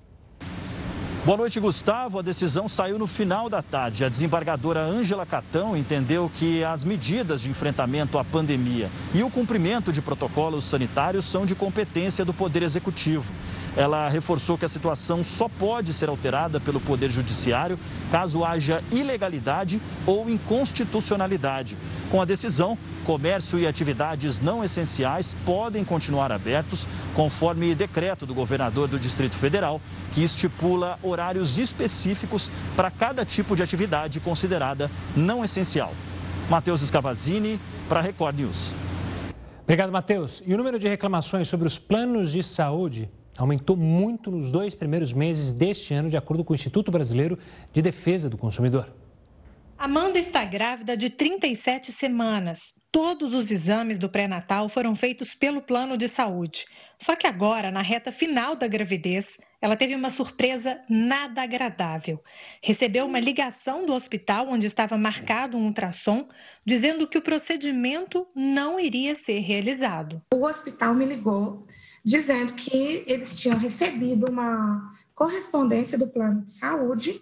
Boa 1.26 1.38
noite, 1.38 1.57
Gustavo. 1.57 2.19
A 2.19 2.21
decisão 2.21 2.67
saiu 2.67 2.99
no 2.99 3.07
final 3.07 3.47
da 3.47 3.61
tarde. 3.61 4.03
A 4.03 4.09
desembargadora 4.09 4.82
Ângela 4.82 5.26
Catão 5.26 5.76
entendeu 5.78 6.30
que 6.30 6.65
as 6.65 6.84
medidas 6.84 7.41
de 7.41 7.49
enfrentamento 7.49 8.17
à 8.17 8.26
pandemia 8.26 8.89
e 9.13 9.24
o 9.24 9.30
cumprimento 9.30 9.89
de 9.89 10.01
protocolos 10.01 10.65
sanitários 10.65 11.24
são 11.24 11.45
de 11.45 11.55
competência 11.55 12.26
do 12.26 12.34
Poder 12.34 12.61
Executivo. 12.61 13.32
Ela 13.76 14.07
reforçou 14.07 14.57
que 14.57 14.65
a 14.65 14.69
situação 14.69 15.24
só 15.24 15.49
pode 15.49 15.93
ser 15.93 16.09
alterada 16.09 16.59
pelo 16.59 16.80
Poder 16.80 17.09
Judiciário 17.09 17.80
caso 18.11 18.43
haja 18.43 18.84
ilegalidade 18.91 19.82
ou 20.05 20.30
inconstitucionalidade. 20.30 21.76
Com 22.11 22.21
a 22.21 22.26
decisão, 22.26 22.78
comércio 23.03 23.57
e 23.57 23.65
atividades 23.65 24.39
não 24.39 24.63
essenciais 24.63 25.36
podem 25.45 25.84
continuar 25.84 26.32
abertos, 26.32 26.88
conforme 27.15 27.74
decreto 27.74 28.26
do 28.26 28.34
governador 28.34 28.88
do 28.88 28.99
Distrito 28.99 29.36
Federal, 29.38 29.82
que 30.11 30.24
estipula 30.24 30.99
horários 31.01 31.57
específicos 31.57 32.51
para 32.76 32.91
cada 32.91 33.26
tipo 33.26 33.55
de 33.55 33.63
atividade 33.63 34.19
considerada 34.19 34.91
não 35.15 35.43
essencial. 35.43 35.93
Matheus 36.49 36.82
Escavazini, 36.82 37.59
para 37.89 38.01
Record 38.01 38.38
News. 38.38 38.76
Obrigado, 39.63 39.91
Matheus. 39.91 40.43
E 40.45 40.53
o 40.53 40.57
número 40.57 40.78
de 40.78 40.88
reclamações 40.88 41.47
sobre 41.47 41.67
os 41.67 41.80
planos 41.80 42.32
de 42.32 42.43
saúde 42.43 43.09
aumentou 43.38 43.76
muito 43.76 44.30
nos 44.32 44.52
dois 44.52 44.76
primeiros 44.76 45.14
meses 45.14 45.54
deste 45.54 45.94
ano, 45.94 46.10
de 46.10 46.18
acordo 46.18 46.44
com 46.44 46.54
o 46.54 46.56
Instituto 46.56 46.92
Brasileiro 46.92 47.38
de 47.72 47.82
Defesa 47.82 48.30
do 48.30 48.38
Consumidor. 48.38 48.94
Amanda 49.78 50.18
está 50.18 50.46
grávida 50.46 50.96
de 50.96 51.10
37 51.10 51.92
semanas. 51.92 52.74
Todos 52.92 53.34
os 53.34 53.52
exames 53.52 54.00
do 54.00 54.08
pré-natal 54.08 54.70
foram 54.70 54.96
feitos 54.96 55.34
pelo 55.34 55.62
plano 55.62 55.98
de 55.98 56.08
saúde. 56.08 56.66
Só 56.98 57.16
que 57.16 57.28
agora, 57.28 57.70
na 57.70 57.82
reta 57.82 58.12
final 58.12 58.56
da 58.56 58.68
gravidez, 58.68 59.38
ela 59.60 59.76
teve 59.76 59.96
uma 59.96 60.10
surpresa 60.10 60.80
nada 60.90 61.42
agradável. 61.42 62.22
Recebeu 62.62 63.06
uma 63.06 63.20
ligação 63.20 63.86
do 63.86 63.94
hospital 63.94 64.48
onde 64.48 64.68
estava 64.68 64.98
marcado 64.98 65.58
um 65.58 65.66
ultrassom, 65.66 66.28
dizendo 66.66 67.08
que 67.08 67.18
o 67.18 67.22
procedimento 67.22 68.28
não 68.36 68.80
iria 68.80 69.16
ser 69.16 69.40
realizado. 69.40 70.22
O 70.34 70.46
hospital 70.46 70.94
me 70.94 71.06
ligou 71.06 71.66
dizendo 72.04 72.54
que 72.54 73.04
eles 73.08 73.39
tinham 73.39 73.58
recebido 73.58 74.30
uma 74.30 74.93
correspondência 75.16 75.97
do 75.97 76.08
plano 76.08 76.41
de 76.41 76.51
saúde 76.51 77.22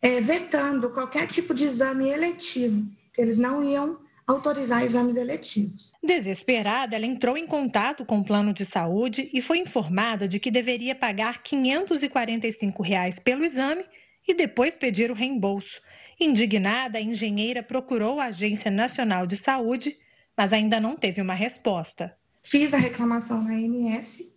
é, 0.00 0.20
vetando 0.20 0.90
qualquer 0.90 1.26
tipo 1.26 1.52
de 1.52 1.64
exame 1.64 2.08
eletivo, 2.08 2.86
eles 3.18 3.36
não 3.36 3.62
iam 3.62 3.98
autorizar 4.26 4.82
exames 4.84 5.16
eletivos. 5.16 5.92
Desesperada, 6.02 6.94
ela 6.94 7.04
entrou 7.04 7.36
em 7.36 7.46
contato 7.46 8.04
com 8.04 8.18
o 8.18 8.24
plano 8.24 8.52
de 8.52 8.64
saúde 8.64 9.28
e 9.32 9.42
foi 9.42 9.58
informada 9.58 10.28
de 10.28 10.38
que 10.38 10.50
deveria 10.50 10.94
pagar 10.94 11.42
545 11.42 12.82
reais 12.82 13.18
pelo 13.18 13.44
exame 13.44 13.84
e 14.26 14.32
depois 14.32 14.76
pedir 14.76 15.10
o 15.10 15.14
reembolso. 15.14 15.80
Indignada, 16.18 16.98
a 16.98 17.02
engenheira 17.02 17.62
procurou 17.62 18.20
a 18.20 18.26
Agência 18.26 18.70
Nacional 18.70 19.26
de 19.26 19.36
Saúde, 19.36 19.96
mas 20.36 20.52
ainda 20.52 20.78
não 20.78 20.96
teve 20.96 21.20
uma 21.20 21.34
resposta. 21.34 22.14
Fiz 22.42 22.74
a 22.74 22.78
reclamação 22.78 23.42
na 23.42 23.52
ANS 23.52 24.36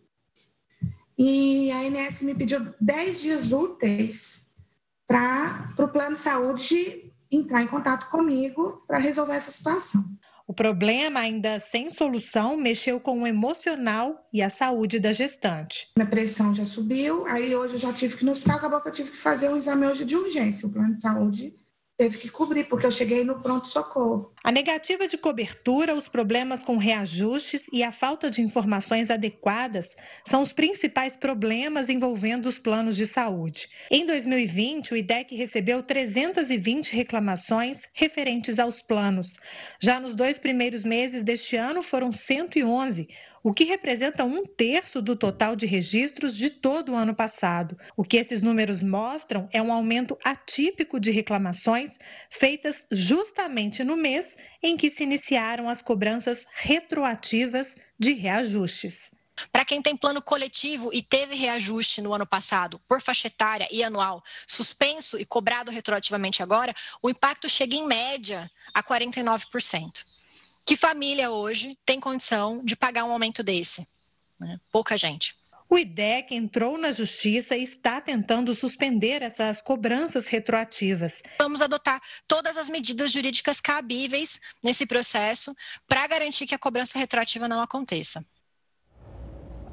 e 1.17 1.71
a 1.71 1.79
ANS 1.79 2.21
me 2.21 2.35
pediu 2.35 2.73
10 2.79 3.21
dias 3.21 3.51
úteis 3.51 4.45
para 5.07 5.73
o 5.77 5.87
plano 5.87 6.15
de 6.15 6.21
saúde 6.21 7.11
entrar 7.31 7.63
em 7.63 7.67
contato 7.67 8.09
comigo 8.09 8.83
para 8.87 8.97
resolver 8.97 9.33
essa 9.33 9.51
situação. 9.51 10.03
O 10.45 10.53
problema, 10.53 11.21
ainda 11.21 11.59
sem 11.59 11.89
solução, 11.89 12.57
mexeu 12.57 12.99
com 12.99 13.21
o 13.21 13.27
emocional 13.27 14.27
e 14.33 14.41
a 14.41 14.49
saúde 14.49 14.99
da 14.99 15.13
gestante. 15.13 15.87
Minha 15.97 16.09
pressão 16.09 16.53
já 16.53 16.65
subiu, 16.65 17.25
aí 17.25 17.55
hoje 17.55 17.75
eu 17.75 17.79
já 17.79 17.93
tive 17.93 18.17
que 18.17 18.23
ir 18.23 18.25
no 18.25 18.33
hospital, 18.33 18.57
acabou 18.57 18.81
que 18.81 18.89
eu 18.89 18.93
tive 18.93 19.11
que 19.11 19.17
fazer 19.17 19.49
um 19.49 19.55
exame 19.55 19.87
hoje 19.87 20.03
de 20.03 20.17
urgência. 20.17 20.67
O 20.67 20.71
plano 20.71 20.95
de 20.95 21.01
saúde 21.01 21.55
teve 21.97 22.17
que 22.17 22.29
cobrir, 22.29 22.65
porque 22.65 22.85
eu 22.85 22.91
cheguei 22.91 23.23
no 23.23 23.41
pronto-socorro. 23.41 24.32
A 24.45 24.51
negativa 24.51 25.07
de 25.07 25.17
cobertura, 25.17 25.95
os 25.95 26.09
problemas 26.09 26.65
com 26.65 26.75
reajustes 26.75 27.65
e 27.71 27.81
a 27.81 27.93
falta 27.93 28.29
de 28.29 28.41
informações 28.41 29.09
adequadas 29.09 29.95
são 30.27 30.41
os 30.41 30.51
principais 30.51 31.15
problemas 31.15 31.87
envolvendo 31.87 32.47
os 32.47 32.59
planos 32.59 32.97
de 32.97 33.07
saúde. 33.07 33.69
Em 33.89 34.05
2020, 34.05 34.93
o 34.93 34.97
IDEC 34.97 35.33
recebeu 35.33 35.81
320 35.81 36.93
reclamações 36.93 37.83
referentes 37.93 38.59
aos 38.59 38.81
planos. 38.81 39.37
Já 39.81 39.97
nos 39.97 40.13
dois 40.13 40.37
primeiros 40.37 40.83
meses 40.83 41.23
deste 41.23 41.55
ano, 41.55 41.81
foram 41.81 42.11
111, 42.11 43.07
o 43.41 43.53
que 43.53 43.63
representa 43.63 44.25
um 44.25 44.45
terço 44.45 45.01
do 45.01 45.15
total 45.15 45.55
de 45.55 45.65
registros 45.65 46.35
de 46.35 46.49
todo 46.49 46.91
o 46.91 46.95
ano 46.95 47.15
passado. 47.15 47.77
O 47.95 48.03
que 48.03 48.17
esses 48.17 48.41
números 48.41 48.83
mostram 48.83 49.47
é 49.53 49.61
um 49.61 49.71
aumento 49.71 50.17
atípico 50.23 50.99
de 50.99 51.11
reclamações 51.11 51.97
feitas 52.29 52.85
justamente 52.91 53.85
no 53.85 53.95
mês 53.95 54.32
em 54.61 54.77
que 54.77 54.89
se 54.89 55.03
iniciaram 55.03 55.69
as 55.69 55.81
cobranças 55.81 56.45
retroativas 56.51 57.75
de 57.97 58.13
reajustes. 58.13 59.11
Para 59.51 59.65
quem 59.65 59.81
tem 59.81 59.97
plano 59.97 60.21
coletivo 60.21 60.91
e 60.93 61.01
teve 61.01 61.35
reajuste 61.35 62.01
no 62.01 62.13
ano 62.13 62.25
passado, 62.25 62.79
por 62.87 63.01
faixa 63.01 63.27
etária 63.27 63.67
e 63.71 63.83
anual, 63.83 64.23
suspenso 64.47 65.17
e 65.17 65.25
cobrado 65.25 65.71
retroativamente 65.71 66.43
agora, 66.43 66.73
o 67.01 67.09
impacto 67.09 67.49
chega 67.49 67.75
em 67.75 67.85
média 67.87 68.49
a 68.73 68.83
49%. 68.83 70.05
Que 70.65 70.77
família 70.77 71.31
hoje 71.31 71.77
tem 71.85 71.99
condição 71.99 72.63
de 72.63 72.75
pagar 72.75 73.03
um 73.05 73.11
aumento 73.11 73.43
desse? 73.43 73.87
Né? 74.39 74.59
Pouca 74.71 74.97
gente. 74.97 75.35
O 75.73 75.77
IDEC 75.79 76.35
entrou 76.35 76.77
na 76.77 76.91
justiça 76.91 77.57
e 77.57 77.63
está 77.63 77.99
tentando 77.99 78.53
suspender 78.53 79.23
essas 79.23 79.59
cobranças 79.59 80.27
retroativas. 80.27 81.23
Vamos 81.39 81.63
adotar 81.63 81.99
todas 82.27 82.57
as 82.57 82.69
medidas 82.69 83.11
jurídicas 83.11 83.59
cabíveis 83.59 84.39
nesse 84.63 84.85
processo 84.85 85.55
para 85.89 86.05
garantir 86.05 86.45
que 86.45 86.53
a 86.53 86.59
cobrança 86.59 86.99
retroativa 86.99 87.47
não 87.47 87.59
aconteça. 87.59 88.23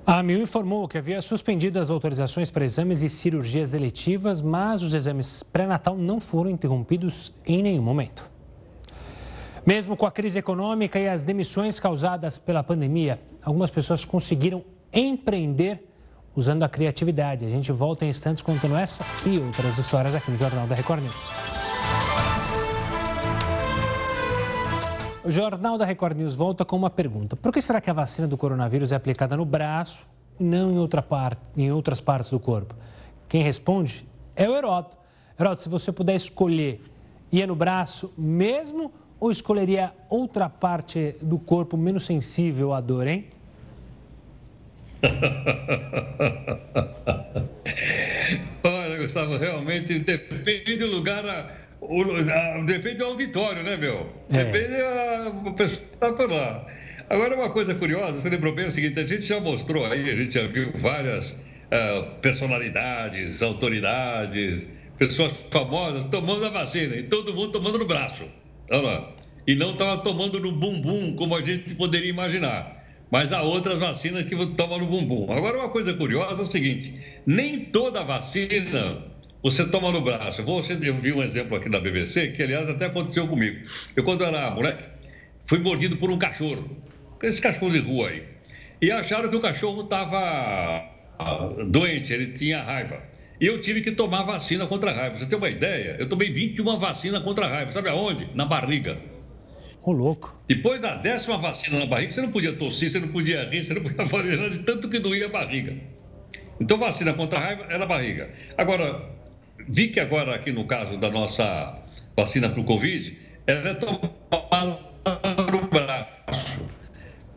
A 0.06 0.20
AMIL 0.20 0.40
informou 0.40 0.88
que 0.88 0.96
havia 0.96 1.20
suspendido 1.20 1.78
as 1.78 1.90
autorizações 1.90 2.50
para 2.50 2.64
exames 2.64 3.02
e 3.02 3.10
cirurgias 3.10 3.74
eletivas, 3.74 4.40
mas 4.40 4.80
os 4.80 4.94
exames 4.94 5.42
pré-natal 5.42 5.98
não 5.98 6.18
foram 6.18 6.48
interrompidos 6.48 7.30
em 7.44 7.62
nenhum 7.62 7.82
momento. 7.82 8.26
Mesmo 9.66 9.94
com 9.98 10.06
a 10.06 10.10
crise 10.10 10.38
econômica 10.38 10.98
e 10.98 11.06
as 11.06 11.26
demissões 11.26 11.78
causadas 11.78 12.38
pela 12.38 12.62
pandemia, 12.62 13.20
algumas 13.42 13.70
pessoas 13.70 14.02
conseguiram 14.02 14.64
empreender 14.90 15.89
usando 16.34 16.62
a 16.62 16.68
criatividade. 16.68 17.44
A 17.44 17.48
gente 17.48 17.72
volta 17.72 18.04
em 18.04 18.08
instantes 18.08 18.42
contando 18.42 18.76
essa 18.76 19.04
e 19.26 19.38
outras 19.38 19.76
histórias 19.78 20.14
aqui 20.14 20.30
no 20.30 20.38
Jornal 20.38 20.66
da 20.66 20.74
Record 20.74 21.02
News. 21.02 21.30
O 25.22 25.30
Jornal 25.30 25.76
da 25.76 25.84
Record 25.84 26.16
News 26.16 26.34
volta 26.34 26.64
com 26.64 26.76
uma 26.76 26.90
pergunta: 26.90 27.36
por 27.36 27.52
que 27.52 27.60
será 27.60 27.80
que 27.80 27.90
a 27.90 27.92
vacina 27.92 28.26
do 28.26 28.36
coronavírus 28.36 28.90
é 28.90 28.96
aplicada 28.96 29.36
no 29.36 29.44
braço 29.44 30.06
e 30.38 30.44
não 30.44 30.72
em, 30.72 30.78
outra 30.78 31.02
parte, 31.02 31.42
em 31.56 31.70
outras 31.70 32.00
partes 32.00 32.30
do 32.30 32.40
corpo? 32.40 32.74
Quem 33.28 33.42
responde 33.42 34.06
é 34.34 34.48
o 34.48 34.56
Heroto. 34.56 34.96
Heroto, 35.38 35.62
se 35.62 35.68
você 35.68 35.92
puder 35.92 36.16
escolher, 36.16 36.82
ia 37.30 37.46
no 37.46 37.54
braço 37.54 38.12
mesmo 38.16 38.92
ou 39.20 39.30
escolheria 39.30 39.92
outra 40.08 40.48
parte 40.48 41.14
do 41.20 41.38
corpo 41.38 41.76
menos 41.76 42.06
sensível 42.06 42.72
à 42.72 42.80
dor, 42.80 43.06
hein? 43.06 43.26
Olha, 48.62 48.98
Gustavo, 48.98 49.36
realmente 49.36 49.98
depende 50.00 50.76
do 50.76 50.86
lugar, 50.86 51.24
o, 51.80 52.02
a, 52.02 52.62
depende 52.64 52.96
do 52.96 53.04
auditório, 53.04 53.62
né, 53.62 53.76
meu? 53.76 54.12
É. 54.30 54.44
Depende 54.44 54.76
da 54.76 55.52
pessoa 55.56 55.86
tá 55.98 56.12
por 56.12 56.30
lá. 56.30 56.66
Agora, 57.08 57.34
uma 57.34 57.50
coisa 57.50 57.74
curiosa, 57.74 58.20
você 58.20 58.28
lembrou 58.28 58.54
bem 58.54 58.66
o 58.66 58.70
seguinte: 58.70 59.00
a 59.00 59.06
gente 59.06 59.22
já 59.22 59.40
mostrou 59.40 59.86
aí, 59.86 60.10
a 60.10 60.16
gente 60.16 60.34
já 60.34 60.46
viu 60.46 60.72
várias 60.74 61.32
uh, 61.32 62.20
personalidades, 62.20 63.42
autoridades, 63.42 64.68
pessoas 64.98 65.44
famosas 65.50 66.04
tomando 66.04 66.44
a 66.46 66.50
vacina 66.50 66.96
e 66.96 67.04
todo 67.04 67.34
mundo 67.34 67.52
tomando 67.52 67.78
no 67.78 67.86
braço. 67.86 68.24
Olha 68.70 68.82
lá. 68.82 69.12
E 69.46 69.54
não 69.54 69.72
estava 69.72 70.02
tomando 70.02 70.38
no 70.38 70.52
bumbum, 70.52 71.16
como 71.16 71.34
a 71.34 71.44
gente 71.44 71.74
poderia 71.74 72.10
imaginar. 72.10 72.79
Mas 73.10 73.32
há 73.32 73.42
outras 73.42 73.78
vacinas 73.78 74.24
que 74.24 74.36
tomam 74.54 74.78
no 74.78 74.86
bumbum. 74.86 75.32
Agora, 75.32 75.58
uma 75.58 75.68
coisa 75.68 75.92
curiosa 75.94 76.42
é 76.42 76.44
o 76.44 76.50
seguinte: 76.50 76.94
nem 77.26 77.64
toda 77.64 78.04
vacina 78.04 79.04
você 79.42 79.66
toma 79.66 79.90
no 79.90 80.00
braço. 80.00 80.42
Eu 80.42 80.94
vi 80.94 81.12
um 81.12 81.22
exemplo 81.22 81.56
aqui 81.56 81.68
na 81.68 81.80
BBC, 81.80 82.28
que 82.28 82.42
aliás 82.42 82.68
até 82.68 82.86
aconteceu 82.86 83.26
comigo. 83.26 83.66
Eu, 83.96 84.04
quando 84.04 84.22
era 84.22 84.50
moleque, 84.50 84.84
fui 85.46 85.58
mordido 85.58 85.96
por 85.96 86.10
um 86.10 86.18
cachorro. 86.18 86.76
Esse 87.22 87.40
cachorro 87.40 87.72
de 87.72 87.80
rua 87.80 88.10
aí. 88.10 88.22
E 88.80 88.90
acharam 88.90 89.28
que 89.28 89.36
o 89.36 89.40
cachorro 89.40 89.82
estava 89.82 90.82
doente, 91.66 92.12
ele 92.12 92.28
tinha 92.28 92.62
raiva. 92.62 93.02
E 93.40 93.46
eu 93.46 93.60
tive 93.60 93.80
que 93.80 93.92
tomar 93.92 94.22
vacina 94.22 94.66
contra 94.66 94.90
a 94.90 94.94
raiva. 94.94 95.18
Você 95.18 95.26
tem 95.26 95.36
uma 95.36 95.48
ideia? 95.48 95.96
Eu 95.98 96.08
tomei 96.08 96.30
21 96.30 96.78
vacinas 96.78 97.22
contra 97.22 97.46
a 97.46 97.48
raiva. 97.48 97.72
Sabe 97.72 97.88
aonde? 97.88 98.28
Na 98.34 98.44
barriga. 98.44 98.98
Ô, 99.82 99.92
louco. 99.92 100.34
Depois 100.46 100.80
da 100.80 100.94
décima 100.94 101.38
vacina 101.38 101.78
na 101.78 101.86
barriga, 101.86 102.12
você 102.12 102.20
não 102.20 102.30
podia 102.30 102.52
tossir, 102.52 102.90
você 102.90 103.00
não 103.00 103.08
podia 103.08 103.48
rir, 103.48 103.64
você 103.64 103.74
não 103.74 103.82
podia 103.82 104.04
fazer 104.08 104.36
nada, 104.36 104.50
de 104.50 104.58
tanto 104.58 104.88
que 104.88 104.98
doía 104.98 105.26
a 105.26 105.28
barriga. 105.30 105.74
Então, 106.60 106.76
vacina 106.76 107.14
contra 107.14 107.38
a 107.38 107.42
raiva 107.42 107.66
é 107.70 107.78
na 107.78 107.86
barriga. 107.86 108.30
Agora, 108.58 109.10
vi 109.66 109.88
que 109.88 109.98
agora, 109.98 110.34
aqui 110.34 110.52
no 110.52 110.66
caso 110.66 110.98
da 110.98 111.10
nossa 111.10 111.78
vacina 112.14 112.50
para 112.50 112.60
o 112.60 112.64
Covid, 112.64 113.16
ela 113.46 113.70
é 113.70 113.74
tomada 113.74 114.78
no 115.50 115.66
braço. 115.68 116.60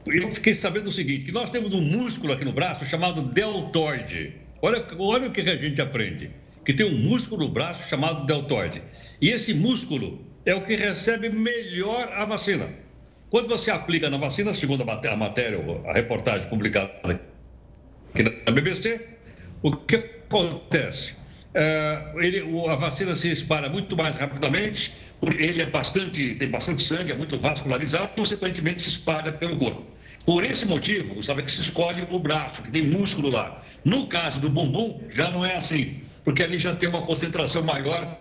Eu 0.05 0.29
fiquei 0.29 0.53
sabendo 0.53 0.89
o 0.89 0.91
seguinte, 0.91 1.23
que 1.23 1.31
nós 1.31 1.49
temos 1.49 1.73
um 1.73 1.81
músculo 1.81 2.33
aqui 2.33 2.43
no 2.43 2.51
braço 2.51 2.83
chamado 2.83 3.21
deltoide. 3.21 4.33
Olha, 4.61 4.85
olha 4.99 5.29
o 5.29 5.31
que 5.31 5.39
a 5.39 5.55
gente 5.55 5.81
aprende. 5.81 6.31
Que 6.65 6.73
tem 6.73 6.85
um 6.85 6.97
músculo 6.97 7.47
no 7.47 7.53
braço 7.53 7.87
chamado 7.87 8.25
deltoide. 8.25 8.81
E 9.21 9.29
esse 9.29 9.53
músculo 9.53 10.32
é 10.45 10.53
o 10.53 10.61
que 10.61 10.75
recebe 10.75 11.29
melhor 11.29 12.11
a 12.13 12.25
vacina. 12.25 12.69
Quando 13.29 13.47
você 13.47 13.71
aplica 13.71 14.09
na 14.09 14.17
vacina, 14.17 14.53
segundo 14.53 14.83
a 14.83 15.15
matéria, 15.15 15.59
a 15.87 15.93
reportagem 15.93 16.47
publicada 16.49 16.91
aqui 18.13 18.23
na 18.23 18.51
BBC, 18.51 19.01
o 19.63 19.71
que 19.71 19.95
acontece? 19.95 21.15
É, 21.55 22.11
ele, 22.15 22.41
a 22.67 22.75
vacina 22.75 23.15
se 23.15 23.29
espalha 23.29 23.69
muito 23.69 23.95
mais 23.95 24.15
rapidamente, 24.15 24.93
ele 25.21 25.61
é 25.61 25.65
bastante, 25.65 26.35
tem 26.35 26.49
bastante 26.49 26.83
sangue, 26.83 27.11
é 27.11 27.15
muito 27.15 27.37
vascularizado, 27.37 28.09
consequentemente 28.09 28.81
se 28.81 28.89
espalha 28.89 29.31
pelo 29.31 29.57
corpo. 29.57 29.83
Por 30.25 30.43
esse 30.43 30.65
motivo, 30.65 31.21
sabe 31.23 31.43
que 31.43 31.51
se 31.51 31.61
escolhe 31.61 32.07
o 32.09 32.19
braço, 32.19 32.61
que 32.61 32.71
tem 32.71 32.87
músculo 32.87 33.29
lá. 33.29 33.63
No 33.83 34.07
caso 34.07 34.39
do 34.39 34.49
bumbum, 34.49 35.01
já 35.09 35.29
não 35.31 35.45
é 35.45 35.55
assim, 35.55 36.01
porque 36.23 36.43
ali 36.43 36.59
já 36.59 36.75
tem 36.75 36.87
uma 36.87 37.01
concentração 37.01 37.63
maior, 37.63 38.17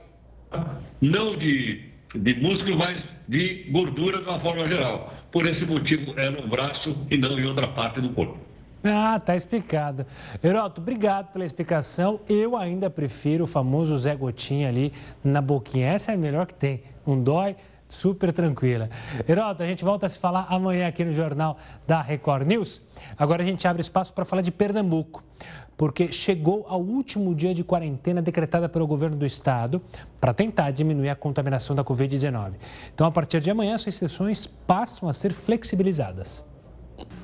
não 1.01 1.37
de 1.37 1.92
de 2.15 2.35
músculo, 2.35 2.77
mas 2.77 3.03
de 3.29 3.69
gordura 3.71 4.19
de 4.19 4.25
uma 4.25 4.41
forma 4.41 4.67
geral. 4.69 5.13
Por 5.31 5.47
esse 5.47 5.65
motivo, 5.65 6.19
é 6.19 6.31
no 6.31 6.47
braço 6.47 6.97
e 7.11 7.17
não 7.17 7.39
em 7.39 7.47
outra 7.47 7.69
parte 7.69 8.01
do 8.01 8.11
corpo. 8.11 8.39
Ah, 8.85 9.21
tá 9.21 9.37
explicado. 9.37 10.05
Heroto, 10.43 10.81
obrigado 10.81 11.33
pela 11.33 11.45
explicação. 11.45 12.21
Eu 12.29 12.57
ainda 12.57 12.91
prefiro 12.91 13.45
o 13.45 13.47
famoso 13.47 13.97
Zé 13.97 14.15
Gotinha 14.17 14.69
ali 14.69 14.93
na 15.23 15.41
boquinha. 15.41 15.89
Essa 15.89 16.11
é 16.11 16.15
a 16.15 16.19
melhor 16.19 16.47
que 16.47 16.55
tem. 16.55 16.83
Não 17.07 17.23
dói, 17.23 17.55
super 17.89 18.33
tranquila. 18.33 18.91
Heroto, 19.29 19.63
a 19.63 19.67
gente 19.67 19.85
volta 19.85 20.07
a 20.07 20.09
se 20.09 20.19
falar 20.19 20.47
amanhã 20.49 20.89
aqui 20.89 21.05
no 21.05 21.13
Jornal 21.13 21.57
da 21.87 22.01
Record 22.01 22.47
News. 22.47 22.83
Agora 23.17 23.43
a 23.43 23.47
gente 23.47 23.69
abre 23.69 23.81
espaço 23.81 24.13
para 24.13 24.25
falar 24.25 24.43
de 24.43 24.51
Pernambuco, 24.51 25.23
porque 25.83 26.13
chegou 26.13 26.65
ao 26.69 26.81
último 26.81 27.35
dia 27.35 27.53
de 27.53 27.65
quarentena 27.65 28.23
decretada 28.23 28.69
pelo 28.69 28.87
governo 28.87 29.17
do 29.17 29.27
estado 29.27 29.83
para 30.21 30.33
tentar 30.33 30.71
diminuir 30.71 31.09
a 31.09 31.17
contaminação 31.17 31.75
da 31.75 31.83
Covid-19. 31.83 32.53
Então, 32.95 33.05
a 33.05 33.11
partir 33.11 33.41
de 33.41 33.51
amanhã, 33.51 33.75
as 33.75 33.83
restrições 33.83 34.47
passam 34.47 35.09
a 35.09 35.13
ser 35.13 35.33
flexibilizadas. 35.33 36.45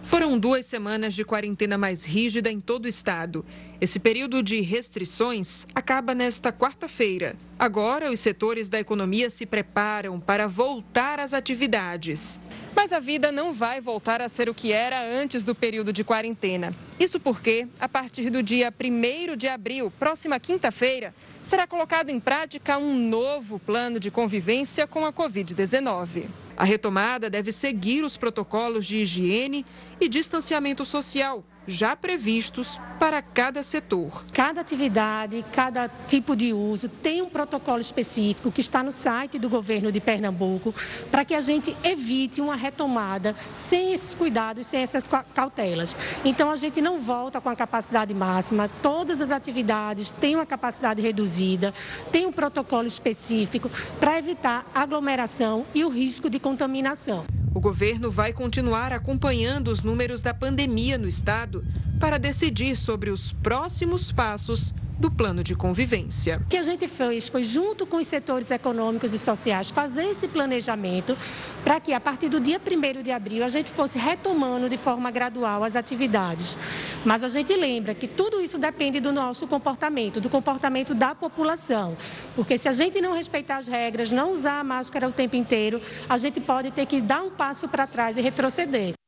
Foram 0.08 0.38
duas 0.38 0.64
semanas 0.64 1.14
de 1.14 1.22
quarentena 1.22 1.76
mais 1.76 2.02
rígida 2.02 2.50
em 2.50 2.60
todo 2.60 2.86
o 2.86 2.88
estado. 2.88 3.44
Esse 3.78 3.98
período 3.98 4.42
de 4.42 4.60
restrições 4.60 5.66
acaba 5.74 6.14
nesta 6.14 6.50
quarta-feira. 6.50 7.36
Agora, 7.58 8.10
os 8.10 8.18
setores 8.18 8.70
da 8.70 8.80
economia 8.80 9.28
se 9.28 9.44
preparam 9.44 10.18
para 10.18 10.48
voltar 10.48 11.20
às 11.20 11.34
atividades. 11.34 12.40
Mas 12.74 12.90
a 12.90 13.00
vida 13.00 13.30
não 13.30 13.52
vai 13.52 13.82
voltar 13.82 14.22
a 14.22 14.30
ser 14.30 14.48
o 14.48 14.54
que 14.54 14.72
era 14.72 14.98
antes 15.02 15.44
do 15.44 15.54
período 15.54 15.92
de 15.92 16.02
quarentena. 16.02 16.74
Isso 16.98 17.20
porque, 17.20 17.68
a 17.78 17.88
partir 17.88 18.30
do 18.30 18.42
dia 18.42 18.72
1 18.72 19.36
de 19.36 19.46
abril, 19.46 19.92
próxima 19.98 20.40
quinta-feira, 20.40 21.14
será 21.42 21.66
colocado 21.66 22.08
em 22.08 22.18
prática 22.18 22.78
um 22.78 22.96
novo 22.96 23.58
plano 23.58 24.00
de 24.00 24.10
convivência 24.10 24.86
com 24.86 25.04
a 25.04 25.12
Covid-19. 25.12 26.47
A 26.58 26.64
retomada 26.64 27.30
deve 27.30 27.52
seguir 27.52 28.02
os 28.02 28.16
protocolos 28.16 28.84
de 28.84 28.96
higiene 28.96 29.64
e 30.00 30.08
distanciamento 30.08 30.84
social 30.84 31.44
já 31.68 31.94
previstos 31.94 32.80
para 32.98 33.22
cada 33.22 33.62
setor. 33.62 34.24
Cada 34.32 34.60
atividade, 34.60 35.44
cada 35.52 35.88
tipo 36.08 36.34
de 36.34 36.52
uso 36.52 36.88
tem 36.88 37.22
um 37.22 37.28
protocolo 37.28 37.80
específico 37.80 38.50
que 38.50 38.60
está 38.60 38.82
no 38.82 38.90
site 38.90 39.38
do 39.38 39.48
governo 39.48 39.92
de 39.92 40.00
Pernambuco 40.00 40.74
para 41.10 41.24
que 41.24 41.34
a 41.34 41.40
gente 41.40 41.76
evite 41.84 42.40
uma 42.40 42.56
retomada 42.56 43.36
sem 43.52 43.92
esses 43.92 44.14
cuidados, 44.14 44.66
sem 44.66 44.80
essas 44.80 45.08
cautelas. 45.34 45.94
Então 46.24 46.50
a 46.50 46.56
gente 46.56 46.80
não 46.80 46.98
volta 46.98 47.40
com 47.40 47.50
a 47.50 47.54
capacidade 47.54 48.14
máxima, 48.14 48.68
todas 48.82 49.20
as 49.20 49.30
atividades 49.30 50.10
têm 50.10 50.34
uma 50.34 50.46
capacidade 50.46 51.02
reduzida, 51.02 51.72
tem 52.10 52.26
um 52.26 52.32
protocolo 52.32 52.88
específico 52.88 53.70
para 54.00 54.18
evitar 54.18 54.66
aglomeração 54.74 55.66
e 55.74 55.84
o 55.84 55.88
risco 55.88 56.30
de 56.30 56.40
contaminação. 56.40 57.37
O 57.54 57.60
governo 57.60 58.10
vai 58.10 58.32
continuar 58.32 58.92
acompanhando 58.92 59.68
os 59.68 59.82
números 59.82 60.22
da 60.22 60.34
pandemia 60.34 60.98
no 60.98 61.08
estado 61.08 61.64
para 61.98 62.18
decidir 62.18 62.76
sobre 62.76 63.10
os 63.10 63.32
próximos 63.32 64.12
passos 64.12 64.74
do 64.98 65.10
plano 65.10 65.44
de 65.44 65.54
convivência. 65.54 66.40
O 66.44 66.48
que 66.48 66.56
a 66.56 66.62
gente 66.62 66.88
fez 66.88 67.28
foi, 67.28 67.44
junto 67.44 67.86
com 67.86 67.98
os 67.98 68.06
setores 68.06 68.50
econômicos 68.50 69.14
e 69.14 69.18
sociais, 69.18 69.70
fazer 69.70 70.04
esse 70.04 70.26
planejamento 70.26 71.16
para 71.62 71.78
que, 71.78 71.92
a 71.92 72.00
partir 72.00 72.28
do 72.28 72.40
dia 72.40 72.60
1 72.60 73.02
de 73.02 73.12
abril, 73.12 73.44
a 73.44 73.48
gente 73.48 73.70
fosse 73.70 73.98
retomando 73.98 74.68
de 74.68 74.76
forma 74.76 75.10
gradual 75.10 75.62
as 75.62 75.76
atividades. 75.76 76.58
Mas 77.04 77.22
a 77.22 77.28
gente 77.28 77.54
lembra 77.54 77.94
que 77.94 78.08
tudo 78.08 78.40
isso 78.40 78.58
depende 78.58 78.98
do 78.98 79.12
nosso 79.12 79.46
comportamento, 79.46 80.20
do 80.20 80.28
comportamento 80.28 80.94
da 80.94 81.14
população. 81.14 81.96
Porque 82.34 82.58
se 82.58 82.68
a 82.68 82.72
gente 82.72 83.00
não 83.00 83.14
respeitar 83.14 83.58
as 83.58 83.68
regras, 83.68 84.10
não 84.10 84.32
usar 84.32 84.58
a 84.58 84.64
máscara 84.64 85.08
o 85.08 85.12
tempo 85.12 85.36
inteiro, 85.36 85.80
a 86.08 86.16
gente 86.16 86.40
pode 86.40 86.70
ter 86.72 86.86
que 86.86 87.00
dar 87.00 87.22
um 87.22 87.30
passo 87.30 87.68
para 87.68 87.86
trás 87.86 88.16
e 88.16 88.20
retroceder. 88.20 88.98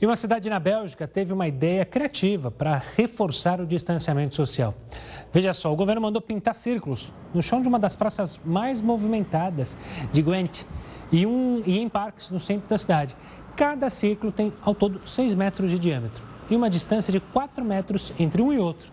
E 0.00 0.04
uma 0.04 0.14
cidade 0.14 0.50
na 0.50 0.58
Bélgica 0.58 1.08
teve 1.08 1.32
uma 1.32 1.48
ideia 1.48 1.82
criativa 1.84 2.50
para 2.50 2.82
reforçar 2.96 3.60
o 3.62 3.66
distanciamento 3.66 4.34
social. 4.34 4.74
Veja 5.32 5.54
só, 5.54 5.72
o 5.72 5.76
governo 5.76 6.02
mandou 6.02 6.20
pintar 6.20 6.54
círculos 6.54 7.10
no 7.32 7.42
chão 7.42 7.62
de 7.62 7.68
uma 7.68 7.78
das 7.78 7.96
praças 7.96 8.38
mais 8.44 8.78
movimentadas 8.80 9.76
de 10.12 10.20
Gwent 10.20 10.64
e, 11.10 11.24
um, 11.24 11.62
e 11.64 11.78
em 11.78 11.88
parques 11.88 12.28
no 12.28 12.38
centro 12.38 12.68
da 12.68 12.76
cidade. 12.76 13.16
Cada 13.56 13.88
círculo 13.88 14.30
tem 14.30 14.52
ao 14.60 14.74
todo 14.74 15.00
6 15.08 15.32
metros 15.32 15.70
de 15.70 15.78
diâmetro 15.78 16.22
e 16.50 16.54
uma 16.54 16.68
distância 16.68 17.10
de 17.10 17.18
4 17.18 17.64
metros 17.64 18.12
entre 18.18 18.42
um 18.42 18.52
e 18.52 18.58
outro. 18.58 18.92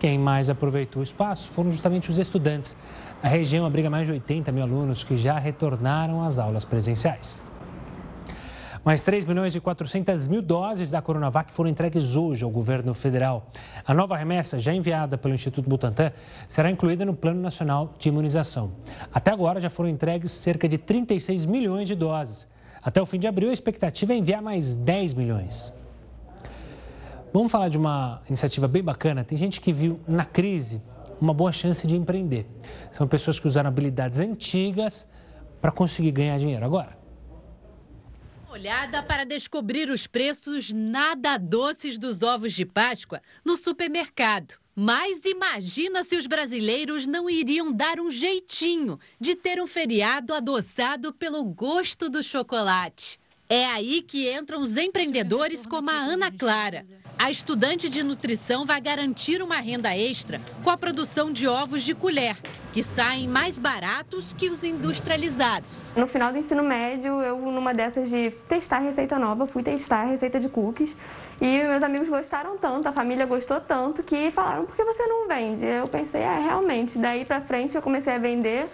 Quem 0.00 0.18
mais 0.18 0.50
aproveitou 0.50 0.98
o 0.98 1.04
espaço 1.04 1.48
foram 1.50 1.70
justamente 1.70 2.10
os 2.10 2.18
estudantes. 2.18 2.76
A 3.22 3.28
região 3.28 3.64
abriga 3.64 3.88
mais 3.88 4.08
de 4.08 4.12
80 4.12 4.50
mil 4.50 4.64
alunos 4.64 5.04
que 5.04 5.16
já 5.16 5.38
retornaram 5.38 6.24
às 6.24 6.40
aulas 6.40 6.64
presenciais. 6.64 7.40
Mais 8.84 9.00
3 9.00 9.24
milhões 9.26 9.54
e 9.54 9.60
400 9.60 10.26
mil 10.26 10.42
doses 10.42 10.90
da 10.90 11.00
Coronavac 11.00 11.54
foram 11.54 11.70
entregues 11.70 12.16
hoje 12.16 12.42
ao 12.42 12.50
governo 12.50 12.92
federal. 12.94 13.46
A 13.86 13.94
nova 13.94 14.16
remessa, 14.16 14.58
já 14.58 14.74
enviada 14.74 15.16
pelo 15.16 15.34
Instituto 15.34 15.68
Butantan, 15.68 16.10
será 16.48 16.68
incluída 16.68 17.04
no 17.04 17.14
Plano 17.14 17.40
Nacional 17.40 17.94
de 17.96 18.08
Imunização. 18.08 18.72
Até 19.14 19.30
agora 19.30 19.60
já 19.60 19.70
foram 19.70 19.88
entregues 19.88 20.32
cerca 20.32 20.68
de 20.68 20.78
36 20.78 21.44
milhões 21.46 21.86
de 21.86 21.94
doses. 21.94 22.48
Até 22.82 23.00
o 23.00 23.06
fim 23.06 23.20
de 23.20 23.28
abril, 23.28 23.50
a 23.50 23.52
expectativa 23.52 24.14
é 24.14 24.16
enviar 24.16 24.42
mais 24.42 24.74
10 24.74 25.14
milhões. 25.14 25.72
Vamos 27.32 27.52
falar 27.52 27.68
de 27.68 27.78
uma 27.78 28.20
iniciativa 28.28 28.66
bem 28.66 28.82
bacana. 28.82 29.22
Tem 29.22 29.38
gente 29.38 29.60
que 29.60 29.72
viu 29.72 30.00
na 30.08 30.24
crise 30.24 30.82
uma 31.20 31.32
boa 31.32 31.52
chance 31.52 31.86
de 31.86 31.96
empreender. 31.96 32.48
São 32.90 33.06
pessoas 33.06 33.38
que 33.38 33.46
usaram 33.46 33.68
habilidades 33.68 34.18
antigas 34.18 35.06
para 35.60 35.70
conseguir 35.70 36.10
ganhar 36.10 36.36
dinheiro 36.36 36.66
agora 36.66 37.01
olhada 38.52 39.02
para 39.02 39.24
descobrir 39.24 39.88
os 39.88 40.06
preços 40.06 40.72
nada 40.72 41.38
doces 41.38 41.96
dos 41.96 42.22
ovos 42.22 42.52
de 42.52 42.66
Páscoa 42.66 43.22
no 43.42 43.56
supermercado. 43.56 44.60
Mas 44.74 45.24
imagina 45.24 46.04
se 46.04 46.16
os 46.16 46.26
brasileiros 46.26 47.06
não 47.06 47.28
iriam 47.28 47.72
dar 47.72 47.98
um 47.98 48.10
jeitinho 48.10 48.98
de 49.18 49.34
ter 49.34 49.60
um 49.60 49.66
feriado 49.66 50.34
adoçado 50.34 51.14
pelo 51.14 51.42
gosto 51.44 52.10
do 52.10 52.22
chocolate. 52.22 53.18
É 53.48 53.66
aí 53.66 54.02
que 54.02 54.30
entram 54.30 54.62
os 54.62 54.76
empreendedores 54.76 55.66
como 55.66 55.90
a 55.90 55.94
Ana 55.94 56.30
Clara. 56.30 56.86
A 57.22 57.30
estudante 57.30 57.88
de 57.88 58.02
nutrição 58.02 58.66
vai 58.66 58.80
garantir 58.80 59.42
uma 59.42 59.54
renda 59.58 59.96
extra 59.96 60.40
com 60.64 60.70
a 60.70 60.76
produção 60.76 61.30
de 61.30 61.46
ovos 61.46 61.84
de 61.84 61.94
colher, 61.94 62.36
que 62.72 62.82
saem 62.82 63.28
mais 63.28 63.60
baratos 63.60 64.32
que 64.32 64.50
os 64.50 64.64
industrializados. 64.64 65.94
No 65.94 66.08
final 66.08 66.32
do 66.32 66.38
ensino 66.38 66.64
médio, 66.64 67.20
eu, 67.20 67.38
numa 67.38 67.72
dessas 67.72 68.10
de 68.10 68.32
testar 68.48 68.80
receita 68.80 69.20
nova, 69.20 69.46
fui 69.46 69.62
testar 69.62 70.00
a 70.00 70.06
receita 70.06 70.40
de 70.40 70.48
cookies 70.48 70.96
e 71.40 71.62
meus 71.62 71.84
amigos 71.84 72.08
gostaram 72.08 72.58
tanto, 72.58 72.88
a 72.88 72.92
família 72.92 73.24
gostou 73.24 73.60
tanto 73.60 74.02
que 74.02 74.32
falaram: 74.32 74.64
por 74.64 74.74
que 74.74 74.82
você 74.82 75.06
não 75.06 75.28
vende? 75.28 75.64
Eu 75.64 75.86
pensei: 75.86 76.22
é, 76.22 76.40
realmente. 76.40 76.98
Daí 76.98 77.24
pra 77.24 77.40
frente 77.40 77.76
eu 77.76 77.82
comecei 77.82 78.14
a 78.14 78.18
vender 78.18 78.66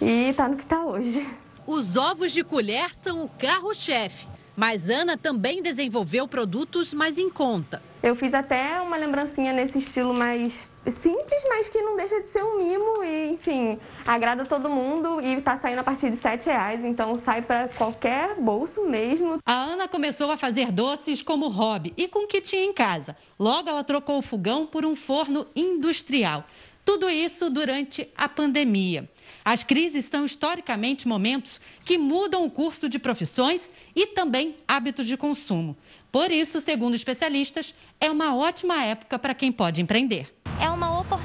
e 0.00 0.32
tá 0.34 0.48
no 0.48 0.56
que 0.56 0.64
tá 0.64 0.82
hoje. 0.86 1.28
Os 1.66 1.98
ovos 1.98 2.32
de 2.32 2.42
colher 2.42 2.94
são 2.94 3.24
o 3.24 3.28
carro-chefe. 3.28 4.39
Mas 4.56 4.88
Ana 4.88 5.16
também 5.16 5.62
desenvolveu 5.62 6.26
produtos 6.28 6.92
mais 6.92 7.18
em 7.18 7.30
conta. 7.30 7.82
Eu 8.02 8.16
fiz 8.16 8.32
até 8.32 8.80
uma 8.80 8.96
lembrancinha 8.96 9.52
nesse 9.52 9.76
estilo 9.76 10.14
mais 10.14 10.66
simples, 10.88 11.44
mas 11.50 11.68
que 11.68 11.82
não 11.82 11.96
deixa 11.96 12.18
de 12.20 12.28
ser 12.28 12.42
um 12.42 12.56
mimo 12.56 13.04
e, 13.04 13.32
enfim, 13.32 13.78
agrada 14.06 14.46
todo 14.46 14.70
mundo 14.70 15.20
e 15.20 15.34
está 15.34 15.58
saindo 15.58 15.80
a 15.80 15.84
partir 15.84 16.10
de 16.10 16.16
R$ 16.16 16.38
reais, 16.46 16.82
então 16.82 17.14
sai 17.16 17.42
para 17.42 17.68
qualquer 17.68 18.36
bolso 18.36 18.86
mesmo. 18.86 19.38
A 19.44 19.52
Ana 19.52 19.86
começou 19.86 20.30
a 20.30 20.38
fazer 20.38 20.72
doces 20.72 21.20
como 21.20 21.48
hobby 21.48 21.92
e 21.94 22.08
com 22.08 22.24
o 22.24 22.26
que 22.26 22.40
tinha 22.40 22.64
em 22.64 22.72
casa. 22.72 23.14
Logo 23.38 23.68
ela 23.68 23.84
trocou 23.84 24.18
o 24.18 24.22
fogão 24.22 24.66
por 24.66 24.86
um 24.86 24.96
forno 24.96 25.46
industrial. 25.54 26.44
Tudo 26.84 27.08
isso 27.10 27.50
durante 27.50 28.08
a 28.16 28.28
pandemia. 28.28 29.08
As 29.44 29.62
crises 29.62 30.04
são 30.04 30.26
historicamente 30.26 31.08
momentos 31.08 31.60
que 31.84 31.96
mudam 31.96 32.44
o 32.44 32.50
curso 32.50 32.88
de 32.88 32.98
profissões 32.98 33.70
e 33.94 34.06
também 34.06 34.56
hábitos 34.66 35.06
de 35.06 35.16
consumo. 35.16 35.76
Por 36.12 36.30
isso, 36.30 36.60
segundo 36.60 36.94
especialistas, 36.94 37.74
é 38.00 38.10
uma 38.10 38.34
ótima 38.34 38.84
época 38.84 39.18
para 39.18 39.34
quem 39.34 39.52
pode 39.52 39.80
empreender 39.80 40.32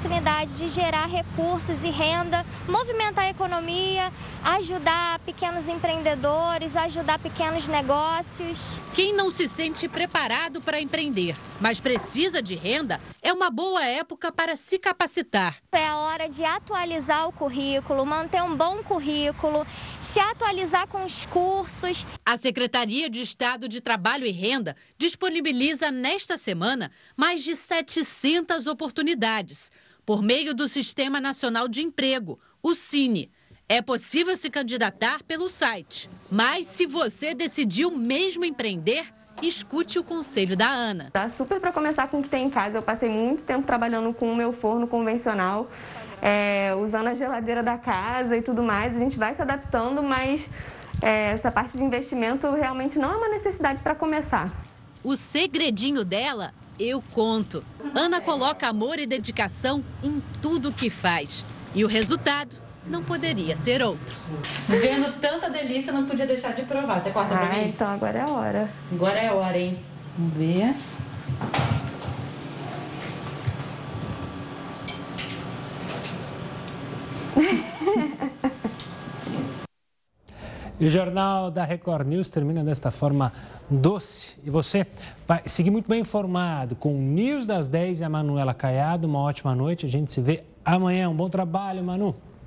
oportunidade 0.05 0.59
de 0.59 0.67
gerar 0.67 1.07
recursos 1.07 1.83
e 1.83 1.89
renda, 1.89 2.45
movimentar 2.67 3.25
a 3.25 3.29
economia, 3.29 4.13
ajudar 4.43 5.17
pequenos 5.19 5.67
empreendedores, 5.67 6.75
ajudar 6.77 7.17
pequenos 7.17 7.67
negócios. 7.67 8.79
Quem 8.93 9.13
não 9.13 9.31
se 9.31 9.47
sente 9.47 9.89
preparado 9.89 10.61
para 10.61 10.79
empreender, 10.79 11.35
mas 11.59 11.79
precisa 11.79 12.39
de 12.39 12.53
renda, 12.53 13.01
é 13.19 13.33
uma 13.33 13.49
boa 13.49 13.83
época 13.83 14.31
para 14.31 14.55
se 14.55 14.77
capacitar. 14.77 15.57
É 15.71 15.87
a 15.87 15.97
hora 15.97 16.29
de 16.29 16.43
atualizar 16.43 17.27
o 17.27 17.31
currículo, 17.31 18.05
manter 18.05 18.43
um 18.43 18.55
bom 18.55 18.83
currículo, 18.83 19.65
se 19.99 20.19
atualizar 20.19 20.87
com 20.87 21.03
os 21.03 21.25
cursos. 21.25 22.05
A 22.23 22.37
Secretaria 22.37 23.09
de 23.09 23.21
Estado 23.21 23.67
de 23.67 23.81
Trabalho 23.81 24.27
e 24.27 24.31
Renda 24.31 24.75
disponibiliza 24.99 25.89
nesta 25.89 26.37
semana 26.37 26.91
mais 27.17 27.43
de 27.43 27.55
700 27.55 28.67
oportunidades 28.67 29.71
por 30.05 30.21
meio 30.21 30.53
do 30.53 30.67
Sistema 30.67 31.19
Nacional 31.19 31.67
de 31.67 31.81
Emprego, 31.81 32.39
o 32.61 32.75
CINE. 32.75 33.31
É 33.67 33.81
possível 33.81 34.37
se 34.37 34.49
candidatar 34.49 35.23
pelo 35.23 35.49
site, 35.49 36.07
mas 36.31 36.67
se 36.67 36.85
você 36.85 37.33
decidiu 37.33 37.89
mesmo 37.89 38.45
empreender, 38.45 39.11
escute 39.41 39.97
o 39.97 40.03
conselho 40.03 40.55
da 40.55 40.69
Ana. 40.69 41.09
Dá 41.11 41.29
super 41.29 41.59
para 41.59 41.71
começar 41.71 42.07
com 42.07 42.19
o 42.19 42.23
que 42.23 42.29
tem 42.29 42.45
em 42.45 42.49
casa. 42.49 42.77
Eu 42.77 42.83
passei 42.83 43.09
muito 43.09 43.43
tempo 43.43 43.65
trabalhando 43.65 44.13
com 44.13 44.31
o 44.31 44.35
meu 44.35 44.53
forno 44.53 44.87
convencional, 44.87 45.69
é, 46.21 46.75
usando 46.75 47.07
a 47.07 47.15
geladeira 47.15 47.63
da 47.63 47.77
casa 47.77 48.37
e 48.37 48.41
tudo 48.41 48.61
mais. 48.61 48.95
A 48.95 48.99
gente 48.99 49.17
vai 49.17 49.33
se 49.33 49.41
adaptando, 49.41 50.03
mas 50.03 50.47
é, 51.01 51.31
essa 51.31 51.51
parte 51.51 51.75
de 51.75 51.83
investimento 51.83 52.49
realmente 52.51 52.99
não 52.99 53.13
é 53.13 53.15
uma 53.17 53.29
necessidade 53.29 53.81
para 53.81 53.95
começar. 53.95 54.51
O 55.03 55.17
segredinho 55.17 56.05
dela, 56.05 56.51
eu 56.79 57.01
conto. 57.13 57.63
Ana 57.93 58.21
coloca 58.21 58.67
amor 58.67 58.99
e 58.99 59.05
dedicação 59.05 59.83
em 60.03 60.21
tudo 60.41 60.71
que 60.71 60.89
faz. 60.89 61.43
E 61.73 61.83
o 61.83 61.87
resultado 61.87 62.55
não 62.87 63.03
poderia 63.03 63.55
ser 63.55 63.81
outro. 63.81 64.15
Vendo 64.67 65.19
tanta 65.19 65.49
delícia, 65.49 65.91
não 65.91 66.05
podia 66.05 66.25
deixar 66.25 66.53
de 66.53 66.63
provar. 66.63 67.01
Você 67.01 67.11
corta 67.11 67.35
pra 67.35 67.47
ah, 67.47 67.55
mim? 67.55 67.67
então 67.69 67.87
agora 67.87 68.19
é 68.19 68.21
a 68.21 68.29
hora. 68.29 68.69
Agora 68.91 69.17
é 69.17 69.27
a 69.27 69.33
hora, 69.33 69.57
hein? 69.57 69.79
Vamos 70.17 70.33
ver. 70.35 70.75
E 80.77 80.87
o 80.87 80.89
Jornal 80.89 81.49
da 81.49 81.63
Record 81.63 82.05
News 82.05 82.27
termina 82.27 82.61
desta 82.61 82.91
forma 82.91 83.31
doce. 83.69 84.37
E 84.43 84.49
você 84.49 84.85
vai 85.27 85.41
seguir 85.45 85.71
muito 85.71 85.87
bem 85.87 86.01
informado 86.01 86.75
com 86.75 86.95
o 86.95 87.01
News 87.01 87.47
das 87.47 87.67
10 87.67 88.01
e 88.01 88.03
a 88.03 88.09
Manuela 88.09 88.53
Caiado. 88.53 89.07
Uma 89.07 89.19
ótima 89.19 89.55
noite. 89.55 89.85
A 89.85 89.89
gente 89.89 90.11
se 90.11 90.21
vê 90.21 90.43
amanhã. 90.63 91.09
Um 91.09 91.15
bom 91.15 91.29
trabalho, 91.29 91.83
Manu. 91.83 92.15